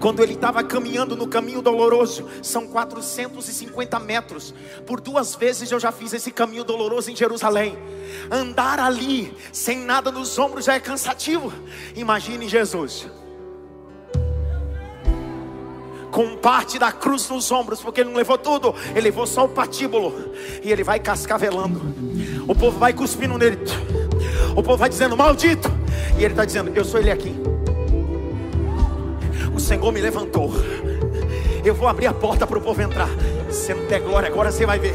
Quando 0.00 0.20
ele 0.20 0.34
estava 0.34 0.64
caminhando 0.64 1.14
no 1.14 1.28
caminho 1.28 1.62
doloroso, 1.62 2.28
são 2.42 2.66
450 2.66 4.00
metros. 4.00 4.52
Por 4.84 5.00
duas 5.00 5.36
vezes 5.36 5.70
eu 5.70 5.78
já 5.78 5.92
fiz 5.92 6.12
esse 6.12 6.32
caminho 6.32 6.64
doloroso 6.64 7.08
em 7.08 7.14
Jerusalém. 7.14 7.78
Andar 8.28 8.80
ali, 8.80 9.32
sem 9.52 9.78
nada 9.78 10.10
nos 10.10 10.36
ombros, 10.40 10.64
já 10.64 10.74
é 10.74 10.80
cansativo. 10.80 11.52
Imagine 11.94 12.48
Jesus 12.48 13.06
com 16.12 16.36
parte 16.36 16.78
da 16.78 16.92
cruz 16.92 17.28
nos 17.30 17.50
ombros, 17.50 17.80
porque 17.80 18.02
ele 18.02 18.10
não 18.10 18.16
levou 18.18 18.36
tudo, 18.36 18.74
ele 18.90 19.00
levou 19.00 19.26
só 19.26 19.46
o 19.46 19.48
patíbulo, 19.48 20.32
e 20.62 20.70
ele 20.70 20.84
vai 20.84 21.00
cascavelando. 21.00 21.80
O 22.46 22.54
povo 22.54 22.78
vai 22.78 22.92
cuspindo 22.92 23.38
nele, 23.38 23.58
o 24.54 24.62
povo 24.62 24.76
vai 24.76 24.90
dizendo: 24.90 25.16
Maldito, 25.16 25.72
e 26.18 26.22
ele 26.22 26.34
está 26.34 26.44
dizendo: 26.44 26.70
Eu 26.74 26.84
sou 26.84 27.00
ele 27.00 27.10
aqui. 27.10 27.34
O 29.54 29.58
Senhor 29.58 29.90
me 29.90 30.00
levantou. 30.00 30.52
Eu 31.64 31.74
vou 31.74 31.88
abrir 31.88 32.06
a 32.06 32.12
porta 32.12 32.46
para 32.46 32.58
o 32.58 32.60
povo 32.60 32.82
entrar. 32.82 33.08
Se 33.50 33.72
não 33.72 33.86
der 33.86 34.00
glória, 34.00 34.28
agora 34.28 34.50
você 34.50 34.66
vai 34.66 34.78
ver. 34.78 34.94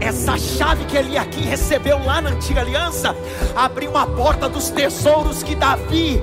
essa 0.00 0.38
chave 0.38 0.84
que 0.86 0.96
Eliakim 0.96 1.42
recebeu 1.42 2.02
lá 2.04 2.22
na 2.22 2.30
antiga 2.30 2.62
aliança 2.62 3.14
abriu 3.54 3.90
uma 3.90 4.06
porta 4.06 4.48
dos 4.48 4.70
tesouros 4.70 5.42
que 5.42 5.54
Davi 5.54 6.22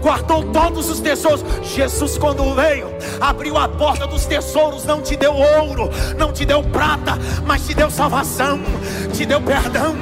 guardou 0.00 0.44
todos 0.52 0.90
os 0.90 1.00
tesouros. 1.00 1.44
Jesus, 1.62 2.18
quando 2.18 2.54
veio, 2.54 2.88
abriu 3.20 3.56
a 3.56 3.68
porta 3.68 4.06
dos 4.06 4.26
tesouros, 4.26 4.84
não 4.84 5.00
te 5.00 5.16
deu 5.16 5.34
ouro, 5.34 5.90
não 6.16 6.32
te 6.32 6.44
deu 6.44 6.62
prata, 6.62 7.18
mas 7.44 7.66
te 7.66 7.74
deu 7.74 7.90
salvação, 7.90 8.60
te 9.12 9.24
deu 9.24 9.40
perdão, 9.40 9.96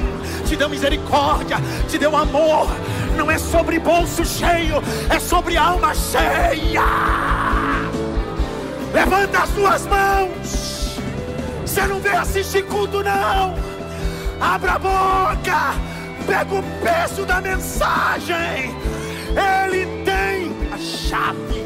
te 0.45 0.55
deu 0.55 0.69
misericórdia, 0.69 1.57
te 1.87 1.97
deu 1.97 2.15
amor. 2.15 2.67
Não 3.15 3.29
é 3.29 3.37
sobre 3.37 3.79
bolso 3.79 4.23
cheio, 4.23 4.81
é 5.09 5.19
sobre 5.19 5.57
alma 5.57 5.93
cheia. 5.93 6.83
Levanta 8.93 9.39
as 9.39 9.49
suas 9.49 9.85
mãos. 9.85 10.99
Você 11.65 11.85
não 11.85 11.99
veio 11.99 12.17
assistir 12.17 12.63
culto, 12.63 13.03
não. 13.03 13.53
Abra 14.41 14.73
a 14.73 14.79
boca. 14.79 15.75
Pega 16.25 16.55
o 16.55 16.63
peso 16.81 17.25
da 17.25 17.41
mensagem. 17.41 18.75
Ele 19.29 19.85
tem 20.03 20.51
a 20.71 20.77
chave. 20.77 21.65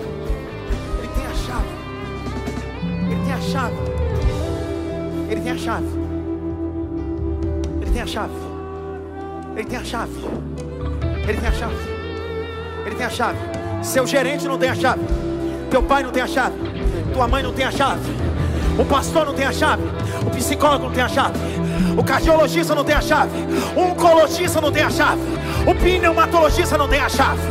Ele 1.00 1.10
tem 1.16 1.26
a 1.26 1.34
chave. 1.34 1.68
Ele 3.10 3.22
tem 3.24 3.34
a 3.34 3.42
chave. 3.42 3.76
Ele 5.30 5.42
tem 5.42 5.52
a 5.52 5.58
chave. 5.58 5.88
Ele 7.82 7.92
tem 7.92 8.02
a 8.02 8.08
chave. 8.08 8.34
Ele 9.56 9.66
tem 9.66 9.78
a 9.78 9.84
chave. 9.84 10.12
Ele 11.28 11.38
tem 11.38 11.48
a 11.48 11.52
chave. 11.52 11.76
Ele 12.86 12.96
tem 12.96 13.06
a 13.06 13.10
chave. 13.10 13.40
Seu 13.82 14.06
gerente 14.08 14.48
não 14.48 14.58
tem 14.58 14.70
a 14.70 14.76
chave. 14.76 15.02
Teu 15.70 15.84
pai 15.84 16.04
não 16.04 16.12
tem 16.12 16.24
a 16.24 16.28
chave. 16.28 16.56
Tua 17.14 17.28
mãe 17.28 17.44
não 17.44 17.54
tem 17.54 17.66
a 17.66 17.72
chave. 17.72 18.12
O 18.78 18.86
pastor 18.86 19.26
não 19.26 19.34
tem 19.34 19.46
a 19.46 19.52
chave. 19.52 19.84
O 20.26 20.30
psicólogo 20.32 20.86
não 20.86 20.92
tem 20.92 21.04
a 21.04 21.10
chave. 21.10 21.38
O 21.98 22.04
cardiologista 22.04 22.74
não 22.74 22.84
tem 22.84 22.96
a 22.96 23.02
chave. 23.02 23.38
O 23.76 23.82
oncologista 23.82 24.60
não 24.60 24.72
tem 24.72 24.84
a 24.84 24.90
chave. 24.90 25.22
O 25.66 25.76
pneumatologista 25.76 26.78
não 26.78 26.88
tem 26.88 27.00
a 27.00 27.10
chave. 27.10 27.42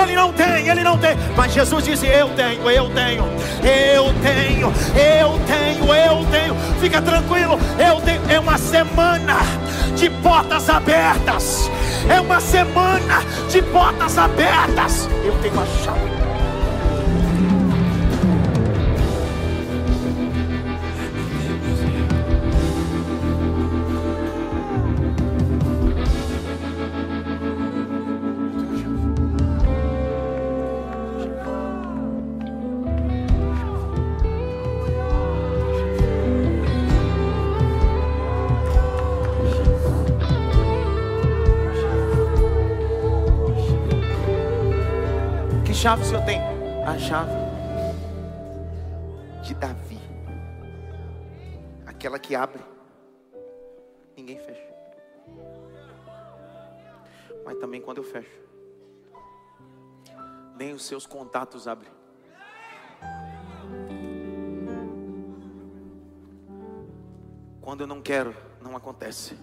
Ele 0.00 0.14
não 0.14 0.32
tem, 0.32 0.68
ele 0.68 0.82
não 0.82 0.98
tem. 0.98 1.16
Mas 1.36 1.52
Jesus 1.52 1.84
disse: 1.84 2.06
Eu 2.06 2.28
tenho, 2.30 2.68
eu 2.70 2.90
tenho, 2.90 3.24
eu 3.62 4.14
tenho, 4.22 4.72
eu 4.96 5.40
tenho, 5.46 5.94
eu 5.94 6.26
tenho. 6.30 6.56
Fica 6.80 7.00
tranquilo, 7.00 7.58
eu 7.78 8.00
tenho. 8.00 8.20
É 8.28 8.40
uma 8.40 8.58
semana 8.58 9.38
de 9.96 10.10
portas 10.10 10.68
abertas. 10.68 11.70
É 12.08 12.20
uma 12.20 12.40
semana 12.40 13.22
de 13.48 13.62
portas 13.62 14.18
abertas. 14.18 15.08
Eu 15.24 15.34
tenho 15.40 15.60
a 15.60 15.66
chave. 15.84 16.23
Chave 45.84 46.00
o 46.00 46.06
Senhor 46.06 46.24
tem? 46.24 46.40
A 46.86 46.96
chave 46.96 47.30
de 49.42 49.54
Davi. 49.54 50.00
Aquela 51.84 52.18
que 52.18 52.34
abre, 52.34 52.62
ninguém 54.16 54.38
fecha. 54.38 54.66
Mas 57.44 57.58
também 57.58 57.82
quando 57.82 57.98
eu 57.98 58.02
fecho, 58.02 58.30
nem 60.56 60.72
os 60.72 60.86
seus 60.86 61.04
contatos 61.04 61.68
abrem. 61.68 61.92
Quando 67.60 67.82
eu 67.82 67.86
não 67.86 68.00
quero, 68.00 68.34
não 68.62 68.74
acontece. 68.74 69.36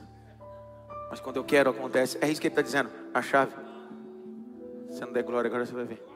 Mas 1.11 1.19
quando 1.19 1.35
eu 1.37 1.43
quero, 1.43 1.69
acontece. 1.69 2.17
É 2.19 2.27
isso 2.27 2.41
que 2.41 2.47
ele 2.47 2.53
está 2.53 2.63
dizendo. 2.63 2.89
A 3.13 3.21
chave. 3.21 3.53
Se 4.89 5.01
não 5.01 5.13
der 5.13 5.21
glória, 5.21 5.47
agora 5.47 5.67
você 5.67 5.73
vai 5.73 5.85
ver. 5.85 6.10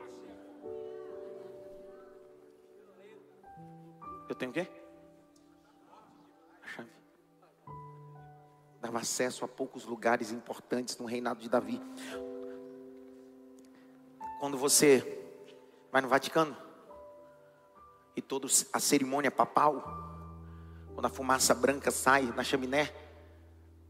Eu 4.28 4.36
tenho 4.36 4.52
o 4.52 4.54
quê? 4.54 4.68
A 6.64 6.68
chave. 6.68 6.90
Dava 8.82 9.00
acesso 9.00 9.46
a 9.46 9.48
poucos 9.48 9.86
lugares 9.86 10.32
importantes 10.32 10.98
no 10.98 11.06
reinado 11.06 11.40
de 11.40 11.50
Davi. 11.50 11.82
Quando 14.40 14.58
você 14.58 15.24
vai 15.92 16.02
no 16.02 16.08
Vaticano 16.08 16.56
e 18.16 18.22
toda 18.22 18.48
a 18.74 18.80
cerimônia 18.80 19.32
papal, 19.32 19.84
quando 20.94 21.06
a 21.06 21.10
fumaça 21.10 21.54
branca 21.54 21.92
sai 21.92 22.24
na 22.36 22.44
chaminé, 22.44 22.94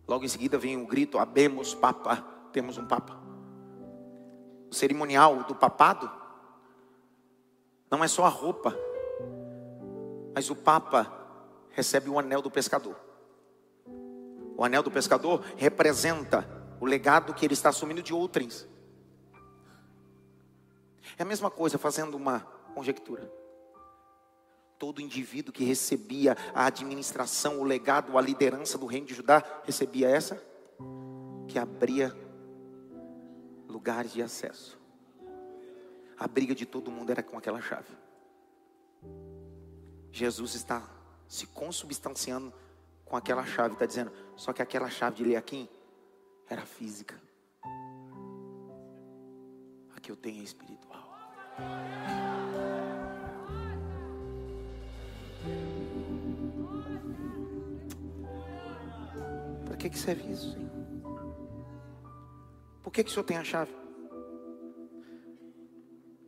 logo 0.07 0.25
em 0.25 0.27
seguida 0.27 0.57
vem 0.57 0.81
o 0.81 0.87
grito: 0.87 1.17
Abemos 1.17 1.73
Papa, 1.73 2.17
temos 2.51 2.77
um 2.77 2.85
Papa. 2.85 3.17
O 4.69 4.73
cerimonial 4.73 5.43
do 5.43 5.55
papado 5.55 6.11
não 7.89 8.03
é 8.03 8.07
só 8.07 8.25
a 8.25 8.29
roupa, 8.29 8.77
mas 10.35 10.49
o 10.49 10.55
Papa 10.55 11.09
recebe 11.69 12.09
o 12.09 12.19
anel 12.19 12.41
do 12.41 12.51
pescador. 12.51 12.99
O 14.57 14.65
anel 14.65 14.83
do 14.83 14.91
pescador 14.91 15.41
representa 15.55 16.45
o 16.81 16.85
legado 16.85 17.33
que 17.33 17.45
ele 17.45 17.53
está 17.53 17.69
assumindo 17.69 18.03
de 18.03 18.13
outrens. 18.13 18.67
É 21.17 21.23
a 21.23 21.25
mesma 21.25 21.49
coisa, 21.49 21.77
fazendo 21.77 22.15
uma 22.15 22.41
conjectura. 22.73 23.31
Todo 24.77 24.99
indivíduo 24.99 25.53
que 25.53 25.63
recebia 25.63 26.35
a 26.53 26.65
administração, 26.65 27.61
o 27.61 27.63
legado, 27.63 28.17
a 28.17 28.21
liderança 28.21 28.77
do 28.77 28.85
reino 28.85 29.07
de 29.07 29.13
Judá, 29.13 29.41
recebia 29.63 30.09
essa, 30.09 30.35
que 31.47 31.57
abria 31.57 32.13
lugares 33.69 34.11
de 34.11 34.21
acesso. 34.21 34.77
A 36.19 36.27
briga 36.27 36.53
de 36.53 36.65
todo 36.65 36.91
mundo 36.91 37.09
era 37.09 37.23
com 37.23 37.37
aquela 37.37 37.61
chave. 37.61 38.04
Jesus 40.15 40.55
está 40.55 40.81
se 41.27 41.45
consubstanciando 41.45 42.53
com 43.03 43.17
aquela 43.17 43.45
chave, 43.45 43.73
está 43.73 43.85
dizendo, 43.85 44.13
só 44.37 44.53
que 44.53 44.61
aquela 44.61 44.89
chave 44.89 45.17
de 45.17 45.25
Leaquim 45.25 45.67
era 46.49 46.65
física. 46.65 47.21
A 49.93 49.99
que 49.99 50.09
eu 50.09 50.15
tenho 50.15 50.39
é 50.39 50.43
espiritual. 50.45 51.03
Para 59.65 59.75
que, 59.75 59.89
que 59.89 59.99
serve 59.99 60.31
isso, 60.31 60.53
Senhor? 60.53 60.71
Por 62.81 62.93
que, 62.93 63.03
que 63.03 63.09
o 63.09 63.13
Senhor 63.13 63.25
tem 63.25 63.35
a 63.35 63.43
chave? 63.43 63.75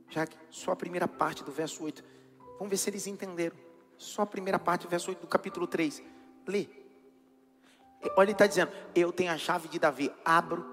Já 0.09 0.27
que 0.27 0.37
só 0.51 0.73
a 0.73 0.75
primeira 0.75 1.07
parte 1.07 1.41
do 1.41 1.53
verso 1.53 1.81
8. 1.85 2.03
Vamos 2.59 2.69
ver 2.69 2.75
se 2.75 2.89
eles 2.89 3.07
entenderam. 3.07 3.66
Só 3.97 4.21
a 4.21 4.25
primeira 4.25 4.59
parte, 4.59 4.87
verso 4.87 5.09
8 5.09 5.21
do 5.21 5.27
capítulo 5.27 5.65
3. 5.65 6.03
Lê. 6.47 6.67
Olha, 8.15 8.25
ele 8.25 8.31
está 8.31 8.45
dizendo: 8.45 8.71
Eu 8.95 9.11
tenho 9.11 9.31
a 9.31 9.37
chave 9.37 9.67
de 9.67 9.79
Davi, 9.79 10.11
abro, 10.23 10.65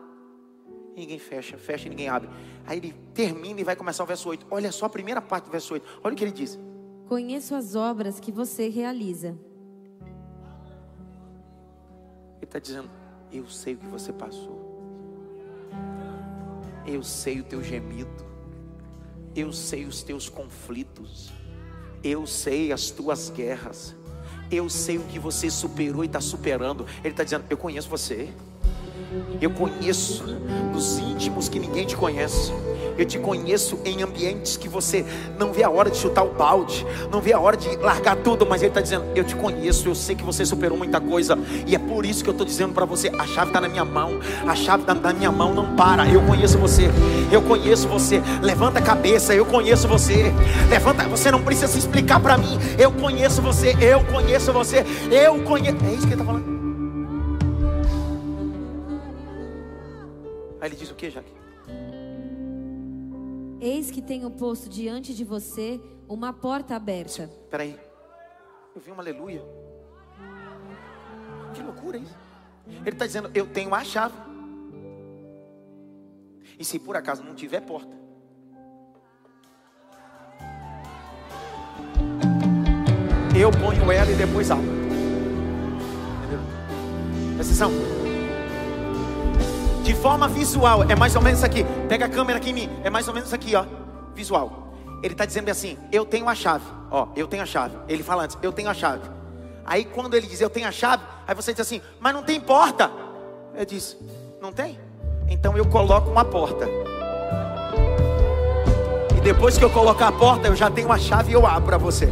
ninguém 0.95 1.19
fecha, 1.19 1.57
fecha, 1.57 1.89
ninguém 1.89 2.09
abre. 2.09 2.29
Aí 2.67 2.79
ele 2.79 2.93
termina 3.15 3.61
e 3.61 3.65
vai 3.65 3.75
começar 3.75 4.05
o 4.05 4.07
verso 4.07 4.29
8. 4.29 4.47
Olha 4.51 4.71
só 4.71 4.87
a 4.87 4.91
primeira 4.91 5.21
parte 5.23 5.47
do 5.47 5.51
verso 5.51 5.75
8. 5.75 6.01
Olha 6.03 6.13
o 6.13 6.17
que 6.17 6.25
ele 6.25 6.33
diz: 6.33 6.59
Conheço 7.09 7.55
as 7.55 7.75
obras 7.75 8.21
que 8.21 8.31
você 8.31 8.69
realiza. 8.69 9.29
Ele 12.37 12.45
está 12.45 12.59
dizendo: 12.59 12.91
Eu 13.33 13.49
sei 13.49 13.75
o 13.75 13.79
que 13.79 13.87
você 13.87 14.13
passou. 14.13 14.63
Eu 16.87 17.03
sei 17.03 17.41
o 17.41 17.45
teu 17.45 17.63
gemido. 17.63 18.25
Eu 19.35 19.53
sei 19.53 19.85
os 19.85 20.03
teus 20.03 20.29
conflitos. 20.29 21.33
Eu 22.05 22.27
sei 22.27 22.71
as 22.71 22.91
tuas 22.91 23.31
guerras. 23.31 23.95
Eu 24.53 24.69
sei 24.69 24.99
o 24.99 25.05
que 25.05 25.19
você 25.19 25.49
superou 25.49 26.05
e 26.05 26.07
está 26.07 26.21
superando. 26.21 26.87
Ele 27.03 27.15
está 27.15 27.25
dizendo: 27.25 27.45
Eu 27.49 27.57
conheço 27.57 27.89
você. 27.89 28.29
Eu 29.41 29.51
conheço 29.51 30.25
nos 30.73 30.99
íntimos 30.99 31.49
que 31.49 31.59
ninguém 31.59 31.87
te 31.87 31.97
conhece. 31.97 32.53
Eu 32.97 33.05
te 33.05 33.19
conheço 33.19 33.79
em 33.85 34.03
ambientes 34.03 34.57
que 34.57 34.69
você 34.69 35.05
não 35.39 35.53
vê 35.53 35.63
a 35.63 35.71
hora 35.71 35.91
de 35.91 35.97
chutar 35.97 36.25
o 36.25 36.33
balde, 36.33 36.87
não 37.11 37.21
vê 37.21 37.33
a 37.33 37.41
hora 37.41 37.57
de 37.57 37.77
largar 37.77 38.17
tudo, 38.17 38.47
mas 38.47 38.63
Ele 38.63 38.71
está 38.71 38.81
dizendo: 38.81 39.05
Eu 39.15 39.25
te 39.25 39.35
conheço, 39.35 39.89
eu 39.89 39.95
sei 39.95 40.15
que 40.15 40.23
você 40.23 40.45
superou 40.45 40.77
muita 40.77 41.01
coisa, 41.01 41.39
e 41.67 41.75
é 41.75 41.79
por 41.79 42.07
isso 42.07 42.23
que 42.23 42.31
eu 42.31 42.33
estou 42.33 42.47
dizendo 42.47 42.73
para 42.73 42.85
você: 42.85 43.09
a 43.09 43.27
chave 43.27 43.49
está 43.49 43.61
na 43.61 43.69
minha 43.69 43.85
mão, 43.85 44.21
a 44.47 44.55
chave 44.55 44.83
está 44.83 44.95
na 44.95 45.13
minha 45.13 45.33
mão, 45.33 45.55
não 45.55 45.75
para. 45.77 46.09
Eu 46.09 46.23
conheço 46.23 46.59
você, 46.59 46.91
eu 47.33 47.43
conheço 47.43 47.89
você. 47.89 48.23
Levanta 48.43 48.79
a 48.79 48.83
cabeça, 48.83 49.35
eu 49.35 49.45
conheço 49.45 49.89
você. 49.89 50.33
Levanta, 50.69 51.05
você 51.09 51.31
não 51.31 51.43
precisa 51.43 51.69
se 51.69 51.79
explicar 51.79 52.21
para 52.21 52.37
mim. 52.37 52.59
Eu 52.79 52.93
conheço 52.93 53.43
você, 53.43 53.77
eu 53.81 54.05
conheço 54.05 54.53
você, 54.53 54.85
eu 55.11 55.43
conheço. 55.43 55.77
É 55.85 55.93
isso 55.93 56.07
que 56.07 56.13
Ele 56.13 56.23
está 56.23 56.25
falando. 56.25 56.55
Aí 60.65 60.71
ele 60.71 60.77
diz 60.77 60.91
o 60.91 60.95
que, 60.95 61.11
Jaque? 61.11 61.31
Eis 63.65 63.91
que 63.91 64.03
tenho 64.03 64.31
posto 64.31 64.69
diante 64.69 65.15
de 65.15 65.25
você 65.25 65.81
uma 66.07 66.35
porta 66.35 66.77
aberta. 66.77 67.31
Peraí. 67.51 67.81
Eu 68.77 68.81
vi 68.83 68.93
um 68.93 69.01
aleluia. 69.01 69.43
Que 71.55 71.63
loucura 71.63 71.97
isso. 71.97 72.15
Ele 72.67 72.91
está 72.91 73.07
dizendo, 73.07 73.31
eu 73.35 73.47
tenho 73.47 73.75
a 73.75 73.83
chave. 73.83 74.15
E 76.59 76.63
se 76.63 76.79
por 76.79 76.95
acaso 76.95 77.25
não 77.25 77.35
tiver 77.35 77.63
porta, 77.63 77.97
eu 83.35 83.51
ponho 83.51 83.91
ela 83.91 84.11
e 84.11 84.15
depois 84.15 84.51
abro. 84.51 84.67
Entendeu? 86.21 86.41
Presta 87.37 87.65
atenção. 87.65 88.04
De 89.85 89.95
forma 89.95 90.27
visual, 90.27 90.83
é 90.85 90.97
mais 90.97 91.15
ou 91.15 91.21
menos 91.21 91.45
aqui. 91.45 91.63
Pega 91.91 92.07
a 92.07 92.09
câmera 92.09 92.39
aqui 92.39 92.49
em 92.49 92.55
mim. 92.55 92.71
É 92.83 92.89
mais 92.89 93.07
ou 93.07 93.13
menos 93.13 93.35
aqui, 93.35 93.55
ó. 93.55 93.67
Visual. 94.15 94.73
Ele 95.03 95.13
está 95.13 95.27
dizendo 95.27 95.51
assim: 95.51 95.77
Eu 95.93 96.07
tenho 96.07 96.27
a 96.27 96.35
chave. 96.35 96.65
Ó, 96.91 97.09
eu 97.15 97.27
tenho 97.29 97.43
a 97.43 97.47
chave. 97.47 97.77
Ele 97.87 98.03
fala 98.03 98.25
antes: 98.25 98.39
Eu 98.41 98.51
tenho 98.51 98.71
a 98.71 98.75
chave. 98.75 99.03
Aí 99.63 99.85
quando 99.85 100.15
ele 100.15 100.27
diz: 100.27 100.41
Eu 100.41 100.49
tenho 100.49 100.67
a 100.67 100.73
chave. 100.73 101.03
Aí 101.29 101.35
você 101.35 101.53
diz 101.53 101.61
assim: 101.61 101.83
Mas 102.01 102.15
não 102.15 102.23
tem 102.23 102.41
porta. 102.41 102.91
Ele 103.55 103.67
diz: 103.67 103.95
Não 104.41 104.51
tem? 104.51 104.79
Então 105.29 105.55
eu 105.55 105.67
coloco 105.67 106.11
uma 106.11 106.25
porta. 106.25 106.67
E 109.15 109.21
depois 109.21 109.59
que 109.59 109.65
eu 109.65 109.71
colocar 109.71 110.09
a 110.09 110.13
porta, 110.13 110.49
eu 110.49 110.57
já 110.57 110.71
tenho 110.71 110.91
a 110.91 110.99
chave 110.99 111.33
e 111.33 111.35
eu 111.35 111.47
abro 111.47 111.65
para 111.65 111.77
você. 111.77 112.11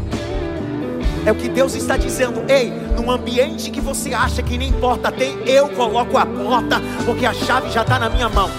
É 1.25 1.31
o 1.31 1.35
que 1.37 1.49
Deus 1.49 1.75
está 1.75 1.97
dizendo. 1.97 2.43
Ei, 2.51 2.71
num 2.97 3.11
ambiente 3.11 3.71
que 3.71 3.81
você 3.81 4.13
acha 4.13 4.43
que 4.43 4.59
nem 4.59 4.73
porta 4.73 5.13
tem, 5.13 5.39
eu 5.47 5.69
coloco 5.69 6.19
a 6.19 6.27
porta, 6.27 6.81
porque 7.05 7.25
a 7.25 7.33
chave 7.33 7.71
já 7.71 7.83
está 7.83 7.99
na 7.99 8.11
minha 8.11 8.29
mão. 8.29 8.51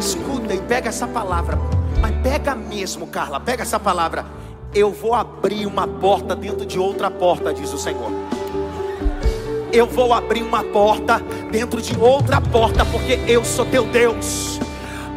Escuta 0.00 0.52
e 0.52 0.60
pega 0.60 0.88
essa 0.88 1.06
palavra. 1.06 1.56
Mas 2.00 2.12
pega 2.22 2.56
mesmo, 2.56 3.06
Carla, 3.06 3.38
pega 3.38 3.62
essa 3.62 3.78
palavra. 3.78 4.26
Eu 4.74 4.90
vou 4.90 5.14
abrir 5.14 5.64
uma 5.66 5.86
porta 5.86 6.34
dentro 6.34 6.66
de 6.66 6.78
outra 6.78 7.08
porta, 7.08 7.54
diz 7.54 7.72
o 7.72 7.78
Senhor. 7.78 8.10
Eu 9.72 9.86
vou 9.86 10.12
abrir 10.12 10.42
uma 10.42 10.64
porta 10.64 11.22
dentro 11.52 11.80
de 11.80 11.96
outra 11.96 12.40
porta, 12.40 12.84
porque 12.86 13.20
eu 13.28 13.44
sou 13.44 13.64
teu 13.64 13.84
Deus. 13.84 14.58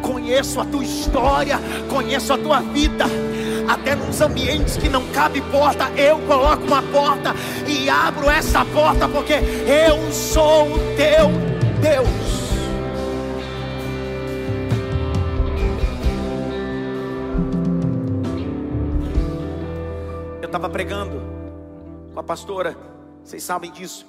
Conheço 0.00 0.60
a 0.60 0.64
tua 0.64 0.84
história, 0.84 1.58
conheço 1.90 2.32
a 2.32 2.38
tua 2.38 2.60
vida 2.60 3.06
até 3.68 3.94
nos 3.94 4.20
ambientes 4.20 4.76
que 4.76 4.88
não 4.88 5.10
cabe 5.12 5.40
porta, 5.42 5.90
eu 5.98 6.18
coloco 6.26 6.64
uma 6.64 6.82
porta 6.82 7.34
e 7.66 7.88
abro 7.88 8.28
essa 8.30 8.64
porta, 8.64 9.08
porque 9.08 9.34
eu 9.34 10.12
sou 10.12 10.72
o 10.72 10.78
teu 10.96 11.56
Deus. 11.80 12.08
Eu 20.40 20.46
estava 20.46 20.68
pregando 20.70 21.20
com 22.12 22.20
a 22.20 22.22
pastora, 22.22 22.76
vocês 23.22 23.42
sabem 23.42 23.70
disso. 23.70 24.06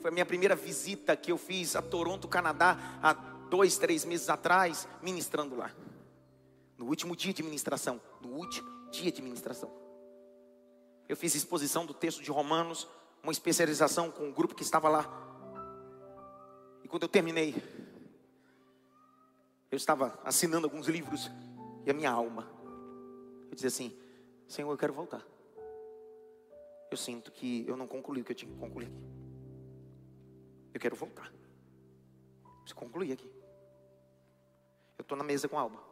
Foi 0.00 0.10
a 0.10 0.12
minha 0.12 0.26
primeira 0.26 0.56
visita 0.56 1.16
que 1.16 1.32
eu 1.32 1.38
fiz 1.38 1.76
a 1.76 1.82
Toronto, 1.82 2.28
Canadá, 2.28 2.76
há 3.02 3.12
dois, 3.48 3.78
três 3.78 4.04
meses 4.04 4.28
atrás, 4.28 4.88
ministrando 5.02 5.56
lá. 5.56 5.70
No 6.76 6.86
último 6.86 7.16
dia 7.16 7.32
de 7.32 7.42
ministração, 7.42 8.00
no 8.20 8.28
último 8.30 8.75
dia 9.02 9.12
de 9.12 9.22
ministração. 9.22 9.70
Eu 11.08 11.16
fiz 11.16 11.34
exposição 11.34 11.86
do 11.86 11.94
texto 11.94 12.22
de 12.22 12.30
Romanos, 12.30 12.88
uma 13.22 13.32
especialização 13.32 14.10
com 14.10 14.24
o 14.24 14.26
um 14.28 14.32
grupo 14.32 14.54
que 14.54 14.62
estava 14.62 14.88
lá. 14.88 15.04
E 16.82 16.88
quando 16.88 17.04
eu 17.04 17.08
terminei, 17.08 17.54
eu 19.70 19.76
estava 19.76 20.18
assinando 20.24 20.66
alguns 20.66 20.86
livros 20.86 21.30
e 21.84 21.90
a 21.90 21.94
minha 21.94 22.10
alma, 22.10 22.48
eu 23.48 23.54
dizia 23.54 23.68
assim: 23.68 23.96
Senhor, 24.48 24.70
eu 24.70 24.76
quero 24.78 24.92
voltar. 24.92 25.24
Eu 26.90 26.96
sinto 26.96 27.30
que 27.32 27.64
eu 27.66 27.76
não 27.76 27.86
concluí 27.86 28.20
o 28.20 28.24
que 28.24 28.32
eu 28.32 28.36
tinha 28.36 28.50
que 28.50 28.58
concluir 28.58 28.86
aqui. 28.86 29.04
Eu 30.74 30.80
quero 30.80 30.96
voltar. 30.96 31.32
Preciso 32.60 32.76
concluir 32.76 33.12
aqui. 33.12 33.30
Eu 34.98 35.02
estou 35.02 35.16
na 35.16 35.24
mesa 35.24 35.48
com 35.48 35.58
a 35.58 35.62
alma. 35.62 35.85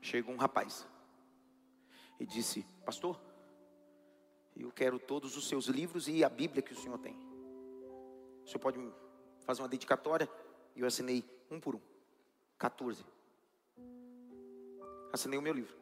Chegou 0.00 0.34
um 0.34 0.38
rapaz 0.38 0.86
e 2.18 2.26
disse: 2.26 2.64
Pastor, 2.84 3.20
eu 4.56 4.70
quero 4.72 4.98
todos 4.98 5.36
os 5.36 5.48
seus 5.48 5.66
livros 5.66 6.08
e 6.08 6.24
a 6.24 6.28
Bíblia 6.28 6.62
que 6.62 6.72
o 6.72 6.76
senhor 6.76 6.98
tem. 6.98 7.14
O 8.44 8.46
senhor 8.46 8.60
pode 8.60 8.78
fazer 9.40 9.62
uma 9.62 9.68
dedicatória? 9.68 10.28
E 10.74 10.80
eu 10.80 10.86
assinei 10.86 11.24
um 11.50 11.60
por 11.60 11.76
um, 11.76 11.80
14. 12.58 13.04
Assinei 15.12 15.38
o 15.38 15.42
meu 15.42 15.52
livro, 15.52 15.74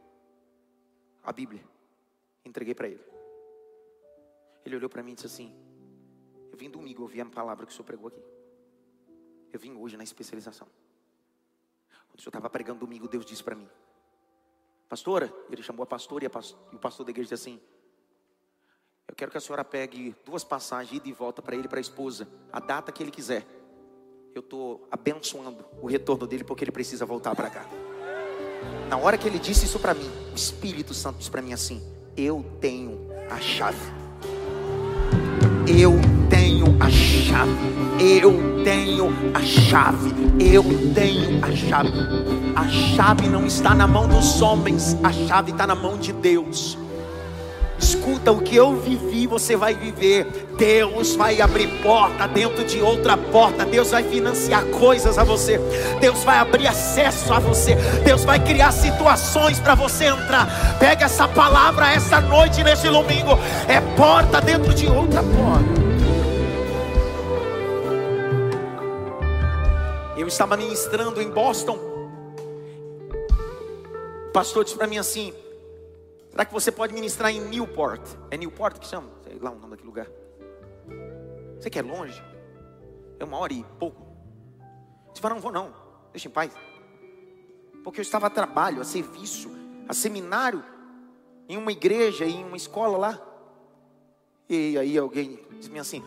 a 1.22 1.32
Bíblia, 1.32 1.64
entreguei 2.44 2.74
para 2.74 2.88
ele. 2.88 3.04
Ele 4.64 4.76
olhou 4.76 4.90
para 4.90 5.02
mim 5.02 5.12
e 5.12 5.14
disse 5.14 5.26
assim: 5.26 5.54
Eu 6.50 6.56
vim 6.56 6.70
domingo 6.70 7.02
ouvir 7.02 7.20
a 7.20 7.26
palavra 7.26 7.66
que 7.66 7.72
o 7.72 7.74
senhor 7.74 7.86
pregou 7.86 8.08
aqui. 8.08 8.22
Eu 9.52 9.60
vim 9.60 9.74
hoje 9.74 9.96
na 9.96 10.04
especialização. 10.04 10.68
Quando 12.08 12.18
o 12.18 12.22
senhor 12.22 12.30
estava 12.30 12.50
pregando 12.50 12.80
domingo, 12.80 13.08
Deus 13.08 13.24
disse 13.24 13.42
para 13.42 13.54
mim: 13.54 13.68
Pastora, 14.88 15.32
ele 15.50 15.62
chamou 15.62 15.82
a 15.82 15.86
pastora 15.86 16.24
e, 16.24 16.26
a 16.26 16.30
pastor, 16.30 16.58
e 16.72 16.76
o 16.76 16.78
pastor 16.78 17.04
da 17.04 17.10
igreja 17.10 17.34
disse 17.34 17.48
assim: 17.48 17.60
Eu 19.08 19.14
quero 19.14 19.30
que 19.30 19.36
a 19.36 19.40
senhora 19.40 19.64
pegue 19.64 20.14
duas 20.24 20.44
passagens, 20.44 20.96
ida 20.96 21.08
e 21.08 21.12
volta 21.12 21.42
para 21.42 21.54
ele 21.54 21.64
e 21.64 21.68
para 21.68 21.78
a 21.78 21.80
esposa, 21.80 22.28
a 22.52 22.60
data 22.60 22.92
que 22.92 23.02
ele 23.02 23.10
quiser. 23.10 23.44
Eu 24.34 24.40
estou 24.40 24.86
abençoando 24.90 25.64
o 25.82 25.86
retorno 25.86 26.26
dele 26.26 26.44
porque 26.44 26.62
ele 26.62 26.70
precisa 26.70 27.04
voltar 27.04 27.34
para 27.34 27.50
cá. 27.50 27.66
Na 28.88 28.96
hora 28.96 29.18
que 29.18 29.26
ele 29.26 29.38
disse 29.38 29.64
isso 29.64 29.80
para 29.80 29.94
mim, 29.94 30.10
o 30.30 30.36
Espírito 30.36 30.94
Santo 30.94 31.18
disse 31.18 31.30
para 31.30 31.42
mim 31.42 31.52
assim: 31.52 31.82
Eu 32.16 32.44
tenho 32.60 33.08
a 33.30 33.40
chave. 33.40 33.78
Eu 35.66 36.05
chave. 37.36 37.52
Eu 37.98 38.62
tenho 38.64 39.12
a 39.34 39.42
chave. 39.42 40.14
Eu 40.40 40.64
tenho 40.94 41.44
a 41.44 41.54
chave. 41.54 41.92
A 42.54 42.68
chave 42.68 43.28
não 43.28 43.46
está 43.46 43.74
na 43.74 43.86
mão 43.86 44.08
dos 44.08 44.40
homens, 44.40 44.96
a 45.02 45.12
chave 45.12 45.52
está 45.52 45.66
na 45.66 45.74
mão 45.74 45.98
de 45.98 46.12
Deus. 46.12 46.78
Escuta 47.78 48.32
o 48.32 48.40
que 48.40 48.56
eu 48.56 48.74
vivi, 48.74 49.26
você 49.26 49.54
vai 49.54 49.74
viver. 49.74 50.46
Deus 50.56 51.14
vai 51.14 51.42
abrir 51.42 51.68
porta 51.82 52.26
dentro 52.26 52.64
de 52.64 52.80
outra 52.80 53.18
porta. 53.18 53.66
Deus 53.66 53.90
vai 53.90 54.02
financiar 54.02 54.64
coisas 54.66 55.18
a 55.18 55.24
você. 55.24 55.60
Deus 56.00 56.24
vai 56.24 56.38
abrir 56.38 56.66
acesso 56.66 57.34
a 57.34 57.38
você. 57.38 57.74
Deus 58.02 58.24
vai 58.24 58.40
criar 58.40 58.72
situações 58.72 59.60
para 59.60 59.74
você 59.74 60.06
entrar. 60.06 60.78
Pega 60.78 61.04
essa 61.04 61.28
palavra 61.28 61.92
essa 61.92 62.18
noite, 62.18 62.64
nesse 62.64 62.88
domingo. 62.88 63.38
É 63.68 63.78
porta 63.94 64.40
dentro 64.40 64.72
de 64.72 64.86
outra 64.86 65.22
porta. 65.22 65.85
Eu 70.26 70.28
estava 70.28 70.56
ministrando 70.56 71.22
em 71.22 71.30
Boston. 71.30 71.78
O 74.26 74.32
pastor 74.32 74.64
disse 74.64 74.76
para 74.76 74.88
mim 74.88 74.98
assim: 74.98 75.32
Será 76.32 76.44
que 76.44 76.52
você 76.52 76.72
pode 76.72 76.92
ministrar 76.92 77.30
em 77.30 77.40
Newport? 77.42 78.02
É 78.28 78.36
Newport 78.36 78.76
que 78.80 78.88
chama? 78.88 79.08
Sei 79.22 79.38
lá 79.38 79.52
o 79.52 79.54
nome 79.54 79.70
daquele 79.70 79.86
lugar. 79.86 80.08
Você 81.60 81.70
quer 81.70 81.84
longe? 81.84 82.20
É 83.20 83.24
uma 83.24 83.38
hora 83.38 83.52
e 83.52 83.64
pouco. 83.78 84.04
Você 85.14 85.22
fala, 85.22 85.34
não 85.34 85.40
vou 85.40 85.52
não, 85.52 85.72
deixa 86.10 86.26
em 86.26 86.32
paz. 86.32 86.52
Porque 87.84 88.00
eu 88.00 88.02
estava 88.02 88.26
a 88.26 88.30
trabalho, 88.30 88.80
a 88.80 88.84
serviço, 88.84 89.48
a 89.88 89.94
seminário, 89.94 90.64
em 91.48 91.56
uma 91.56 91.70
igreja, 91.70 92.24
em 92.24 92.42
uma 92.44 92.56
escola 92.56 92.98
lá. 92.98 93.22
E 94.48 94.76
aí 94.76 94.98
alguém 94.98 95.38
disse 95.52 95.78
assim, 95.78 96.02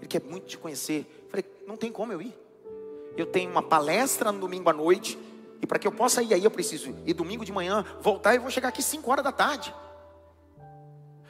ele 0.00 0.08
quer 0.08 0.22
muito 0.24 0.48
te 0.48 0.58
conhecer. 0.58 1.06
Eu 1.22 1.30
falei, 1.30 1.44
não 1.68 1.76
tem 1.76 1.92
como 1.92 2.12
eu 2.12 2.20
ir. 2.20 2.43
Eu 3.16 3.26
tenho 3.26 3.50
uma 3.50 3.62
palestra 3.62 4.32
no 4.32 4.40
domingo 4.40 4.68
à 4.68 4.72
noite 4.72 5.18
e 5.62 5.66
para 5.66 5.78
que 5.78 5.86
eu 5.86 5.92
possa 5.92 6.22
ir 6.22 6.34
aí, 6.34 6.44
eu 6.44 6.50
preciso 6.50 6.94
ir 7.06 7.14
domingo 7.14 7.44
de 7.44 7.52
manhã, 7.52 7.84
voltar 8.00 8.34
e 8.34 8.38
vou 8.38 8.50
chegar 8.50 8.68
aqui 8.68 8.82
5 8.82 9.10
horas 9.10 9.24
da 9.24 9.32
tarde. 9.32 9.74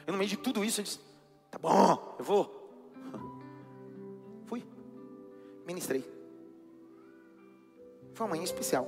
Eu 0.05 0.11
no 0.11 0.17
meio 0.17 0.29
de 0.29 0.37
tudo 0.37 0.63
isso, 0.63 0.81
eu 0.81 0.83
disse, 0.83 0.99
tá 1.49 1.57
bom, 1.57 2.15
eu 2.19 2.25
vou. 2.25 2.91
Fui. 4.45 4.63
Ministrei. 5.65 6.03
Foi 8.13 8.25
uma 8.25 8.31
manhã 8.31 8.43
especial. 8.43 8.87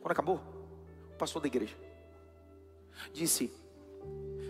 Quando 0.00 0.12
acabou, 0.12 0.40
o 1.12 1.16
pastor 1.16 1.40
da 1.40 1.48
igreja 1.48 1.76
disse: 3.12 3.52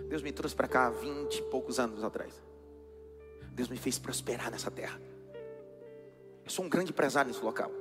Deus 0.09 0.23
me 0.23 0.33
trouxe 0.33 0.55
para 0.55 0.69
cá 0.69 0.91
vinte 0.91 1.39
e 1.39 1.43
poucos 1.43 1.79
anos 1.79 2.03
atrás. 2.05 2.41
Deus 3.53 3.69
me 3.69 3.77
fez 3.77 3.99
prosperar 3.99 4.51
nessa 4.51 4.71
terra. 4.71 5.01
Eu 6.47 6.51
sou 6.51 6.65
um 6.65 6.69
grande 6.69 6.93
empresário 6.93 7.29
nesse 7.29 7.45
local. 7.45 7.73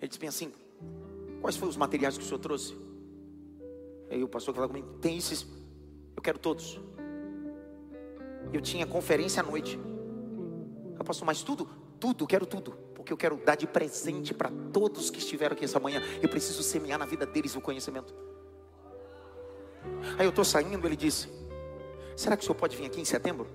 Ele 0.00 0.08
disse 0.08 0.18
bem 0.18 0.30
assim: 0.30 0.50
Quais 1.42 1.54
foram 1.54 1.68
os 1.68 1.76
materiais 1.76 2.16
que 2.16 2.24
o 2.24 2.26
senhor 2.26 2.38
trouxe? 2.38 2.74
Aí 4.10 4.24
o 4.24 4.28
pastor 4.28 4.54
falou 4.54 4.70
comigo: 4.70 4.88
Tem 5.02 5.18
esses, 5.18 5.46
eu 6.16 6.22
quero 6.22 6.38
todos. 6.38 6.80
Eu 8.54 8.62
tinha 8.62 8.86
conferência 8.86 9.42
à 9.42 9.46
noite. 9.46 9.78
Eu 10.98 11.04
posso 11.04 11.26
mais 11.26 11.42
tudo? 11.42 11.68
Tudo, 12.00 12.26
quero 12.26 12.46
tudo. 12.46 12.72
Porque 12.94 13.12
eu 13.12 13.16
quero 13.18 13.36
dar 13.36 13.56
de 13.56 13.66
presente 13.66 14.32
para 14.32 14.50
todos 14.72 15.10
que 15.10 15.18
estiveram 15.18 15.54
aqui 15.54 15.66
essa 15.66 15.78
manhã. 15.78 16.00
Eu 16.22 16.28
preciso 16.30 16.62
semear 16.62 16.98
na 16.98 17.04
vida 17.04 17.26
deles 17.26 17.54
o 17.54 17.60
conhecimento. 17.60 18.14
Aí 20.18 20.24
eu 20.24 20.30
estou 20.30 20.44
saindo, 20.44 20.86
ele 20.86 20.96
disse: 20.96 21.28
Será 22.16 22.34
que 22.34 22.42
o 22.42 22.46
senhor 22.46 22.56
pode 22.56 22.78
vir 22.78 22.86
aqui 22.86 22.98
em 22.98 23.04
setembro? 23.04 23.46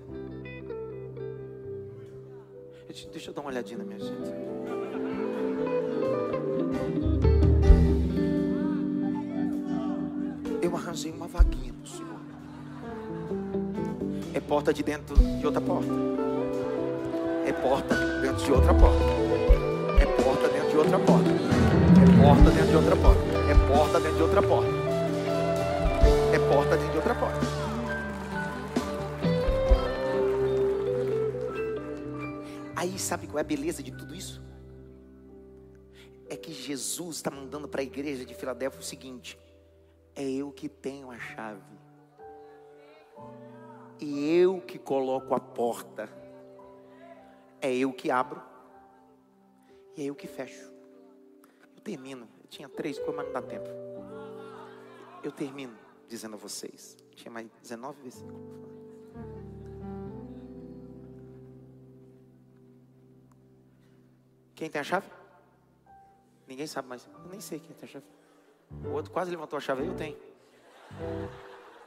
Deixa 2.90 3.30
eu 3.30 3.34
dar 3.34 3.42
uma 3.42 3.50
olhadinha 3.50 3.78
na 3.78 3.84
minha 3.84 4.00
gente. 4.00 4.30
Eu 10.60 10.76
arranjei 10.76 11.12
uma 11.12 11.28
vaguinha 11.28 11.72
para 11.72 11.88
senhor. 11.88 12.18
É 14.34 14.40
porta 14.40 14.74
de 14.74 14.82
dentro 14.82 15.14
de 15.14 15.46
outra 15.46 15.60
porta. 15.60 15.88
É 17.46 17.52
porta 17.52 17.94
dentro 17.94 18.44
de 18.44 18.52
outra 18.52 18.74
porta. 18.74 19.04
É 20.00 20.06
porta 20.22 20.48
dentro 20.48 20.70
de 20.70 20.76
outra 20.76 20.98
porta. 20.98 21.30
É 21.30 22.22
porta 22.24 22.50
dentro 22.50 22.68
de 22.70 22.76
outra 22.76 22.96
porta. 22.96 23.20
É 23.48 23.72
porta 23.72 24.00
dentro 24.00 24.16
de 24.16 24.22
outra 24.22 24.42
porta. 24.42 24.70
É 26.32 26.38
porta 26.52 26.76
dentro 26.76 26.90
de 26.90 26.96
outra 26.96 27.14
porta. 27.14 27.59
Aí 32.80 32.98
sabe 32.98 33.26
qual 33.26 33.36
é 33.36 33.42
a 33.42 33.44
beleza 33.44 33.82
de 33.82 33.92
tudo 33.92 34.14
isso? 34.14 34.42
É 36.30 36.34
que 36.34 36.50
Jesus 36.50 37.16
está 37.16 37.30
mandando 37.30 37.68
para 37.68 37.82
a 37.82 37.84
igreja 37.84 38.24
de 38.24 38.32
Filadélfia 38.32 38.80
o 38.80 38.82
seguinte: 38.82 39.38
é 40.14 40.24
eu 40.26 40.50
que 40.50 40.66
tenho 40.66 41.10
a 41.10 41.18
chave, 41.18 41.78
e 44.00 44.34
eu 44.34 44.62
que 44.62 44.78
coloco 44.78 45.34
a 45.34 45.38
porta, 45.38 46.08
é 47.60 47.70
eu 47.70 47.92
que 47.92 48.10
abro, 48.10 48.40
e 49.94 50.00
é 50.00 50.04
eu 50.06 50.14
que 50.14 50.26
fecho. 50.26 50.72
Eu 51.76 51.82
termino, 51.82 52.26
eu 52.42 52.48
tinha 52.48 52.66
três 52.66 52.96
coisas, 52.96 53.14
mas 53.14 53.26
não 53.26 53.32
dá 53.34 53.42
tempo. 53.42 53.68
Eu 55.22 55.32
termino 55.32 55.76
dizendo 56.08 56.36
a 56.36 56.38
vocês, 56.38 56.96
tinha 57.14 57.30
mais 57.30 57.46
19 57.60 58.00
versículos. 58.00 58.79
Quem 64.60 64.68
tem 64.68 64.82
a 64.82 64.84
chave? 64.84 65.10
Ninguém 66.46 66.66
sabe 66.66 66.86
mais. 66.86 67.06
Eu 67.06 67.30
nem 67.30 67.40
sei 67.40 67.58
quem 67.58 67.74
tem 67.74 67.88
a 67.88 67.92
chave. 67.92 68.04
O 68.84 68.90
outro 68.90 69.10
quase 69.10 69.30
levantou 69.30 69.56
a 69.56 69.60
chave 69.60 69.86
eu 69.86 69.96
tenho. 69.96 70.18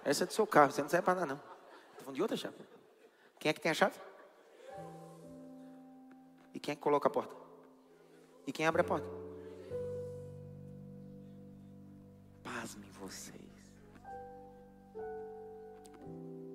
Essa 0.04 0.24
é 0.24 0.26
do 0.26 0.34
seu 0.34 0.48
carro, 0.48 0.72
você 0.72 0.82
não 0.82 0.90
serve 0.90 1.06
para 1.06 1.20
nada, 1.20 1.28
não. 1.28 1.36
Estou 1.36 2.06
falando 2.06 2.16
de 2.16 2.22
outra 2.24 2.36
chave. 2.36 2.56
Quem 3.38 3.52
é 3.52 3.54
que 3.54 3.62
tem 3.62 3.70
a 3.70 3.76
chave? 3.76 3.96
E 6.52 6.60
quem 6.60 6.72
é 6.72 6.76
que 6.76 6.82
coloca 6.82 7.08
a 7.08 7.12
porta? 7.12 7.36
E 8.48 8.52
quem 8.52 8.66
abre 8.66 8.82
a 8.82 8.84
porta? 8.84 9.06
Pasmem 12.44 12.90
vocês. 12.94 13.38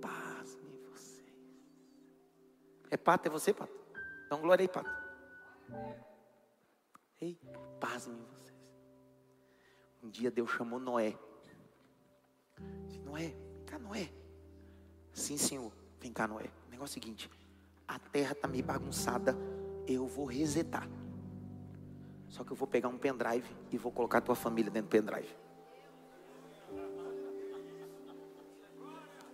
Pasmem 0.00 0.80
vocês. 0.90 1.32
É 2.90 2.96
pato, 2.96 3.28
é 3.28 3.30
você, 3.30 3.54
pato? 3.54 3.72
Então 4.26 4.40
glória 4.40 4.64
aí, 4.64 4.68
pato. 4.68 4.98
Ei, 7.20 7.36
pasmem 7.80 8.16
vocês. 8.16 8.54
Um 10.02 10.08
dia 10.08 10.30
Deus 10.30 10.50
chamou 10.50 10.78
Noé. 10.78 11.18
Disse, 12.86 13.00
Noé, 13.00 13.34
vem 13.56 13.64
cá, 13.66 13.78
Noé. 13.78 14.08
Sim, 15.12 15.36
senhor, 15.36 15.72
vem 16.00 16.12
cá, 16.12 16.28
Noé. 16.28 16.48
O 16.68 16.70
negócio 16.70 16.96
é 16.96 17.00
o 17.00 17.02
seguinte: 17.02 17.28
a 17.88 17.98
terra 17.98 18.32
está 18.32 18.46
meio 18.46 18.62
bagunçada. 18.62 19.36
Eu 19.86 20.06
vou 20.06 20.26
resetar. 20.26 20.88
Só 22.28 22.44
que 22.44 22.52
eu 22.52 22.56
vou 22.56 22.68
pegar 22.68 22.88
um 22.88 22.98
pendrive 22.98 23.48
e 23.72 23.78
vou 23.78 23.90
colocar 23.90 24.18
a 24.18 24.20
tua 24.20 24.36
família 24.36 24.70
dentro 24.70 24.88
do 24.88 24.92
pendrive. 24.92 25.34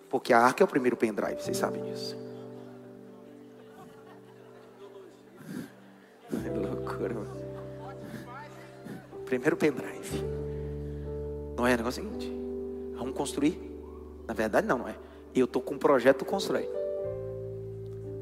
Porque 0.08 0.32
a 0.32 0.38
arca 0.38 0.62
é 0.62 0.64
o 0.64 0.68
primeiro 0.68 0.96
pendrive, 0.96 1.42
vocês 1.42 1.56
sabem 1.56 1.82
disso. 1.82 2.16
É 6.34 6.50
loucura, 6.50 7.14
mano. 7.14 7.33
Primeiro 9.34 9.56
pendrive. 9.56 10.24
Não 11.56 11.66
é 11.66 11.74
o 11.74 11.76
negócio 11.76 12.00
seguinte. 12.00 12.32
Vamos 12.96 13.16
construir? 13.16 13.60
Na 14.28 14.32
verdade, 14.32 14.64
não, 14.64 14.78
não 14.78 14.88
é. 14.88 14.94
Eu 15.34 15.46
estou 15.46 15.60
com 15.60 15.74
um 15.74 15.78
projeto, 15.78 16.24
constrói. 16.24 16.70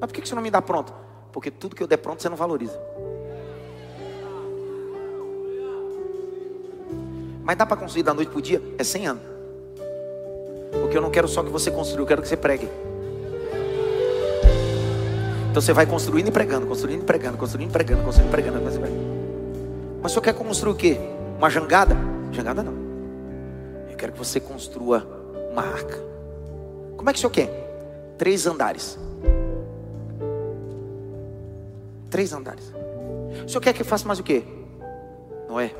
Mas 0.00 0.10
por 0.10 0.14
que 0.14 0.26
você 0.26 0.34
não 0.34 0.40
me 0.40 0.50
dá 0.50 0.62
pronto? 0.62 0.94
Porque 1.30 1.50
tudo 1.50 1.76
que 1.76 1.82
eu 1.82 1.86
der 1.86 1.98
pronto 1.98 2.22
você 2.22 2.30
não 2.30 2.36
valoriza. 2.36 2.80
Mas 7.42 7.58
dá 7.58 7.66
para 7.66 7.76
construir 7.76 8.04
da 8.04 8.14
noite 8.14 8.30
para 8.30 8.38
o 8.38 8.42
dia? 8.42 8.62
É 8.78 8.82
100 8.82 9.06
anos. 9.06 9.22
Porque 10.80 10.96
eu 10.96 11.02
não 11.02 11.10
quero 11.10 11.28
só 11.28 11.42
que 11.42 11.50
você 11.50 11.70
construa, 11.70 12.04
eu 12.04 12.06
quero 12.06 12.22
que 12.22 12.28
você 12.28 12.38
pregue. 12.38 12.70
Então 15.50 15.60
você 15.60 15.74
vai 15.74 15.84
construindo 15.84 16.28
e 16.28 16.32
pregando, 16.32 16.66
construindo 16.66 17.02
e 17.02 17.04
pregando, 17.04 17.36
construindo 17.36 17.68
e 17.68 17.72
pregando, 17.72 18.02
construindo 18.02 18.28
e 18.28 18.32
pregando. 18.32 18.62
Mas, 18.62 19.11
mas 20.02 20.10
o 20.10 20.14
senhor 20.14 20.22
quer 20.22 20.34
construir 20.34 20.72
o 20.72 20.76
quê? 20.76 20.98
Uma 21.38 21.48
jangada? 21.48 21.96
Jangada 22.32 22.62
não. 22.62 22.74
Eu 23.88 23.96
quero 23.96 24.12
que 24.12 24.18
você 24.18 24.40
construa 24.40 25.06
uma 25.52 25.62
arca. 25.62 25.96
Como 26.96 27.08
é 27.08 27.12
que 27.12 27.18
o 27.18 27.20
senhor 27.20 27.30
quer? 27.30 28.14
Três 28.18 28.46
andares. 28.46 28.98
Três 32.10 32.32
andares. 32.32 32.72
O 33.44 33.48
senhor 33.48 33.60
quer 33.60 33.72
que 33.72 33.82
eu 33.82 33.86
faça 33.86 34.06
mais 34.06 34.18
o 34.18 34.24
quê? 34.24 34.42
Não 35.48 35.60
é? 35.60 35.72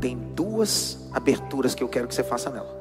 Tem 0.00 0.16
duas 0.34 1.08
aberturas 1.12 1.74
que 1.74 1.82
eu 1.82 1.88
quero 1.88 2.08
que 2.08 2.14
você 2.14 2.24
faça 2.24 2.50
nela. 2.50 2.76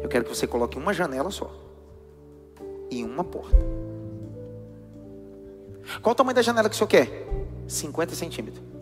Eu 0.00 0.08
quero 0.08 0.24
que 0.24 0.34
você 0.34 0.46
coloque 0.46 0.78
uma 0.78 0.92
janela 0.92 1.30
só. 1.30 1.50
E 2.88 3.02
uma 3.02 3.24
porta. 3.24 3.56
Qual 6.00 6.12
o 6.12 6.14
tamanho 6.14 6.36
da 6.36 6.42
janela 6.42 6.68
que 6.68 6.74
o 6.74 6.78
senhor 6.78 6.88
quer? 6.88 7.26
50 7.66 8.14
centímetros. 8.14 8.73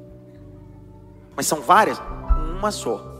Mas 1.36 1.46
são 1.46 1.60
várias? 1.60 1.98
Uma 2.58 2.70
só. 2.70 3.12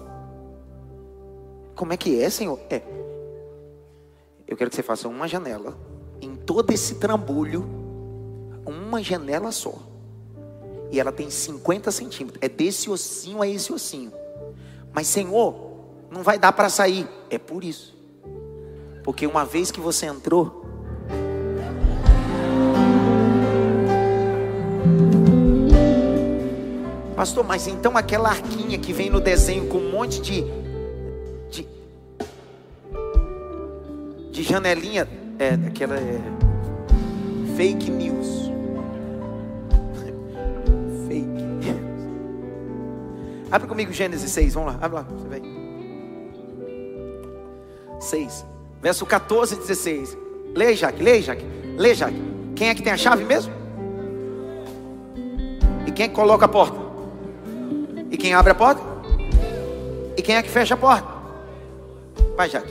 Como 1.74 1.92
é 1.92 1.96
que 1.96 2.20
é, 2.20 2.30
Senhor? 2.30 2.58
É. 2.70 2.82
Eu 4.46 4.56
quero 4.56 4.70
que 4.70 4.76
você 4.76 4.82
faça 4.82 5.08
uma 5.08 5.26
janela 5.26 5.76
em 6.20 6.36
todo 6.36 6.70
esse 6.70 6.96
trambulho, 6.96 7.64
uma 8.64 9.02
janela 9.02 9.50
só. 9.50 9.74
E 10.90 11.00
ela 11.00 11.10
tem 11.10 11.30
50 11.30 11.90
centímetros. 11.90 12.42
É 12.42 12.48
desse 12.48 12.90
ossinho 12.90 13.42
a 13.42 13.48
esse 13.48 13.72
ossinho. 13.72 14.12
Mas, 14.92 15.08
Senhor, 15.08 15.54
não 16.10 16.22
vai 16.22 16.38
dar 16.38 16.52
para 16.52 16.68
sair. 16.68 17.08
É 17.30 17.38
por 17.38 17.64
isso. 17.64 17.96
Porque 19.02 19.26
uma 19.26 19.44
vez 19.44 19.70
que 19.70 19.80
você 19.80 20.06
entrou, 20.06 20.61
Pastor, 27.22 27.44
mas 27.44 27.68
então 27.68 27.96
aquela 27.96 28.30
arquinha 28.30 28.76
que 28.76 28.92
vem 28.92 29.08
no 29.08 29.20
desenho 29.20 29.68
com 29.68 29.78
um 29.78 29.92
monte 29.92 30.20
de 30.20 30.44
de, 31.52 31.68
de 34.32 34.42
janelinha, 34.42 35.08
é 35.38 35.50
aquela 35.68 35.94
é, 36.00 36.20
fake 37.56 37.92
news. 37.92 38.26
fake. 41.06 41.76
Abre 43.52 43.68
comigo 43.68 43.92
Gênesis 43.92 44.28
6, 44.32 44.54
vamos 44.54 44.74
lá, 44.74 44.80
abre 44.82 44.96
lá, 44.96 45.02
você 45.02 45.28
vem. 45.28 45.42
6, 48.00 48.44
verso 48.82 49.06
14 49.06 49.54
e 49.54 49.58
16. 49.58 50.18
Leia, 50.56 50.74
Jaque, 50.74 51.00
leia, 51.00 51.22
Jaque, 51.22 51.46
leia, 51.76 51.94
Jaque. 51.94 52.22
Quem 52.56 52.68
é 52.68 52.74
que 52.74 52.82
tem 52.82 52.92
a 52.92 52.96
chave 52.96 53.24
mesmo? 53.24 53.52
E 55.86 55.92
quem 55.92 56.06
é 56.06 56.08
que 56.08 56.14
coloca 56.16 56.46
a 56.46 56.48
porta? 56.48 56.81
E 58.12 58.16
quem 58.18 58.34
abre 58.34 58.52
a 58.52 58.54
porta? 58.54 58.82
E 60.16 60.22
quem 60.22 60.36
é 60.36 60.42
que 60.42 60.50
fecha 60.50 60.74
a 60.74 60.76
porta? 60.76 61.08
Vai, 62.36 62.48
Jaque. 62.48 62.70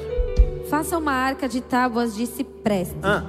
Faça 0.70 0.98
uma 0.98 1.12
arca 1.12 1.50
de 1.50 1.60
tábuas 1.60 2.16
de 2.16 2.26
cipreste. 2.28 2.96
Ah, 3.04 3.26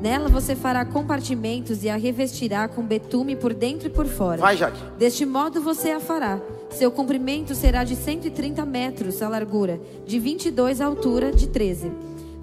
Nela 0.00 0.28
você 0.28 0.54
fará 0.54 0.84
compartimentos 0.84 1.82
e 1.82 1.88
a 1.88 1.96
revestirá 1.96 2.68
com 2.68 2.82
betume 2.82 3.34
por 3.34 3.54
dentro 3.54 3.86
e 3.88 3.90
por 3.90 4.06
fora. 4.06 4.38
vai, 4.38 4.54
Jaque. 4.56 4.78
Deste 4.98 5.24
modo 5.24 5.62
você 5.62 5.92
a 5.92 6.00
fará. 6.00 6.38
Seu 6.70 6.90
comprimento 6.90 7.54
será 7.54 7.84
de 7.84 7.96
130 7.96 8.66
metros 8.66 9.22
a 9.22 9.28
largura, 9.28 9.80
de 10.06 10.18
22 10.18 10.82
a 10.82 10.86
altura, 10.86 11.32
de 11.32 11.48
13. 11.48 11.90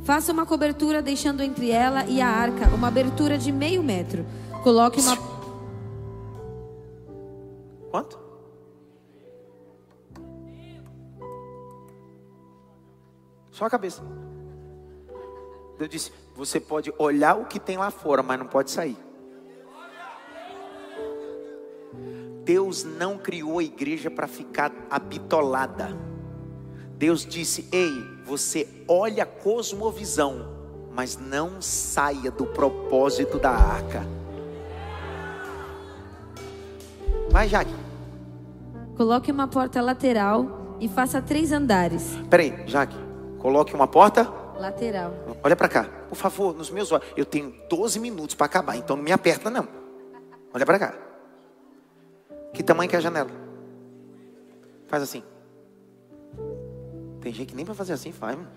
Faça 0.03 0.31
uma 0.31 0.45
cobertura 0.47 1.01
deixando 1.03 1.43
entre 1.43 1.69
ela 1.69 2.05
e 2.05 2.19
a 2.19 2.27
arca 2.27 2.67
uma 2.73 2.87
abertura 2.87 3.37
de 3.37 3.51
meio 3.51 3.83
metro. 3.83 4.25
Coloque 4.63 4.99
uma 4.99 5.15
Quanto? 7.91 8.17
Só 13.61 13.67
a 13.67 13.69
cabeça. 13.69 14.01
Deus 15.77 15.87
disse: 15.87 16.11
você 16.35 16.59
pode 16.59 16.91
olhar 16.97 17.35
o 17.35 17.45
que 17.45 17.59
tem 17.59 17.77
lá 17.77 17.91
fora, 17.91 18.23
mas 18.23 18.39
não 18.39 18.47
pode 18.47 18.71
sair. 18.71 18.97
Deus 22.43 22.83
não 22.83 23.19
criou 23.19 23.59
a 23.59 23.63
igreja 23.63 24.09
para 24.09 24.27
ficar 24.27 24.71
habitolada. 24.89 25.95
Deus 26.97 27.23
disse: 27.23 27.69
Ei, 27.71 27.91
você 28.25 28.67
olha 28.87 29.21
a 29.21 29.27
cosmovisão, 29.27 30.43
mas 30.91 31.15
não 31.15 31.61
saia 31.61 32.31
do 32.31 32.47
propósito 32.47 33.37
da 33.37 33.51
arca. 33.51 34.03
Vai, 37.29 37.47
Jaque. 37.47 37.75
Coloque 38.97 39.31
uma 39.31 39.47
porta 39.47 39.79
lateral 39.83 40.77
e 40.79 40.89
faça 40.89 41.21
três 41.21 41.51
andares. 41.51 42.17
Peraí, 42.27 42.63
Jaque. 42.65 43.10
Coloque 43.41 43.73
uma 43.73 43.87
porta. 43.87 44.31
Lateral. 44.57 45.11
Olha 45.43 45.55
para 45.55 45.67
cá, 45.67 45.89
por 46.07 46.15
favor, 46.15 46.55
nos 46.55 46.69
meus 46.69 46.91
olhos. 46.91 47.07
Eu 47.17 47.25
tenho 47.25 47.51
12 47.67 47.99
minutos 47.99 48.35
para 48.35 48.45
acabar, 48.45 48.75
então 48.75 48.95
não 48.95 49.03
me 49.03 49.11
aperta, 49.11 49.49
não. 49.49 49.67
Olha 50.53 50.65
para 50.65 50.77
cá. 50.77 50.93
Que 52.53 52.61
tamanho 52.61 52.87
que 52.87 52.95
é 52.95 52.99
a 52.99 53.01
janela? 53.01 53.31
Faz 54.87 55.01
assim. 55.01 55.23
Tem 57.21 57.33
gente 57.33 57.49
que 57.49 57.55
nem 57.55 57.65
para 57.65 57.73
fazer 57.73 57.93
assim 57.93 58.11
faz. 58.11 58.37
Mano. 58.37 58.49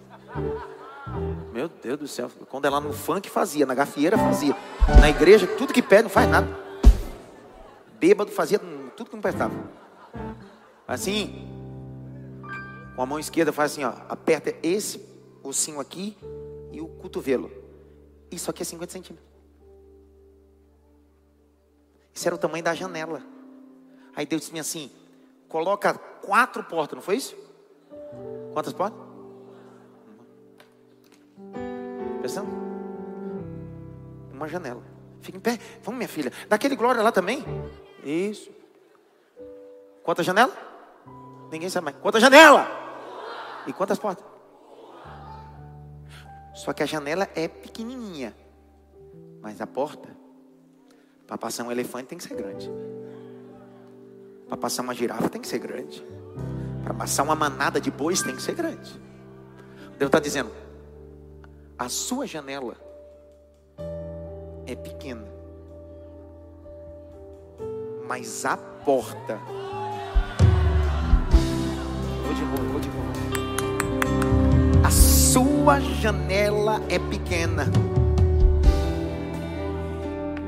Meu 1.53 1.68
Deus 1.68 1.99
do 1.99 2.09
céu. 2.09 2.30
Quando 2.51 2.64
ela 2.66 2.80
no 2.80 2.93
funk 2.93 3.30
fazia, 3.30 3.64
na 3.64 3.74
gafieira 3.74 4.18
fazia. 4.18 4.55
Na 5.01 5.09
igreja, 5.09 5.47
tudo 5.47 5.72
que 5.72 5.80
pede 5.80 6.05
não 6.05 6.11
faz 6.11 6.28
nada. 6.28 6.49
Bêbado 7.99 8.30
fazia 8.30 8.59
tudo 8.59 9.09
que 9.09 9.16
não 9.16 9.22
prestava. 9.22 9.55
Assim. 10.87 11.63
Com 12.95 13.03
a 13.03 13.07
mão 13.07 13.18
esquerda 13.18 13.53
faz 13.53 13.72
assim, 13.72 13.84
ó. 13.84 13.92
Aperta 14.09 14.55
esse 14.62 15.05
ossinho 15.42 15.80
aqui 15.80 16.16
e 16.72 16.80
o 16.80 16.88
cotovelo. 16.88 17.51
Isso 18.30 18.51
aqui 18.51 18.62
é 18.62 18.64
50 18.64 18.92
centímetros. 18.92 19.28
Isso 22.12 22.28
era 22.28 22.34
o 22.34 22.38
tamanho 22.38 22.62
da 22.62 22.74
janela. 22.74 23.22
Aí 24.14 24.24
Deus 24.24 24.42
disse 24.42 24.59
assim: 24.59 24.90
coloca 25.49 25.95
quatro 25.95 26.62
portas, 26.64 26.95
não 26.95 27.03
foi 27.03 27.16
isso? 27.16 27.36
Quantas 28.53 28.72
portas? 28.72 29.01
Pensando? 32.22 32.49
Uma 34.32 34.49
janela. 34.49 34.82
Fica 35.20 35.36
em 35.36 35.40
pé. 35.40 35.59
Vamos, 35.82 35.99
minha 35.99 36.09
filha. 36.09 36.32
Daquele 36.49 36.76
glória 36.76 37.03
lá 37.03 37.11
também? 37.11 37.45
Isso. 38.05 38.51
Quantas 40.03 40.24
janelas? 40.24 40.55
Ninguém 41.51 41.68
sabe 41.68 41.86
mais. 41.86 41.97
Quantas 41.99 42.20
janelas? 42.20 42.84
E 43.66 43.72
quantas 43.72 43.98
portas? 43.98 44.24
Só 46.54 46.72
que 46.72 46.82
a 46.82 46.86
janela 46.86 47.28
é 47.34 47.48
pequenininha. 47.48 48.34
Mas 49.40 49.60
a 49.60 49.66
porta, 49.66 50.08
para 51.26 51.36
passar 51.36 51.64
um 51.64 51.72
elefante 51.72 52.08
tem 52.08 52.18
que 52.18 52.24
ser 52.24 52.34
grande. 52.34 52.70
Para 54.46 54.56
passar 54.56 54.82
uma 54.82 54.94
girafa 54.94 55.28
tem 55.28 55.40
que 55.40 55.48
ser 55.48 55.58
grande. 55.58 56.04
Para 56.82 56.94
passar 56.94 57.22
uma 57.22 57.34
manada 57.34 57.80
de 57.80 57.90
bois 57.90 58.22
tem 58.22 58.36
que 58.36 58.42
ser 58.42 58.54
grande. 58.54 59.00
Deus 59.98 60.08
está 60.08 60.20
dizendo: 60.20 60.50
a 61.78 61.88
sua 61.88 62.26
janela 62.26 62.76
é 64.66 64.76
pequena, 64.76 65.26
mas 68.06 68.44
a 68.44 68.56
porta. 68.56 69.38
Vou 72.22 72.34
de 72.34 72.42
novo, 72.42 72.72
vou 72.72 72.80
de 72.80 72.88
novo. 72.88 73.24
Sua 75.35 75.80
janela 75.80 76.80
é 76.89 76.97
pequena. 76.97 77.66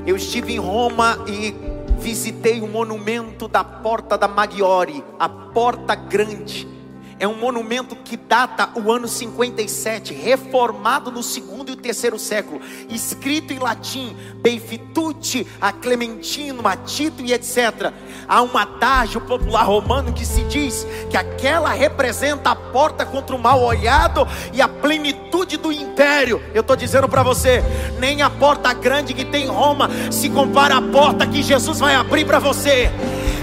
Eu 0.05 0.15
estive 0.15 0.53
em 0.53 0.59
Roma 0.59 1.25
e 1.27 1.53
visitei 1.99 2.61
o 2.61 2.67
monumento 2.69 3.49
da 3.49 3.65
Porta 3.65 4.17
da 4.17 4.29
Maggiore, 4.29 5.03
a 5.19 5.27
Porta 5.27 5.93
Grande. 5.93 6.76
É 7.19 7.27
um 7.27 7.35
monumento 7.35 7.95
que 7.95 8.15
data 8.15 8.69
o 8.75 8.91
ano 8.91 9.07
57, 9.07 10.13
reformado 10.13 11.11
no 11.11 11.23
segundo 11.23 11.71
e 11.71 11.75
terceiro 11.75 12.19
século, 12.19 12.61
escrito 12.89 13.51
em 13.51 13.57
latim, 13.57 14.15
Beifituti, 14.35 15.47
a 15.59 15.71
Clementino, 15.71 16.67
a 16.67 16.75
Tito 16.75 17.23
e 17.23 17.33
etc. 17.33 17.91
Há 18.27 18.43
um 18.43 18.55
adágio 18.55 19.19
popular 19.21 19.63
romano 19.63 20.13
que 20.13 20.25
se 20.25 20.43
diz 20.43 20.85
que 21.09 21.17
aquela 21.17 21.71
representa 21.71 22.51
a 22.51 22.55
porta 22.55 23.03
contra 23.03 23.35
o 23.35 23.39
mal 23.39 23.63
olhado 23.63 24.27
e 24.53 24.61
a 24.61 24.67
plenitude 24.67 25.57
do 25.57 25.71
império. 25.71 26.39
Eu 26.53 26.61
estou 26.61 26.75
dizendo 26.75 27.09
para 27.09 27.23
você, 27.23 27.63
nem 27.99 28.21
a 28.21 28.29
porta 28.29 28.71
grande 28.73 29.15
que 29.15 29.25
tem 29.25 29.45
em 29.45 29.49
Roma 29.49 29.89
se 30.11 30.29
compara 30.29 30.77
à 30.77 30.81
porta 30.81 31.25
que 31.25 31.41
Jesus 31.41 31.79
vai 31.79 31.95
abrir 31.95 32.25
para 32.25 32.37
você 32.37 32.91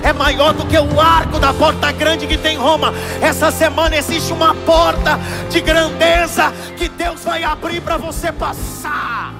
é 0.05 0.13
maior 0.13 0.53
do 0.53 0.67
que 0.67 0.77
o 0.79 1.01
arco 1.01 1.39
da 1.39 1.53
porta 1.55 1.91
grande 1.91 2.27
que 2.27 2.37
tem 2.37 2.57
em 2.57 2.59
Roma. 2.59 2.93
Essa 3.23 3.51
semana 3.51 3.97
existe 3.97 4.33
uma 4.35 4.55
porta 4.55 5.19
de 5.51 5.63
grandeza 5.63 6.53
que 6.77 6.91
Deus 6.91 7.25
vai 7.25 7.43
abrir 7.43 7.81
para 7.81 7.97
você 7.97 8.31
passar. 8.31 9.33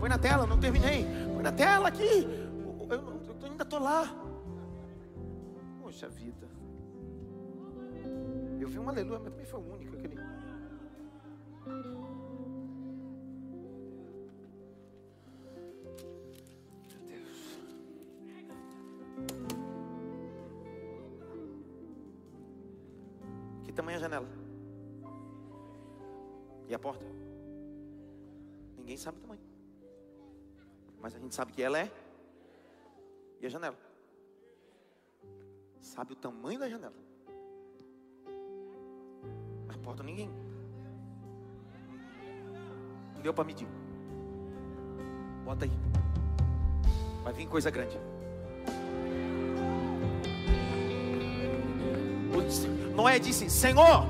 Põe 0.00 0.08
na 0.08 0.18
tela, 0.18 0.46
não 0.46 0.58
terminei. 0.58 1.06
Põe 1.34 1.42
na 1.42 1.52
tela 1.52 1.88
aqui. 1.88 2.26
Eu, 2.26 2.86
eu, 2.90 3.20
eu 3.28 3.50
ainda 3.50 3.64
estou 3.64 3.80
lá. 3.80 4.08
Poxa 5.82 6.08
vida. 6.08 6.48
Eu 8.58 8.68
vi 8.68 8.78
um 8.78 8.88
aleluia, 8.88 9.18
mas 9.18 9.30
também 9.30 9.44
foi 9.44 9.60
o 9.60 9.77
aquele. 19.24 19.58
tamanho 23.74 23.96
a 23.96 24.00
janela? 24.00 24.28
E 26.68 26.74
a 26.74 26.78
porta? 26.78 27.04
Ninguém 28.76 28.96
sabe 28.96 29.18
o 29.18 29.20
tamanho. 29.20 29.40
Mas 31.00 31.14
a 31.14 31.18
gente 31.18 31.34
sabe 31.34 31.52
que 31.52 31.62
ela 31.62 31.78
é. 31.78 31.90
E 33.40 33.46
a 33.46 33.48
janela? 33.48 33.76
Sabe 35.80 36.12
o 36.12 36.16
tamanho 36.16 36.58
da 36.58 36.68
janela? 36.68 36.94
A 39.68 39.78
porta 39.78 40.02
ninguém. 40.02 40.28
Não 43.14 43.22
deu 43.22 43.32
para 43.32 43.44
medir. 43.44 43.68
Bota 45.44 45.64
aí. 45.64 45.70
Vai 47.22 47.32
vir 47.32 47.48
coisa 47.48 47.70
grande. 47.70 47.96
Noé 52.94 53.18
disse: 53.18 53.48
Senhor, 53.48 54.06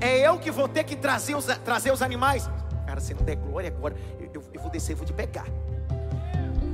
é 0.00 0.26
eu 0.26 0.38
que 0.38 0.50
vou 0.50 0.68
ter 0.68 0.84
que 0.84 0.96
trazer 0.96 1.34
os, 1.34 1.46
trazer 1.64 1.92
os 1.92 2.02
animais. 2.02 2.48
Cara, 2.86 3.00
se 3.00 3.14
não 3.14 3.22
der 3.22 3.36
glória 3.36 3.68
agora, 3.68 3.96
eu, 4.20 4.30
eu, 4.34 4.44
eu 4.54 4.60
vou 4.60 4.70
descer 4.70 4.92
e 4.92 4.94
vou 4.94 5.06
te 5.06 5.12
pegar. 5.12 5.46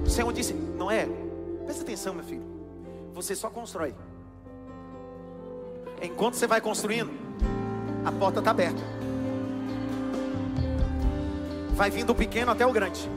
O 0.04 0.10
Senhor 0.10 0.32
disse: 0.32 0.52
Noé, 0.52 1.08
presta 1.64 1.82
atenção, 1.82 2.14
meu 2.14 2.24
filho. 2.24 2.44
Você 3.14 3.34
só 3.34 3.48
constrói. 3.48 3.94
Enquanto 6.00 6.34
você 6.34 6.46
vai 6.46 6.60
construindo, 6.60 7.12
a 8.04 8.10
porta 8.10 8.40
está 8.40 8.50
aberta. 8.50 8.82
Vai 11.74 11.90
vindo 11.90 12.10
o 12.10 12.14
pequeno 12.14 12.50
até 12.50 12.66
o 12.66 12.72
grande. 12.72 13.08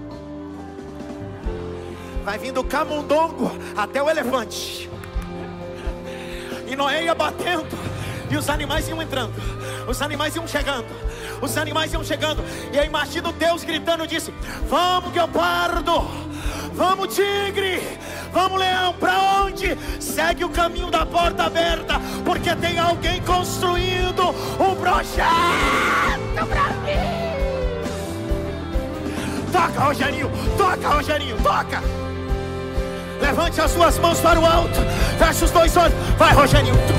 Vai 2.23 2.37
vindo 2.37 2.61
o 2.61 2.63
camundongo 2.63 3.51
até 3.75 4.01
o 4.01 4.09
elefante. 4.09 4.89
E 6.67 6.75
Noé 6.75 7.03
ia 7.03 7.15
batendo. 7.15 7.77
E 8.29 8.35
os 8.35 8.49
animais 8.49 8.87
iam 8.87 9.01
entrando, 9.01 9.33
os 9.87 10.01
animais 10.01 10.35
iam 10.35 10.47
chegando, 10.47 10.87
os 11.41 11.57
animais 11.57 11.93
iam 11.93 12.03
chegando. 12.03 12.43
E 12.73 12.77
eu 12.77 12.83
imagino 12.83 13.31
Deus 13.31 13.63
gritando: 13.63 14.07
disse: 14.07 14.33
Vamos, 14.67 15.11
guepardo, 15.11 16.01
vamos, 16.73 17.15
tigre, 17.15 17.81
vamos, 18.33 18.59
leão, 18.59 18.93
para 18.93 19.43
onde? 19.43 19.77
Segue 19.99 20.43
o 20.43 20.49
caminho 20.49 20.89
da 20.89 21.05
porta 21.05 21.43
aberta, 21.43 22.01
porque 22.23 22.55
tem 22.55 22.79
alguém 22.79 23.21
construindo 23.21 24.29
um 24.59 24.75
projeto 24.75 26.47
para 26.49 26.63
mim. 26.81 27.25
Toca, 29.51 29.79
Rogerinho, 29.79 30.31
toca, 30.57 30.89
Rogerinho, 30.89 31.37
toca. 31.41 32.04
Levante 33.21 33.61
as 33.61 33.71
suas 33.71 33.97
mãos 33.99 34.19
para 34.19 34.39
o 34.39 34.45
alto, 34.45 34.79
feche 35.17 35.45
os 35.45 35.51
dois 35.51 35.75
olhos, 35.77 35.95
vai, 36.17 36.33
Rogerinho, 36.33 36.75
tu. 36.87 36.95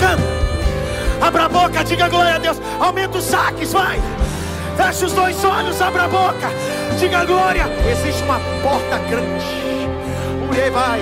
Abra 1.20 1.46
a 1.46 1.48
boca, 1.48 1.82
diga 1.82 2.08
glória 2.08 2.34
a 2.34 2.38
Deus. 2.38 2.60
Aumenta 2.78 3.18
os 3.18 3.24
saques, 3.24 3.72
vai. 3.72 4.00
Feche 4.76 5.06
os 5.06 5.12
dois 5.12 5.42
olhos, 5.44 5.80
abra 5.80 6.04
a 6.04 6.08
boca. 6.08 6.50
Diga 6.98 7.24
glória. 7.24 7.64
Existe 7.90 8.22
uma 8.22 8.38
porta 8.62 8.98
grande. 9.08 9.44
Urebai. 10.48 11.00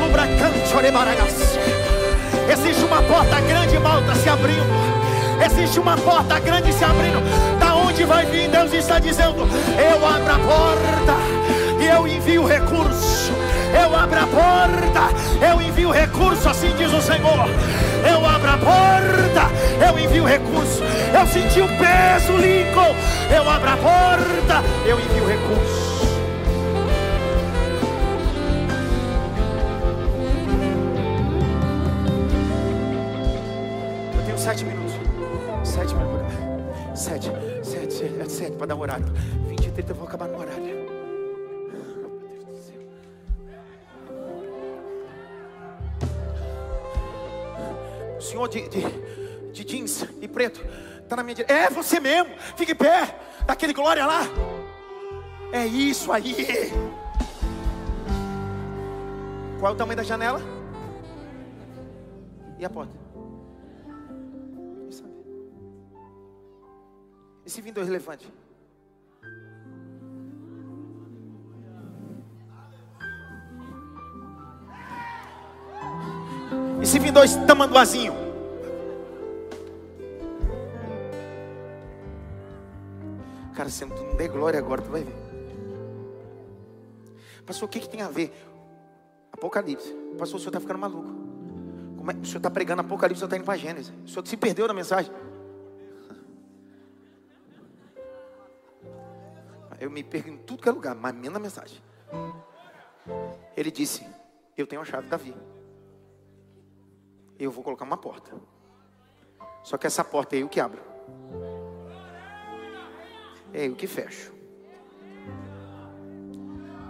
Lubracante, 0.00 0.74
orebaragas. 0.76 1.58
Existe 2.50 2.84
uma 2.84 3.02
porta 3.02 3.40
grande, 3.40 3.78
malta, 3.78 4.14
se 4.16 4.28
abrindo. 4.28 4.88
Existe 5.44 5.78
uma 5.78 5.96
porta 5.96 6.38
grande 6.40 6.72
se 6.72 6.84
abrindo. 6.84 7.22
Da 7.58 7.74
onde 7.76 8.04
vai 8.04 8.26
vir, 8.26 8.48
Deus 8.48 8.72
está 8.72 8.98
dizendo: 8.98 9.48
Eu 9.78 10.06
abro 10.06 10.32
a 10.32 10.38
porta 10.38 11.16
e 11.80 11.86
eu 11.86 12.06
envio 12.08 12.44
recurso. 12.44 13.32
Eu 13.74 13.94
abro 13.94 14.18
a 14.18 14.26
porta, 14.26 15.46
eu 15.46 15.60
envio 15.60 15.90
recurso, 15.90 16.48
assim 16.48 16.74
diz 16.76 16.92
o 16.92 17.02
Senhor. 17.02 17.46
Eu 18.08 18.24
abro 18.24 18.50
a 18.50 18.58
porta, 18.58 19.86
eu 19.86 19.98
envio 19.98 20.24
recurso. 20.24 20.82
Eu 21.12 21.26
senti 21.26 21.60
o 21.60 21.68
peso, 21.68 22.36
Lincoln. 22.36 22.94
Eu 23.34 23.48
abro 23.48 23.70
a 23.70 23.76
porta, 23.76 24.62
eu 24.86 24.98
envio 24.98 25.26
recurso. 25.26 25.88
Eu 34.16 34.24
tenho 34.24 34.38
sete 34.38 34.64
minutos. 34.64 34.94
Sete 35.64 35.94
minutos. 35.94 36.18
Sete, 36.94 37.30
sete, 37.62 37.94
sete, 37.94 38.32
sete 38.32 38.56
para 38.56 38.66
dar 38.66 38.74
o 38.74 38.80
horário. 38.80 39.06
20 39.46 39.66
e 39.66 39.70
30 39.70 39.92
eu 39.92 39.96
vou 39.96 40.08
acabar 40.08 40.26
no 40.26 40.38
horário. 40.38 40.77
Senhor 48.38 48.48
de, 48.48 48.68
de, 48.68 49.52
de 49.52 49.64
jeans 49.64 50.06
e 50.20 50.28
preto 50.28 50.64
está 51.02 51.16
na 51.16 51.22
minha 51.22 51.34
direita. 51.34 51.52
É 51.52 51.70
você 51.70 51.98
mesmo. 51.98 52.30
Fique 52.56 52.72
em 52.72 52.76
pé. 52.76 53.18
Daquele 53.46 53.72
glória 53.72 54.06
lá. 54.06 54.20
É 55.52 55.66
isso 55.66 56.12
aí. 56.12 56.36
Qual 59.58 59.72
é 59.72 59.74
o 59.74 59.78
tamanho 59.78 59.96
da 59.96 60.02
janela? 60.02 60.40
E 62.58 62.64
a 62.64 62.70
porta? 62.70 62.92
E 67.44 67.50
se 67.50 67.62
vir 67.62 67.72
dois 67.72 67.88
elefantes? 67.88 68.28
E 76.82 76.86
se 76.86 76.98
vir 76.98 77.10
dois 77.10 77.34
tamanduazinhos? 77.46 78.27
Cara, 83.58 83.70
se 83.70 83.84
tu 83.84 84.04
não 84.04 84.14
der 84.14 84.28
glória 84.28 84.56
agora, 84.56 84.80
tu 84.80 84.88
vai 84.88 85.02
ver. 85.02 85.16
Pastor, 87.44 87.66
o 87.66 87.68
que, 87.68 87.80
que 87.80 87.88
tem 87.88 88.02
a 88.02 88.08
ver? 88.08 88.32
Apocalipse. 89.32 89.92
Pastor, 90.16 90.36
o 90.36 90.38
senhor 90.38 90.50
está 90.50 90.60
ficando 90.60 90.78
maluco. 90.78 91.08
Como 91.96 92.08
é? 92.08 92.14
O 92.14 92.24
senhor 92.24 92.36
está 92.36 92.48
pregando 92.48 92.82
Apocalipse, 92.82 93.16
o 93.16 93.18
senhor 93.18 93.26
está 93.26 93.36
indo 93.36 93.44
para 93.44 93.58
Gênesis. 93.58 93.92
O 94.04 94.08
senhor 94.08 94.24
se 94.24 94.36
perdeu 94.36 94.68
na 94.68 94.74
mensagem. 94.74 95.10
Eu 99.80 99.90
me 99.90 100.04
perco 100.04 100.28
em 100.28 100.36
tudo 100.36 100.62
que 100.62 100.68
é 100.68 100.72
lugar, 100.72 100.94
mas 100.94 101.12
menos 101.12 101.32
na 101.32 101.40
mensagem. 101.40 101.82
Ele 103.56 103.72
disse: 103.72 104.06
Eu 104.56 104.68
tenho 104.68 104.82
a 104.82 104.84
chave 104.84 105.08
da 105.08 105.16
vida. 105.16 105.42
Eu 107.36 107.50
vou 107.50 107.64
colocar 107.64 107.84
uma 107.84 107.96
porta. 107.96 108.30
Só 109.64 109.76
que 109.76 109.88
essa 109.88 110.04
porta 110.04 110.36
é 110.36 110.44
eu 110.44 110.48
que 110.48 110.60
abro. 110.60 110.80
É 113.52 113.66
eu 113.66 113.74
que 113.74 113.86
fecho. 113.86 114.32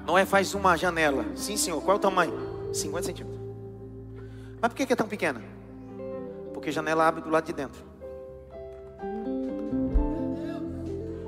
Noé 0.06 0.24
faz 0.24 0.54
uma 0.54 0.76
janela. 0.76 1.24
Sim, 1.36 1.56
senhor. 1.56 1.82
Qual 1.82 1.96
é 1.96 1.98
o 1.98 2.00
tamanho? 2.00 2.72
50 2.72 3.06
centímetros. 3.06 3.38
Mas 4.60 4.72
por 4.72 4.76
que 4.76 4.92
é 4.92 4.96
tão 4.96 5.06
pequena? 5.06 5.42
Porque 6.52 6.70
a 6.70 6.72
janela 6.72 7.06
abre 7.06 7.20
do 7.20 7.30
lado 7.30 7.44
de 7.44 7.52
dentro. 7.52 7.84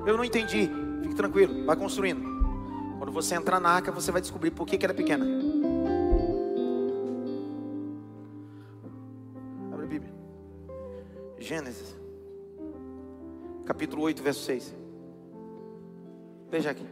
Eu 0.06 0.16
não 0.16 0.24
entendi. 0.24 0.70
Fique 1.02 1.14
tranquilo. 1.14 1.64
Vai 1.64 1.76
construindo. 1.76 2.22
Quando 2.98 3.12
você 3.12 3.34
entrar 3.34 3.60
na 3.60 3.70
arca, 3.70 3.92
você 3.92 4.10
vai 4.10 4.20
descobrir 4.20 4.50
por 4.50 4.66
que, 4.66 4.76
que 4.76 4.84
ela 4.84 4.92
é 4.92 4.96
pequena. 4.96 5.24
Abre 9.72 9.84
a 9.84 9.88
Bíblia. 9.88 10.12
Gênesis. 11.38 11.96
Capítulo 13.64 14.02
8, 14.02 14.22
verso 14.22 14.40
6. 14.44 14.79
Veja 16.50 16.70
aqui. 16.70 16.84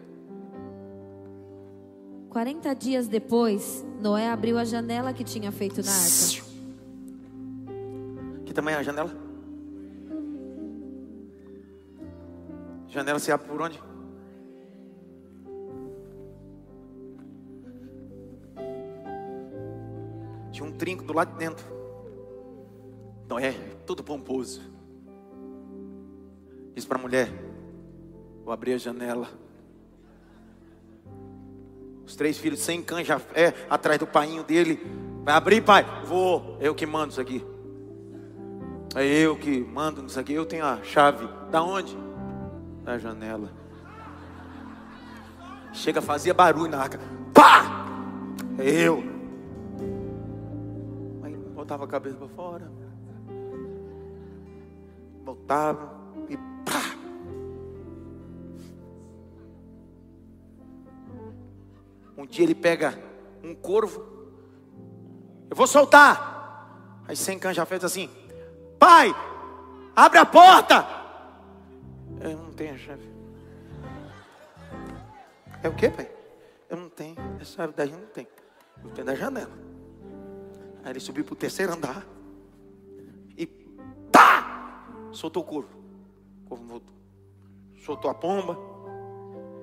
40 2.31 2.75
dias 2.75 3.09
depois, 3.09 3.85
Noé 4.01 4.29
abriu 4.29 4.59
a 4.59 4.65
janela 4.65 5.13
que 5.13 5.25
tinha 5.25 5.51
feito 5.51 5.83
na 5.83 5.91
arca. 5.91 6.45
Que 8.45 8.55
tamanho 8.55 8.77
é 8.77 8.81
a 8.81 8.83
janela? 8.83 9.11
Janela 12.87 13.19
se 13.19 13.33
abre 13.33 13.49
por 13.49 13.61
onde? 13.61 13.83
Tinha 20.53 20.69
um 20.69 20.73
trinco 20.73 21.03
do 21.03 21.13
lado 21.13 21.33
de 21.33 21.39
dentro. 21.39 21.67
Noé, 23.29 23.53
todo 23.85 24.05
pomposo. 24.05 24.63
Diz 26.75 26.85
para 26.85 26.99
a 26.99 27.03
mulher: 27.03 27.29
Vou 28.45 28.53
abrir 28.53 28.75
a 28.75 28.79
janela. 28.79 29.48
Os 32.09 32.17
três 32.17 32.39
filhos 32.39 32.61
sem 32.61 32.81
canja 32.81 33.21
é 33.35 33.53
atrás 33.69 33.99
do 33.99 34.07
painho 34.07 34.43
dele. 34.43 34.81
Vai 35.23 35.35
abrir, 35.35 35.61
pai? 35.61 35.85
Vou. 36.07 36.57
Eu 36.59 36.75
que 36.75 36.87
mando 36.87 37.11
isso 37.11 37.21
aqui. 37.21 37.45
É 38.95 39.05
eu 39.05 39.37
que 39.37 39.61
mando 39.61 40.07
isso 40.07 40.19
aqui. 40.19 40.33
Eu 40.33 40.47
tenho 40.47 40.65
a 40.65 40.83
chave. 40.83 41.29
Da 41.51 41.63
onde? 41.63 41.95
Da 42.83 42.97
janela. 42.97 43.51
Chega, 45.75 46.01
fazia 46.01 46.33
barulho 46.33 46.71
na 46.71 46.79
arca. 46.79 46.99
Pá! 47.35 47.87
É 48.57 48.71
eu. 48.71 49.05
Aí 51.23 51.37
botava 51.55 51.85
a 51.85 51.89
cabeça 51.89 52.17
para 52.17 52.29
fora. 52.29 52.73
Voltava 55.27 55.98
Um 62.19 62.27
dia 62.27 62.45
ele 62.45 62.55
pega 62.55 63.01
um 63.45 63.55
corvo. 63.55 64.05
Eu 65.49 65.57
vou 65.57 65.69
soltar. 65.69 67.05
Aí 67.07 67.15
sem 67.15 67.39
canja 67.39 67.65
fez 67.65 67.85
assim: 67.85 68.11
Pai, 68.77 69.15
abre 69.95 70.19
a 70.19 70.27
porta. 70.27 70.85
Eu 72.21 72.37
não 72.37 72.53
tenho 72.53 72.75
a 72.75 72.77
chave. 72.77 73.09
É 75.63 75.69
o 75.69 75.75
que, 75.75 75.89
pai? 75.89 76.11
Eu 76.69 76.77
não 76.77 76.89
tenho. 76.89 77.15
A 77.41 77.45
chave 77.45 77.73
daí 77.77 77.93
não 77.93 78.07
tem. 78.07 78.27
Eu 78.83 78.91
tenho 78.91 79.07
da 79.07 79.15
janela. 79.15 79.53
Aí 80.83 80.91
ele 80.91 80.99
subiu 80.99 81.25
para 81.25 81.35
o 81.35 81.37
terceiro 81.37 81.73
andar. 81.73 82.05
E 83.37 83.47
pá! 84.11 84.83
Soltou 85.13 85.45
o 85.45 85.47
corvo. 85.47 85.71
O 86.45 86.49
corvo 86.49 86.65
voltou. 86.65 86.97
Soltou 87.85 88.11
a 88.11 88.15
pomba. 88.15 88.59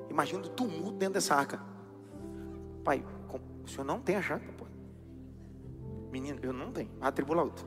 Imagina 0.10 0.42
o 0.42 0.50
tumulto 0.50 0.94
dentro 0.94 1.16
dessa 1.16 1.36
arca. 1.36 1.75
Pai, 2.86 3.04
o 3.64 3.68
senhor 3.68 3.84
não 3.84 4.00
tem 4.00 4.16
a 4.16 4.22
chave, 4.22 4.46
pô. 4.54 4.66
Menino, 6.12 6.40
eu 6.44 6.54
não 6.54 6.72
tenho. 6.72 6.90
Atribula 7.02 7.42
outro. 7.42 7.66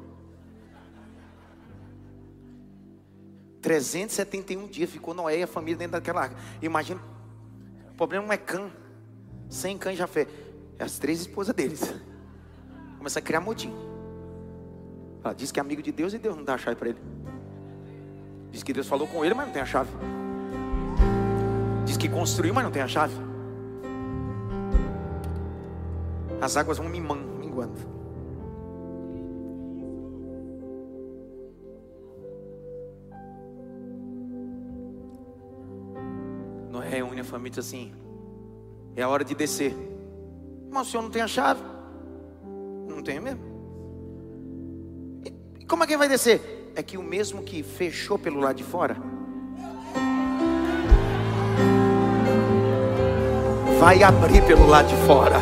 371 3.60 4.68
dias 4.68 4.88
ficou 4.88 5.12
Noé 5.12 5.40
e 5.40 5.42
a 5.42 5.46
família 5.48 5.76
dentro 5.76 5.92
daquela 5.92 6.22
arca. 6.22 6.36
Imagina, 6.62 7.00
o 7.90 7.94
problema 7.94 8.24
não 8.24 8.32
é 8.32 8.36
cã. 8.36 8.70
Sem 9.50 9.76
cã 9.76 9.92
já 9.92 10.06
fé. 10.06 10.28
É 10.78 10.84
as 10.84 11.00
três 11.00 11.20
esposas 11.20 11.52
deles. 11.52 11.82
Começa 12.96 13.18
a 13.18 13.22
criar 13.22 13.40
motim. 13.40 13.74
Ela 15.24 15.34
diz 15.34 15.50
que 15.50 15.58
é 15.58 15.62
amigo 15.62 15.82
de 15.82 15.90
Deus 15.90 16.14
e 16.14 16.18
Deus 16.18 16.36
não 16.36 16.44
dá 16.44 16.54
a 16.54 16.58
chave 16.58 16.76
para 16.76 16.90
ele. 16.90 17.00
Diz 18.52 18.62
que 18.62 18.72
Deus 18.72 18.86
falou 18.86 19.08
com 19.08 19.24
ele, 19.24 19.34
mas 19.34 19.46
não 19.46 19.52
tem 19.52 19.62
a 19.62 19.66
chave. 19.66 19.90
Diz 21.84 21.96
que 21.96 22.08
construiu, 22.08 22.54
mas 22.54 22.62
não 22.62 22.70
tem 22.70 22.82
a 22.82 22.88
chave. 22.88 23.27
As 26.48 26.56
águas 26.56 26.78
vão 26.78 26.88
mimando, 26.88 27.28
minguando. 27.38 27.74
Noé 36.70 36.88
reúne 36.88 37.20
a 37.20 37.24
família 37.24 37.60
assim: 37.60 37.92
É 38.96 39.02
a 39.02 39.10
hora 39.10 39.22
de 39.24 39.34
descer. 39.34 39.74
Mas 40.70 40.88
o 40.88 40.90
senhor 40.90 41.02
não 41.02 41.10
tem 41.10 41.20
a 41.20 41.28
chave? 41.28 41.60
Não 42.88 43.02
tenho 43.02 43.20
mesmo. 43.20 43.42
E 45.60 45.66
como 45.66 45.84
é 45.84 45.86
que 45.86 45.98
vai 45.98 46.08
descer? 46.08 46.72
É 46.74 46.82
que 46.82 46.96
o 46.96 47.02
mesmo 47.02 47.42
que 47.42 47.62
fechou 47.62 48.18
pelo 48.18 48.40
lado 48.40 48.56
de 48.56 48.64
fora 48.64 48.96
vai 53.78 54.02
abrir 54.02 54.42
pelo 54.46 54.66
lado 54.66 54.88
de 54.88 54.96
fora. 55.06 55.36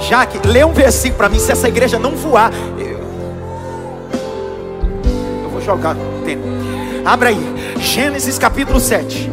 Jaque, 0.00 0.46
lê 0.46 0.64
um 0.64 0.72
versículo 0.72 1.18
para 1.18 1.28
mim. 1.28 1.38
Se 1.38 1.52
essa 1.52 1.68
igreja 1.68 1.98
não 1.98 2.12
voar, 2.12 2.50
eu, 2.78 3.00
eu 5.42 5.50
vou 5.50 5.60
jogar. 5.60 5.96
Tem. 6.24 6.38
Abra 7.04 7.28
aí. 7.28 7.38
Gênesis 7.78 8.38
capítulo 8.38 8.80
7. 8.80 9.30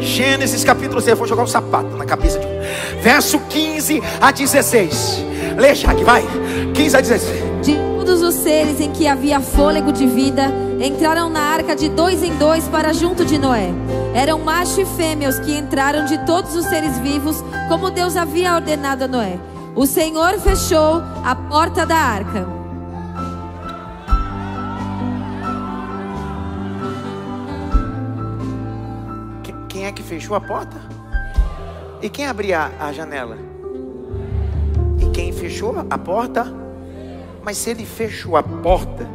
Gênesis 0.00 0.64
capítulo 0.64 1.00
6. 1.00 1.08
Eu 1.08 1.16
vou 1.16 1.26
jogar 1.26 1.42
um 1.42 1.46
sapato 1.46 1.96
na 1.96 2.04
cabeça 2.04 2.38
de 2.38 2.46
um. 2.46 2.50
Verso 3.02 3.38
15 3.38 4.02
a 4.20 4.30
16. 4.30 5.24
Lê, 5.56 5.74
Jaque, 5.74 6.04
vai. 6.04 6.24
15 6.74 6.96
a 6.96 7.00
16. 7.00 7.50
De 7.62 7.74
todos 7.74 8.22
os 8.22 8.34
seres 8.34 8.80
em 8.80 8.90
que 8.90 9.06
havia 9.06 9.40
fôlego 9.40 9.92
de 9.92 10.06
vida, 10.06 10.52
entraram 10.80 11.28
na 11.28 11.40
arca 11.40 11.76
de 11.76 11.88
dois 11.88 12.22
em 12.22 12.34
dois 12.36 12.66
para 12.68 12.92
junto 12.92 13.24
de 13.24 13.38
Noé. 13.38 13.70
Eram 14.14 14.38
macho 14.38 14.80
e 14.80 14.86
fêmeas 14.86 15.38
que 15.38 15.56
entraram 15.56 16.06
de 16.06 16.18
todos 16.24 16.56
os 16.56 16.64
seres 16.66 16.98
vivos, 16.98 17.44
como 17.68 17.90
Deus 17.90 18.16
havia 18.16 18.54
ordenado 18.54 19.04
a 19.04 19.08
Noé. 19.08 19.38
O 19.74 19.86
Senhor 19.86 20.38
fechou 20.40 21.00
a 21.24 21.34
porta 21.34 21.86
da 21.86 21.96
arca. 21.96 22.46
Quem 29.68 29.86
é 29.86 29.92
que 29.92 30.02
fechou 30.02 30.36
a 30.36 30.40
porta? 30.40 30.76
E 32.02 32.10
quem 32.10 32.26
abria 32.26 32.72
a 32.80 32.92
janela? 32.92 33.38
E 34.98 35.08
quem 35.10 35.32
fechou 35.32 35.86
a 35.88 35.98
porta? 35.98 36.46
Mas 37.42 37.56
se 37.56 37.70
ele 37.70 37.86
fechou 37.86 38.36
a 38.36 38.42
porta, 38.42 39.08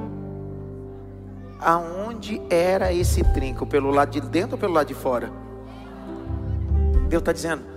aonde 1.60 2.42
era 2.50 2.94
esse 2.94 3.24
trinco? 3.34 3.66
Pelo 3.66 3.92
lado 3.92 4.10
de 4.10 4.22
dentro 4.22 4.54
ou 4.54 4.58
pelo 4.58 4.74
lado 4.74 4.88
de 4.88 4.94
fora? 4.94 5.30
Deus 7.10 7.22
está 7.22 7.34
dizendo. 7.34 7.75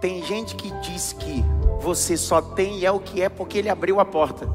Tem 0.00 0.24
gente 0.24 0.54
que 0.54 0.70
diz 0.80 1.14
que 1.18 1.44
você 1.82 2.16
só 2.16 2.40
tem 2.40 2.78
e 2.78 2.86
é 2.86 2.90
o 2.90 2.98
que 2.98 3.20
é 3.20 3.28
porque 3.28 3.58
ele 3.58 3.68
abriu 3.68 4.00
a 4.00 4.04
porta. 4.04 4.48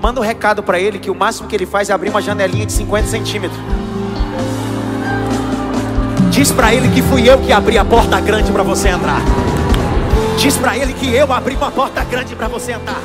Manda 0.00 0.18
um 0.18 0.24
recado 0.24 0.62
para 0.62 0.80
ele 0.80 0.98
que 0.98 1.10
o 1.10 1.14
máximo 1.14 1.46
que 1.46 1.54
ele 1.54 1.66
faz 1.66 1.90
é 1.90 1.92
abrir 1.92 2.08
uma 2.08 2.22
janelinha 2.22 2.64
de 2.64 2.72
50 2.72 3.08
centímetros. 3.08 3.60
Diz 6.30 6.50
para 6.50 6.72
ele 6.72 6.88
que 6.88 7.02
fui 7.02 7.28
eu 7.28 7.38
que 7.40 7.52
abri 7.52 7.76
a 7.76 7.84
porta 7.84 8.18
grande 8.20 8.50
para 8.50 8.62
você 8.62 8.88
entrar. 8.88 9.20
Diz 10.38 10.56
para 10.56 10.78
ele 10.78 10.94
que 10.94 11.14
eu 11.14 11.30
abri 11.30 11.54
uma 11.54 11.70
porta 11.70 12.02
grande 12.02 12.34
para 12.34 12.48
você 12.48 12.72
entrar. 12.72 13.02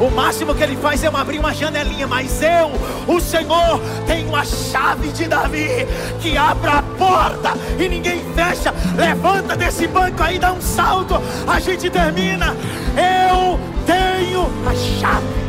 O 0.00 0.10
máximo 0.10 0.54
que 0.54 0.62
ele 0.62 0.76
faz 0.76 1.02
é 1.02 1.08
abrir 1.08 1.38
uma 1.38 1.52
janelinha, 1.52 2.06
mas 2.06 2.40
eu, 2.40 2.70
o 3.12 3.20
Senhor, 3.20 3.80
tenho 4.06 4.34
a 4.34 4.44
chave 4.44 5.08
de 5.08 5.26
Davi 5.26 5.86
que 6.20 6.36
abre 6.36 6.70
a 6.70 6.82
porta 6.96 7.54
e 7.78 7.88
ninguém 7.88 8.22
fecha. 8.34 8.72
Levanta 8.96 9.56
desse 9.56 9.88
banco 9.88 10.22
aí, 10.22 10.38
dá 10.38 10.52
um 10.52 10.60
salto. 10.60 11.20
A 11.46 11.58
gente 11.58 11.90
termina. 11.90 12.56
Eu 12.96 13.58
tenho 13.84 14.48
a 14.66 14.74
chave. 14.74 15.47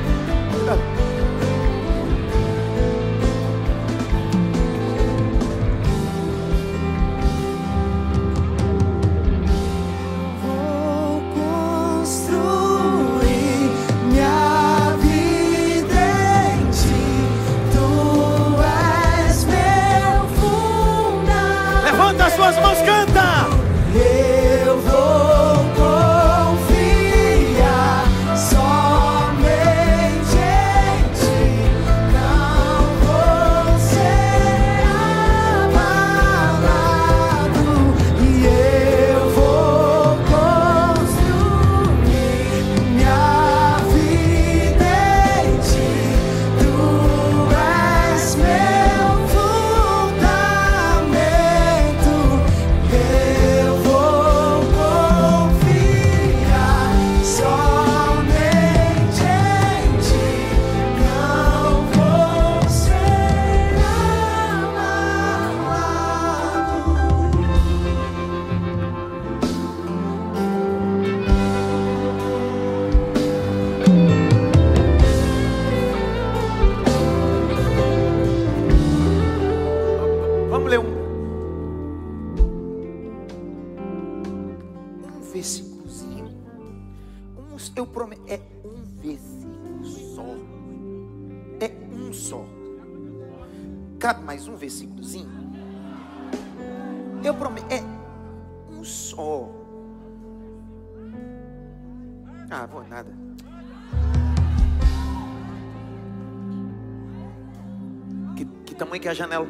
Que 109.09 109.11
é 109.11 109.11
a 109.11 109.15
janela 109.15 109.47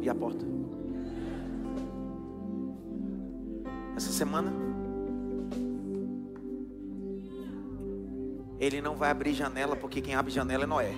e 0.00 0.08
a 0.08 0.14
porta. 0.14 0.46
Essa 3.96 4.10
semana 4.12 4.50
ele 8.58 8.80
não 8.80 8.96
vai 8.96 9.10
abrir 9.10 9.34
janela 9.34 9.76
porque 9.76 10.00
quem 10.00 10.14
abre 10.14 10.32
janela 10.32 10.64
é 10.64 10.66
Noé. 10.66 10.94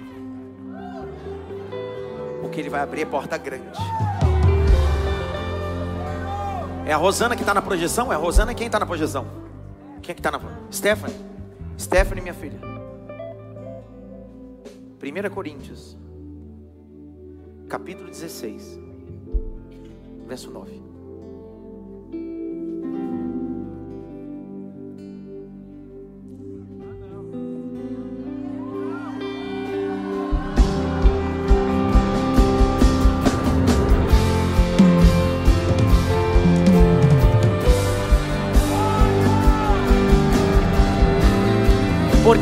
Porque 2.41 2.61
ele 2.61 2.71
vai 2.71 2.81
abrir 2.81 3.03
a 3.03 3.07
porta 3.07 3.37
grande. 3.37 3.79
É 6.87 6.93
a 6.93 6.97
Rosana 6.97 7.35
que 7.35 7.43
está 7.43 7.55
na 7.55 7.63
projeção? 7.63 8.13
É 8.13 8.15
a 8.15 8.19
Rosana 8.19 8.55
quem 8.55 8.67
está 8.67 8.79
na 8.79 8.87
projeção? 8.87 9.27
Quem 10.01 10.13
é 10.13 10.15
que 10.15 10.21
está 10.21 10.31
na 10.31 10.41
Stephanie? 10.71 11.17
Stephanie, 11.77 12.23
minha 12.23 12.35
filha. 12.35 12.61
1 15.03 15.35
Coríntios 15.35 16.06
capítulo 17.69 18.09
16, 18.09 18.79
verso 20.29 20.51
9. 20.51 20.86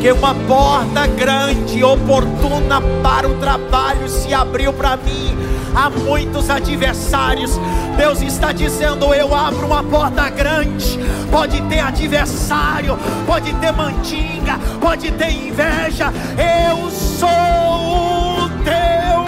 Porque 0.04 0.12
uma 0.12 0.34
porta 0.34 1.06
grande, 1.06 1.82
oportuna 1.82 2.78
para 3.02 3.26
o 3.26 3.38
trabalho 3.38 4.06
se 4.06 4.34
abriu 4.34 4.70
para 4.70 4.98
mim. 4.98 5.34
Há 5.74 5.88
muitos 5.88 6.50
adversários. 6.50 7.58
Deus 7.96 8.20
está 8.20 8.52
dizendo: 8.52 9.14
Eu 9.14 9.34
abro 9.34 9.64
uma 9.66 9.82
porta 9.82 10.28
grande. 10.28 10.98
Pode 11.30 11.58
ter 11.62 11.78
adversário, 11.78 12.98
pode 13.26 13.50
ter 13.54 13.72
mandinga, 13.72 14.58
pode 14.78 15.10
ter 15.12 15.30
inveja. 15.30 16.12
Eu 16.36 16.90
sou 16.90 17.28
o 17.30 18.48
teu 18.62 19.24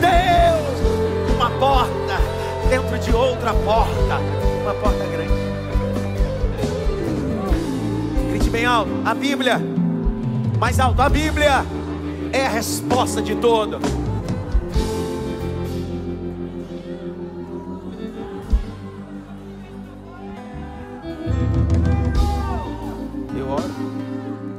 Deus. 0.00 1.36
Uma 1.36 1.50
porta 1.50 2.20
dentro 2.68 2.98
de 2.98 3.14
outra 3.14 3.54
porta. 3.54 4.18
Uma 4.60 4.74
porta 4.74 5.04
grande. 5.04 5.32
Grite 8.28 8.50
bem 8.50 8.64
alto. 8.64 8.90
A 9.04 9.14
Bíblia 9.14 9.75
mais 10.58 10.80
alto, 10.80 11.02
a 11.02 11.08
Bíblia 11.08 11.64
é 12.32 12.46
a 12.46 12.48
resposta 12.48 13.20
de 13.20 13.34
tudo. 13.36 13.78
Eu 23.36 23.48
oro, 23.48 23.62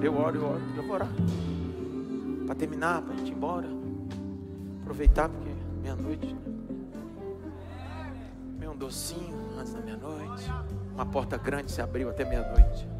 eu 0.02 0.18
oro, 0.18 0.38
eu 0.38 0.46
oro, 0.46 0.62
eu 0.76 0.84
vou 0.84 0.96
orar. 0.96 1.10
Para 2.46 2.56
terminar, 2.56 3.02
para 3.02 3.14
a 3.14 3.18
gente 3.18 3.32
ir 3.32 3.36
embora. 3.36 3.68
Aproveitar 4.82 5.30
porque 5.30 5.50
meia-noite. 5.82 6.28
Né? 6.28 6.42
Meio 8.60 8.72
um 8.72 8.78
docinho 8.78 9.36
antes 9.60 9.74
da 9.74 9.82
meia-noite. 9.82 10.46
Uma 10.94 11.06
porta 11.06 11.38
grande 11.38 11.72
se 11.72 11.82
abriu 11.82 12.10
até 12.10 12.24
meia-noite. 12.24 12.97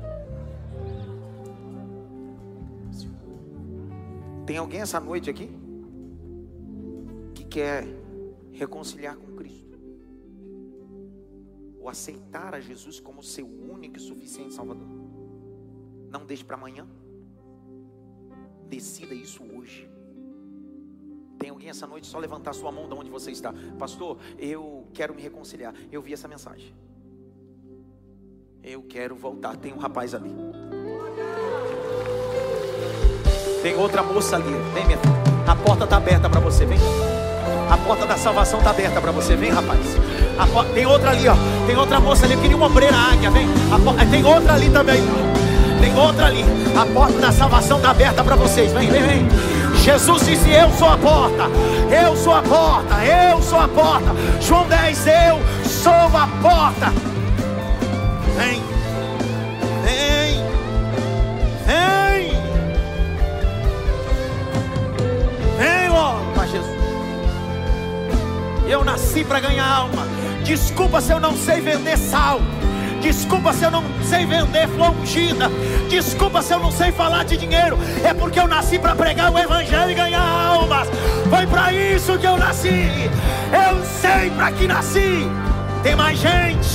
Tem 4.48 4.56
alguém 4.56 4.80
essa 4.80 4.98
noite 4.98 5.30
aqui 5.30 5.50
que 7.36 7.44
quer 7.44 7.86
reconciliar 8.54 9.18
com 9.18 9.36
Cristo? 9.36 9.78
Ou 11.82 11.90
aceitar 11.90 12.56
a 12.56 12.60
Jesus 12.62 12.98
como 12.98 13.22
seu 13.22 13.46
único 13.46 13.98
e 13.98 14.00
suficiente 14.00 14.54
Salvador? 14.54 14.88
Não 16.10 16.26
deixe 16.26 16.46
para 16.46 16.56
amanhã. 16.56 16.88
Decida 18.70 19.14
isso 19.14 19.44
hoje. 19.44 19.90
Tem 21.38 21.50
alguém 21.50 21.70
essa 21.70 21.86
noite 21.86 22.08
só 22.08 22.18
levantar 22.18 22.54
sua 22.54 22.72
mão 22.72 22.88
de 22.88 22.96
onde 22.96 23.10
você 23.10 23.32
está, 23.32 23.54
pastor? 23.78 24.18
Eu 24.40 24.88
quero 24.94 25.14
me 25.14 25.22
reconciliar. 25.22 25.76
Eu 25.92 26.02
vi 26.02 26.14
essa 26.14 26.28
mensagem. 26.28 26.74
Eu 28.64 28.82
quero 28.84 29.14
voltar. 29.14 29.58
Tem 29.58 29.74
um 29.74 29.78
rapaz 29.78 30.16
ali. 30.16 30.32
Tem 33.68 33.76
outra 33.76 34.02
moça 34.02 34.38
ali. 34.38 34.56
Vem, 34.74 34.86
minha 34.86 34.98
filha. 34.98 35.14
A 35.46 35.54
porta 35.54 35.84
está 35.84 35.98
aberta 35.98 36.30
para 36.30 36.40
você. 36.40 36.66
Vem. 36.66 36.80
A 37.70 37.76
porta 37.76 38.06
da 38.06 38.16
salvação 38.16 38.60
está 38.60 38.70
aberta 38.70 39.02
para 39.02 39.12
você. 39.12 39.36
Vem, 39.36 39.52
rapaz. 39.52 39.82
Tem 40.74 40.86
outra 40.86 41.10
ali, 41.10 41.28
ó. 41.28 41.36
Tem 41.66 41.76
outra 41.76 42.00
moça 42.00 42.24
ali. 42.24 42.36
Eu 42.36 42.40
queria 42.40 42.56
uma 42.56 42.68
obreira 42.68 42.96
águia. 42.96 43.30
Vem. 43.30 43.46
Por... 43.84 43.94
Tem 44.10 44.24
outra 44.24 44.54
ali 44.54 44.70
também. 44.70 45.04
Tem 45.82 45.94
outra 46.00 46.28
ali. 46.28 46.46
A 46.78 46.86
porta 46.86 47.20
da 47.20 47.30
salvação 47.30 47.76
está 47.76 47.92
aberta 47.92 48.24
para 48.24 48.38
vocês. 48.38 48.72
Vem, 48.72 48.90
vem, 48.90 49.04
vem. 49.04 49.28
Jesus 49.84 50.26
disse: 50.26 50.50
Eu 50.50 50.72
sou 50.72 50.88
a 50.88 50.98
porta. 50.98 51.44
Eu 51.92 52.16
sou 52.16 52.36
a 52.36 52.42
porta. 52.44 52.96
Eu 53.04 53.42
sou 53.42 53.60
a 53.60 53.68
porta. 53.68 54.16
João 54.40 54.66
10, 54.66 55.08
eu 55.08 55.42
sou 55.66 55.92
a 55.92 56.30
porta. 56.42 56.94
Vem. 58.38 58.77
Eu 68.68 68.84
nasci 68.84 69.24
para 69.24 69.40
ganhar 69.40 69.66
alma. 69.66 70.06
Desculpa 70.44 71.00
se 71.00 71.12
eu 71.12 71.20
não 71.20 71.36
sei 71.36 71.62
vender 71.62 71.98
sal. 71.98 72.42
Desculpa 73.02 73.54
se 73.54 73.64
eu 73.64 73.72
não 73.72 73.84
sei 74.04 74.26
vender 74.26 74.68
flor 74.68 74.92
ungida. 74.92 75.50
Desculpa 75.90 76.42
se 76.42 76.54
eu 76.54 76.60
não 76.60 76.72
sei 76.72 76.92
falar 76.92 77.24
de 77.24 77.38
dinheiro. 77.38 77.78
É 78.04 78.14
porque 78.14 78.40
eu 78.40 78.48
nasci 78.48 78.78
para 78.78 78.96
pregar 78.96 79.32
o 79.32 79.40
evangelho 79.40 79.92
e 79.92 79.94
ganhar 79.94 80.22
almas. 80.22 80.90
Foi 81.30 81.48
para 81.48 81.72
isso 81.72 82.18
que 82.18 82.28
eu 82.28 82.38
nasci. 82.38 83.10
Eu 83.52 83.86
sei 83.86 84.30
para 84.32 84.52
que 84.52 84.68
nasci. 84.68 85.30
Tem 85.82 85.96
mais 85.96 86.20
gente. 86.20 86.70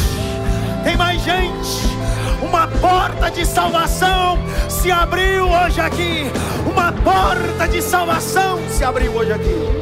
Tem 0.82 0.96
mais 0.96 1.22
gente. 1.22 1.92
Uma 2.40 2.66
porta 2.66 3.30
de 3.30 3.44
salvação 3.44 4.38
se 4.68 4.90
abriu 4.90 5.48
hoje 5.48 5.80
aqui. 5.80 6.30
Uma 6.66 6.90
porta 6.92 7.68
de 7.68 7.82
salvação 7.82 8.58
se 8.70 8.82
abriu 8.82 9.12
hoje 9.12 9.32
aqui. 9.32 9.81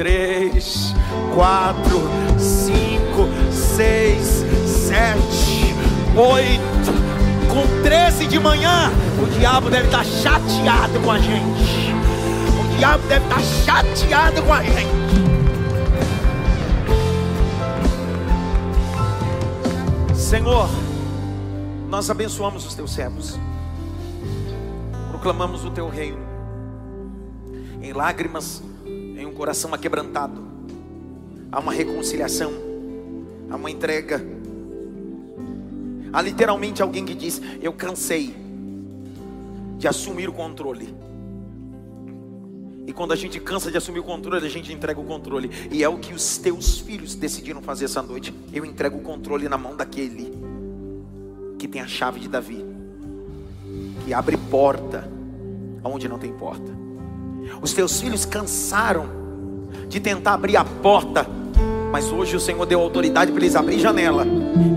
Três, 0.00 0.94
quatro, 1.34 2.00
cinco, 2.38 3.28
seis, 3.52 4.42
sete, 4.66 5.74
oito. 6.16 6.90
Com 7.52 7.82
13 7.82 8.26
de 8.26 8.38
manhã, 8.38 8.90
o 9.22 9.26
diabo 9.38 9.68
deve 9.68 9.88
estar 9.88 10.02
chateado 10.02 10.98
com 11.00 11.10
a 11.10 11.18
gente. 11.18 11.92
O 12.58 12.78
diabo 12.78 13.06
deve 13.08 13.26
estar 13.26 13.42
chateado 13.42 14.42
com 14.42 14.54
a 14.54 14.62
gente. 14.62 14.88
Senhor, 20.14 20.70
nós 21.90 22.08
abençoamos 22.08 22.64
os 22.64 22.74
teus 22.74 22.90
servos, 22.94 23.38
proclamamos 25.10 25.62
o 25.62 25.70
teu 25.70 25.90
reino, 25.90 26.20
em 27.82 27.92
lágrimas, 27.92 28.62
em 29.20 29.26
um 29.26 29.32
coração 29.32 29.74
aquebrantado, 29.74 30.42
há 31.52 31.60
uma 31.60 31.72
reconciliação, 31.72 32.52
há 33.50 33.56
uma 33.56 33.70
entrega, 33.70 34.24
há 36.12 36.22
literalmente 36.22 36.80
alguém 36.80 37.04
que 37.04 37.14
diz: 37.14 37.40
Eu 37.60 37.72
cansei 37.72 38.34
de 39.78 39.86
assumir 39.86 40.28
o 40.28 40.32
controle. 40.32 40.94
E 42.86 42.92
quando 42.92 43.12
a 43.12 43.16
gente 43.16 43.38
cansa 43.38 43.70
de 43.70 43.76
assumir 43.76 44.00
o 44.00 44.04
controle, 44.04 44.44
a 44.44 44.50
gente 44.50 44.72
entrega 44.72 44.98
o 44.98 45.04
controle. 45.04 45.50
E 45.70 45.84
é 45.84 45.88
o 45.88 45.98
que 45.98 46.12
os 46.12 46.38
teus 46.38 46.78
filhos 46.78 47.14
decidiram 47.14 47.62
fazer 47.62 47.84
essa 47.84 48.02
noite. 48.02 48.34
Eu 48.52 48.64
entrego 48.64 48.98
o 48.98 49.02
controle 49.02 49.48
na 49.48 49.56
mão 49.56 49.76
daquele 49.76 50.32
que 51.56 51.68
tem 51.68 51.80
a 51.80 51.86
chave 51.86 52.18
de 52.18 52.26
Davi, 52.26 52.64
que 54.04 54.12
abre 54.12 54.36
porta 54.50 55.08
onde 55.84 56.08
não 56.08 56.18
tem 56.18 56.32
porta. 56.32 56.79
Os 57.60 57.72
teus 57.72 58.00
filhos 58.00 58.24
cansaram 58.24 59.08
de 59.88 60.00
tentar 60.00 60.34
abrir 60.34 60.56
a 60.56 60.64
porta 60.64 61.26
mas 61.90 62.10
hoje 62.12 62.36
o 62.36 62.40
Senhor 62.40 62.64
deu 62.66 62.80
autoridade 62.80 63.32
para 63.32 63.42
eles 63.42 63.56
abrir 63.56 63.80
janela. 63.80 64.24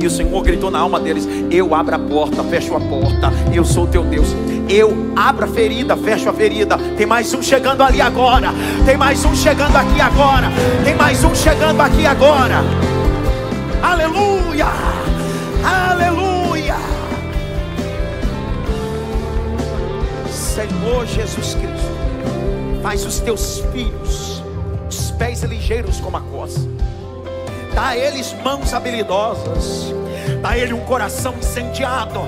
E 0.02 0.06
o 0.06 0.10
Senhor 0.10 0.42
gritou 0.42 0.72
na 0.72 0.80
alma 0.80 1.00
deles: 1.00 1.28
Eu 1.52 1.76
abro 1.76 1.96
a 1.96 2.00
porta, 2.00 2.44
fecho 2.44 2.76
a 2.76 2.80
porta. 2.80 3.32
Eu 3.54 3.64
sou 3.64 3.86
teu 3.88 4.04
Deus. 4.04 4.28
Eu 4.68 5.14
abro 5.16 5.46
a 5.46 5.48
ferida, 5.48 5.96
fecho 5.96 6.30
a 6.30 6.34
ferida. 6.34 6.78
Tem 6.98 7.06
mais 7.06 7.32
um 7.34 7.42
chegando 7.42 7.84
ali 7.84 8.02
agora. 8.02 8.50
Tem 8.86 8.98
mais 8.98 9.24
um 9.24 9.36
chegando 9.36 9.76
aqui 9.76 10.02
agora. 10.02 10.48
Tem 10.84 10.96
mais 10.96 11.24
um 11.24 11.36
chegando 11.36 11.82
aqui 11.82 12.06
agora. 12.06 12.64
Aleluia! 13.84 14.68
Aleluia! 15.64 16.76
Senhor 20.32 21.06
Jesus 21.06 21.56
Cristo, 21.56 21.83
faz 22.84 23.04
os 23.06 23.20
teus 23.20 23.64
filhos 23.72 24.44
os 24.88 25.10
pés 25.12 25.42
ligeiros 25.42 26.00
como 26.00 26.18
a 26.18 26.22
coça 26.22 26.60
dá 27.74 27.88
a 27.90 27.98
eles 27.98 28.34
mãos 28.44 28.74
habilidosas, 28.74 29.94
dá 30.42 30.50
a 30.50 30.58
ele 30.58 30.74
um 30.74 30.82
coração 30.82 31.34
incendiado, 31.38 32.22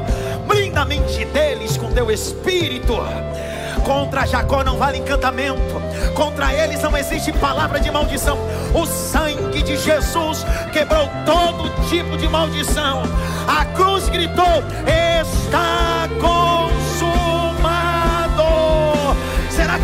blinda 0.47 0.81
a 0.81 0.85
mente 0.85 1.23
deles 1.25 1.77
com 1.77 1.91
teu 1.91 2.11
espírito. 2.11 2.93
Contra 3.83 4.25
Jacó 4.25 4.63
não 4.63 4.77
vale 4.77 4.97
encantamento, 4.97 5.61
contra 6.15 6.51
eles 6.51 6.81
não 6.81 6.97
existe 6.97 7.31
palavra 7.33 7.79
de 7.79 7.91
maldição. 7.91 8.37
O 8.73 8.85
sangue 8.85 9.61
de 9.61 9.77
Jesus 9.77 10.43
quebrou 10.73 11.07
todo 11.23 11.69
tipo 11.87 12.17
de 12.17 12.27
maldição. 12.27 13.03
A 13.47 13.63
cruz 13.65 14.09
gritou: 14.09 14.63
Está 14.87 16.09
consumado. 16.19 16.84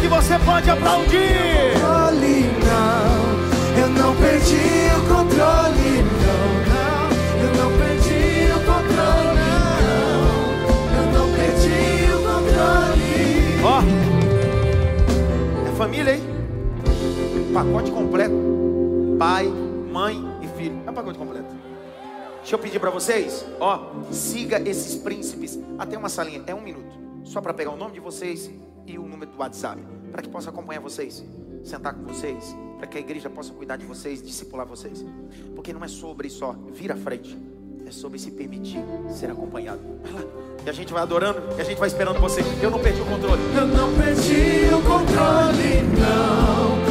Que 0.01 0.07
você 0.07 0.39
pode 0.39 0.67
aplaudir? 0.67 1.77
Eu 3.77 3.89
não 3.89 4.15
perdi 4.15 4.89
o 4.97 5.01
controle, 5.07 6.01
não, 6.21 6.41
não. 6.71 7.05
Eu 7.39 7.51
não 7.55 7.69
perdi 7.77 8.49
o 8.51 8.59
controle, 8.65 9.33
não. 9.37 9.93
Eu 10.97 11.05
não 11.13 11.27
perdi 11.35 11.81
o 12.13 12.17
controle. 12.23 13.11
Ó, 13.63 13.65
oh, 13.79 15.67
é 15.67 15.71
família, 15.75 16.15
hein? 16.15 16.23
Pacote 17.53 17.91
completo. 17.91 18.35
Pai, 19.19 19.45
mãe 19.45 20.23
e 20.41 20.47
filho. 20.57 20.81
É 20.87 20.89
um 20.89 20.93
pacote 20.93 21.19
completo. 21.19 21.55
Deixa 22.39 22.55
eu 22.55 22.59
pedir 22.59 22.79
para 22.79 22.89
vocês, 22.89 23.45
ó, 23.59 23.91
siga 24.11 24.59
esses 24.67 24.95
príncipes 24.95 25.59
até 25.77 25.95
uma 25.95 26.09
salinha, 26.09 26.41
é 26.47 26.55
um 26.55 26.61
minuto, 26.61 26.91
só 27.23 27.39
para 27.39 27.53
pegar 27.53 27.69
o 27.69 27.77
nome 27.77 27.93
de 27.93 27.99
vocês 27.99 28.49
e 28.85 28.97
o 28.97 29.07
número 29.07 29.31
do 29.31 29.37
WhatsApp, 29.37 29.81
para 30.11 30.21
que 30.21 30.29
possa 30.29 30.49
acompanhar 30.49 30.81
vocês 30.81 31.23
sentar 31.63 31.93
com 31.93 32.03
vocês, 32.03 32.55
para 32.77 32.87
que 32.87 32.97
a 32.97 33.01
igreja 33.01 33.29
possa 33.29 33.53
cuidar 33.53 33.77
de 33.77 33.85
vocês, 33.85 34.21
discipular 34.21 34.65
vocês. 34.65 35.05
Porque 35.55 35.73
não 35.73 35.83
é 35.83 35.87
sobre 35.87 36.29
só 36.29 36.55
vir 36.71 36.91
à 36.91 36.95
frente, 36.95 37.37
é 37.85 37.91
sobre 37.91 38.19
se 38.19 38.31
permitir 38.31 38.83
ser 39.09 39.29
acompanhado. 39.31 39.81
E 40.65 40.69
a 40.69 40.73
gente 40.73 40.93
vai 40.93 41.01
adorando, 41.01 41.41
e 41.57 41.61
a 41.61 41.63
gente 41.63 41.79
vai 41.79 41.87
esperando 41.87 42.19
você. 42.19 42.41
Eu 42.61 42.71
não 42.71 42.79
perdi 42.79 43.01
o 43.01 43.05
controle. 43.05 43.41
Eu 43.55 43.67
não 43.67 43.93
perdi 43.95 44.73
o 44.73 44.81
controle, 44.83 45.81
não 45.99 46.90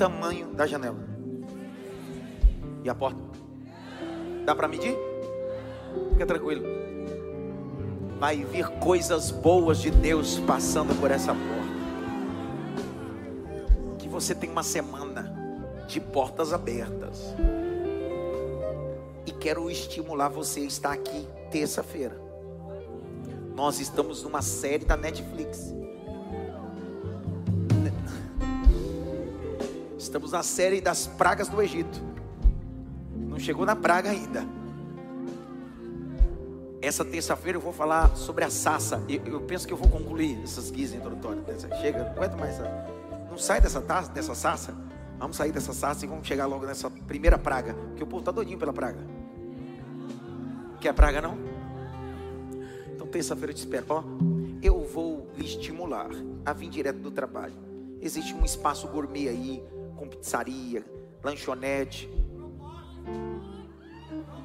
tamanho 0.00 0.46
da 0.54 0.66
janela? 0.66 0.96
E 2.82 2.88
a 2.88 2.94
porta? 2.94 3.20
Dá 4.46 4.54
para 4.54 4.66
medir? 4.66 4.96
Fica 6.12 6.24
tranquilo. 6.24 6.64
Vai 8.18 8.42
vir 8.42 8.66
coisas 8.78 9.30
boas 9.30 9.78
de 9.78 9.90
Deus 9.90 10.38
passando 10.38 10.98
por 10.98 11.10
essa 11.10 11.34
porta. 11.34 11.80
Que 13.98 14.08
você 14.08 14.34
tem 14.34 14.48
uma 14.48 14.62
semana 14.62 15.36
de 15.86 16.00
portas 16.00 16.54
abertas. 16.54 17.34
E 19.26 19.32
quero 19.32 19.70
estimular 19.70 20.30
você 20.30 20.60
a 20.60 20.64
estar 20.64 20.92
aqui 20.92 21.28
terça-feira. 21.50 22.18
Nós 23.54 23.78
estamos 23.78 24.22
numa 24.22 24.40
série 24.40 24.86
da 24.86 24.96
Netflix. 24.96 25.74
Estamos 30.00 30.32
na 30.32 30.42
série 30.42 30.80
das 30.80 31.06
pragas 31.06 31.46
do 31.46 31.60
Egito. 31.60 32.02
Não 33.14 33.38
chegou 33.38 33.66
na 33.66 33.76
praga 33.76 34.08
ainda. 34.08 34.46
Essa 36.80 37.04
terça-feira 37.04 37.58
eu 37.58 37.60
vou 37.60 37.72
falar 37.72 38.16
sobre 38.16 38.42
a 38.42 38.48
sassa. 38.48 39.04
Eu, 39.06 39.20
eu, 39.26 39.40
penso 39.42 39.66
que 39.66 39.74
eu 39.74 39.76
vou 39.76 39.90
concluir 39.90 40.40
essas 40.42 40.70
guias 40.70 40.94
introdutórias. 40.94 41.44
Chega, 41.82 41.98
não 41.98 42.12
aguento 42.12 42.38
mais. 42.38 42.56
Não 43.30 43.36
sai 43.36 43.60
dessa 43.60 43.82
taça, 43.82 44.10
dessa 44.10 44.34
sassa. 44.34 44.74
Vamos 45.18 45.36
sair 45.36 45.52
dessa 45.52 45.74
sassa 45.74 46.06
e 46.06 46.08
vamos 46.08 46.26
chegar 46.26 46.46
logo 46.46 46.64
nessa 46.64 46.88
primeira 46.90 47.36
praga. 47.36 47.74
Porque 47.74 48.02
o 48.02 48.06
povo 48.06 48.20
está 48.20 48.32
doidinho 48.32 48.58
pela 48.58 48.72
praga. 48.72 49.06
Quer 50.80 50.94
praga 50.94 51.20
não? 51.20 51.36
Então 52.94 53.06
terça-feira 53.06 53.52
eu 53.52 53.54
te 53.54 53.58
espero. 53.58 53.84
Ó, 53.90 54.02
eu 54.62 54.82
vou 54.82 55.28
lhe 55.36 55.44
estimular 55.44 56.08
a 56.46 56.54
vir 56.54 56.70
direto 56.70 57.00
do 57.00 57.10
trabalho. 57.10 57.68
Existe 58.00 58.32
um 58.32 58.46
espaço 58.46 58.88
gourmet 58.88 59.28
aí, 59.28 59.62
com 60.00 60.08
pizzaria, 60.08 60.82
lanchonete. 61.22 62.08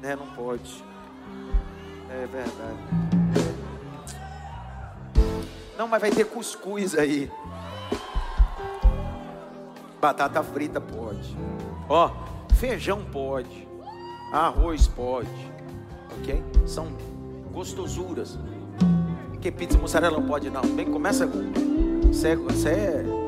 Né, 0.02 0.14
não 0.14 0.26
pode. 0.34 0.84
É 2.10 2.26
verdade. 2.26 2.78
Não, 5.78 5.88
mas 5.88 6.00
vai 6.02 6.10
ter 6.10 6.26
cuscuz 6.26 6.94
aí. 6.94 7.32
Batata 9.98 10.42
frita 10.42 10.78
pode. 10.78 11.34
Ó, 11.88 12.10
feijão 12.54 13.02
pode. 13.06 13.66
Arroz 14.30 14.86
pode. 14.86 15.52
Ok? 16.18 16.44
São 16.66 16.88
gostosuras. 17.50 18.38
Que 19.40 19.50
pizza 19.50 19.78
mussarela 19.78 20.18
não 20.18 20.26
pode 20.26 20.50
não. 20.50 20.60
Bem, 20.60 20.92
começa 20.92 21.26
com. 21.26 21.50
Você 22.12 22.28
é, 22.28 22.32
é... 22.72 23.25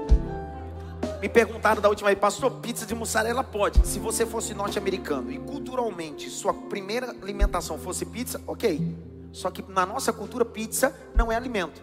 Me 1.21 1.29
perguntaram 1.29 1.83
da 1.83 1.89
última 1.89 2.11
vez, 2.11 2.19
pastor, 2.19 2.51
pizza 2.61 2.87
de 2.87 2.95
mussarela 2.95 3.43
pode. 3.43 3.85
Se 3.87 3.99
você 3.99 4.25
fosse 4.25 4.55
norte-americano 4.55 5.33
e 5.33 5.39
culturalmente 5.39 6.31
sua 6.31 6.55
primeira 6.55 7.11
alimentação 7.11 7.77
fosse 7.77 8.07
pizza, 8.07 8.41
ok. 8.47 8.97
Só 9.33 9.51
que 9.51 9.63
na 9.69 9.85
nossa 9.85 10.13
cultura, 10.13 10.45
pizza 10.45 10.95
não 11.15 11.33
é 11.33 11.37
alimento. 11.37 11.83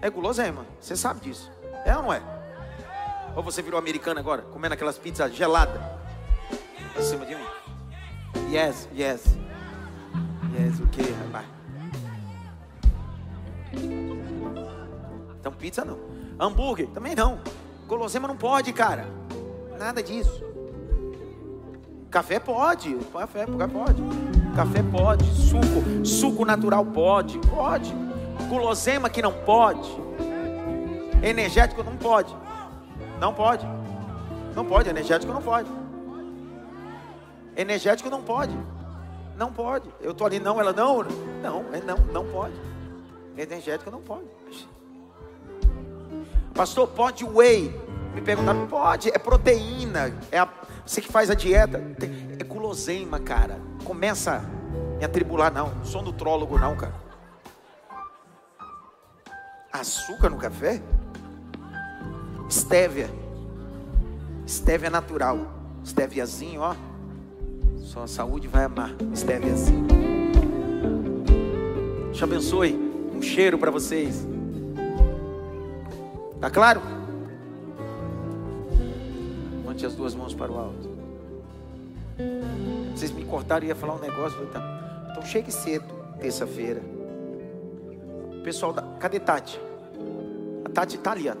É 0.00 0.10
guloseima. 0.10 0.66
Você 0.78 0.94
sabe 0.94 1.20
disso. 1.20 1.50
É 1.86 1.96
ou 1.96 2.02
não 2.02 2.12
é? 2.12 2.22
Ou 3.34 3.42
você 3.42 3.62
virou 3.62 3.78
americano 3.78 4.20
agora, 4.20 4.42
comendo 4.42 4.74
aquelas 4.74 4.98
pizzas 4.98 5.34
geladas? 5.34 5.80
Acima 6.94 7.24
de 7.24 7.34
mim. 7.34 7.46
Yes, 8.50 8.88
yes. 8.94 9.24
Yes, 10.54 10.80
o 10.80 10.86
que, 10.88 11.02
rapaz? 11.02 11.46
Então 15.40 15.50
pizza 15.52 15.82
não. 15.82 15.98
Hambúrguer 16.38 16.88
também 16.88 17.14
não. 17.14 17.40
Gulosema 17.86 18.28
não 18.28 18.36
pode, 18.36 18.72
cara. 18.72 19.06
Nada 19.78 20.02
disso. 20.02 20.42
Café 22.10 22.38
pode. 22.38 22.94
Café, 23.12 23.46
café 23.46 23.66
pode. 23.66 24.02
Café 24.54 24.82
pode. 24.82 25.24
Suco. 25.34 26.06
Suco 26.06 26.44
natural 26.44 26.84
pode. 26.84 27.38
Pode. 27.38 27.94
Gulosema 28.48 29.08
que 29.08 29.22
não 29.22 29.32
pode. 29.32 29.90
Energético 31.22 31.82
não 31.82 31.96
pode. 31.96 32.36
Não 33.18 33.32
pode. 33.32 33.66
Não 34.54 34.64
pode. 34.64 34.88
Energético 34.88 35.32
não 35.32 35.42
pode. 35.42 35.70
Energético 37.56 38.10
não 38.10 38.22
pode. 38.22 38.56
Não 39.36 39.52
pode. 39.52 39.88
Eu 40.00 40.14
tô 40.14 40.24
ali, 40.24 40.38
não, 40.38 40.60
ela 40.60 40.72
não. 40.72 41.02
Não, 41.42 41.64
é 41.72 41.80
não, 41.80 41.96
não 42.12 42.26
pode. 42.26 42.54
Energético 43.36 43.90
não 43.90 44.00
pode. 44.00 44.26
Pastor, 46.54 46.88
pode 46.88 47.24
whey? 47.24 47.74
Me 48.14 48.20
perguntaram, 48.20 48.66
pode, 48.66 49.08
é 49.08 49.18
proteína, 49.18 50.14
é 50.30 50.38
a, 50.38 50.48
você 50.84 51.00
que 51.00 51.10
faz 51.10 51.30
a 51.30 51.34
dieta, 51.34 51.82
é 52.38 52.44
guloseima, 52.44 53.18
cara. 53.18 53.58
Começa 53.84 54.36
a 54.36 54.98
me 54.98 55.04
atribular, 55.04 55.52
não, 55.52 55.74
não 55.74 55.84
sou 55.84 56.02
nutrólogo, 56.02 56.58
não, 56.58 56.76
cara. 56.76 56.94
Açúcar 59.72 60.28
no 60.28 60.36
café? 60.36 60.82
Estévia. 62.48 63.08
Estévia 64.46 64.90
natural. 64.90 65.38
Estéviazinho, 65.82 66.60
ó. 66.60 66.74
Só 67.78 68.02
a 68.02 68.06
saúde 68.06 68.46
vai 68.46 68.64
amar. 68.64 68.94
Estéviazinho. 69.12 69.86
Te 72.12 72.22
abençoe. 72.22 72.74
Um 73.14 73.22
cheiro 73.22 73.56
para 73.56 73.70
vocês. 73.70 74.26
Tá 76.42 76.50
claro? 76.50 76.82
Levante 79.58 79.86
as 79.86 79.94
duas 79.94 80.12
mãos 80.12 80.34
para 80.34 80.50
o 80.50 80.58
alto. 80.58 80.90
Vocês 82.92 83.12
me 83.12 83.24
cortaram 83.24 83.64
e 83.64 83.68
ia 83.68 83.76
falar 83.76 83.94
um 83.94 84.00
negócio. 84.00 84.44
Tá. 84.48 85.08
Então 85.12 85.24
chegue 85.24 85.52
cedo, 85.52 85.84
terça-feira. 86.18 86.82
Pessoal, 88.42 88.72
da... 88.72 88.82
cadê 88.98 89.20
Tati? 89.20 89.60
A 90.64 90.68
Tati 90.68 90.96
está 90.96 91.12
ali. 91.12 91.28
A 91.28 91.36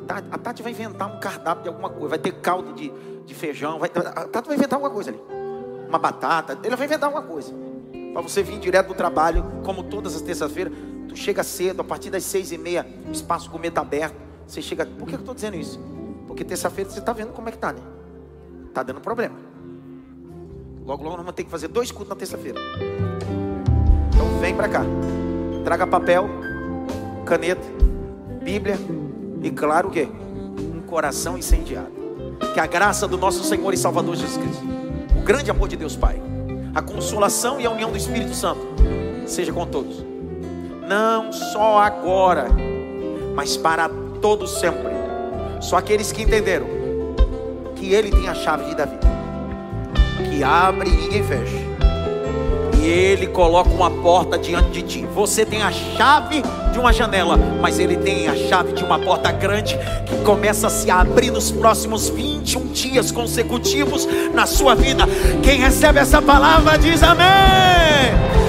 Tati, 0.00 0.28
a 0.32 0.38
Tati, 0.38 0.62
vai 0.64 0.72
inventar 0.72 1.14
um 1.14 1.20
cardápio 1.20 1.62
de 1.62 1.68
alguma 1.68 1.88
coisa. 1.88 2.08
Vai 2.08 2.18
ter 2.18 2.32
caldo 2.40 2.72
de, 2.72 2.92
de 3.24 3.34
feijão. 3.34 3.78
Vai... 3.78 3.88
A 3.94 4.24
Tati 4.26 4.48
vai 4.48 4.56
inventar 4.56 4.78
alguma 4.78 4.92
coisa 4.92 5.10
ali. 5.10 5.20
Uma 5.88 5.98
batata. 6.00 6.58
Ele 6.64 6.74
vai 6.74 6.86
inventar 6.86 7.08
alguma 7.08 7.24
coisa. 7.24 7.54
Para 8.12 8.20
você 8.20 8.42
vir 8.42 8.58
direto 8.58 8.88
do 8.88 8.94
trabalho, 8.94 9.44
como 9.64 9.84
todas 9.84 10.16
as 10.16 10.22
terças-feiras. 10.22 10.72
Tu 11.08 11.16
chega 11.16 11.44
cedo, 11.44 11.82
a 11.82 11.84
partir 11.84 12.10
das 12.10 12.24
seis 12.24 12.50
e 12.50 12.58
meia, 12.58 12.84
o 13.06 13.12
espaço 13.12 13.48
comer 13.48 13.68
está 13.68 13.82
aberto. 13.82 14.29
Você 14.50 14.60
chega. 14.60 14.84
Por 14.84 15.06
que 15.06 15.14
eu 15.14 15.20
estou 15.20 15.32
dizendo 15.32 15.56
isso? 15.56 15.78
Porque 16.26 16.44
terça-feira 16.44 16.90
você 16.90 16.98
está 16.98 17.12
vendo 17.12 17.32
como 17.32 17.48
é 17.48 17.52
que 17.52 17.56
está, 17.56 17.72
né? 17.72 17.80
Está 18.66 18.82
dando 18.82 19.00
problema. 19.00 19.36
Logo, 20.84 21.04
logo 21.04 21.16
nós 21.16 21.18
vamos 21.18 21.34
ter 21.34 21.44
que 21.44 21.50
fazer 21.50 21.68
dois 21.68 21.92
cultos 21.92 22.08
na 22.08 22.16
terça-feira. 22.16 22.58
Então 24.12 24.40
vem 24.40 24.52
para 24.52 24.68
cá. 24.68 24.82
Traga 25.62 25.86
papel, 25.86 26.28
caneta, 27.24 27.62
Bíblia 28.42 28.76
e 29.40 29.52
claro 29.52 29.86
o 29.86 29.90
quê? 29.92 30.08
Um 30.74 30.80
coração 30.80 31.38
incendiado. 31.38 31.92
Que 32.52 32.58
a 32.58 32.66
graça 32.66 33.06
do 33.06 33.16
nosso 33.16 33.44
Senhor 33.44 33.72
e 33.72 33.76
Salvador 33.76 34.16
Jesus 34.16 34.36
Cristo, 34.36 34.64
o 35.16 35.22
grande 35.22 35.48
amor 35.48 35.68
de 35.68 35.76
Deus 35.76 35.94
Pai, 35.94 36.20
a 36.74 36.82
consolação 36.82 37.60
e 37.60 37.66
a 37.66 37.70
união 37.70 37.92
do 37.92 37.96
Espírito 37.96 38.34
Santo 38.34 38.60
seja 39.26 39.52
com 39.52 39.64
todos. 39.64 40.04
Não 40.88 41.32
só 41.32 41.78
agora, 41.78 42.48
mas 43.36 43.56
para 43.56 43.88
todos 44.20 44.58
sempre. 44.58 44.90
Só 45.60 45.76
aqueles 45.76 46.12
que 46.12 46.22
entenderam 46.22 46.66
que 47.76 47.92
Ele 47.92 48.10
tem 48.10 48.28
a 48.28 48.34
chave 48.34 48.74
da 48.74 48.84
vida, 48.84 49.06
que 50.30 50.42
abre 50.42 50.90
e 50.90 50.96
ninguém 50.96 51.22
fecha. 51.22 51.70
E 52.80 52.86
Ele 52.86 53.26
coloca 53.26 53.70
uma 53.70 53.90
porta 53.90 54.38
diante 54.38 54.70
de 54.70 54.82
ti. 54.82 55.06
Você 55.14 55.44
tem 55.44 55.62
a 55.62 55.70
chave 55.70 56.42
de 56.72 56.78
uma 56.78 56.92
janela, 56.92 57.36
mas 57.60 57.78
Ele 57.78 57.96
tem 57.96 58.26
a 58.28 58.34
chave 58.34 58.72
de 58.72 58.82
uma 58.82 58.98
porta 58.98 59.30
grande 59.32 59.78
que 60.06 60.16
começa 60.24 60.66
a 60.66 60.70
se 60.70 60.90
abrir 60.90 61.30
nos 61.30 61.50
próximos 61.50 62.08
21 62.08 62.68
dias 62.68 63.10
consecutivos 63.10 64.08
na 64.32 64.46
sua 64.46 64.74
vida. 64.74 65.04
Quem 65.42 65.58
recebe 65.58 65.98
essa 65.98 66.22
palavra 66.22 66.78
diz 66.78 67.02
amém. 67.02 68.39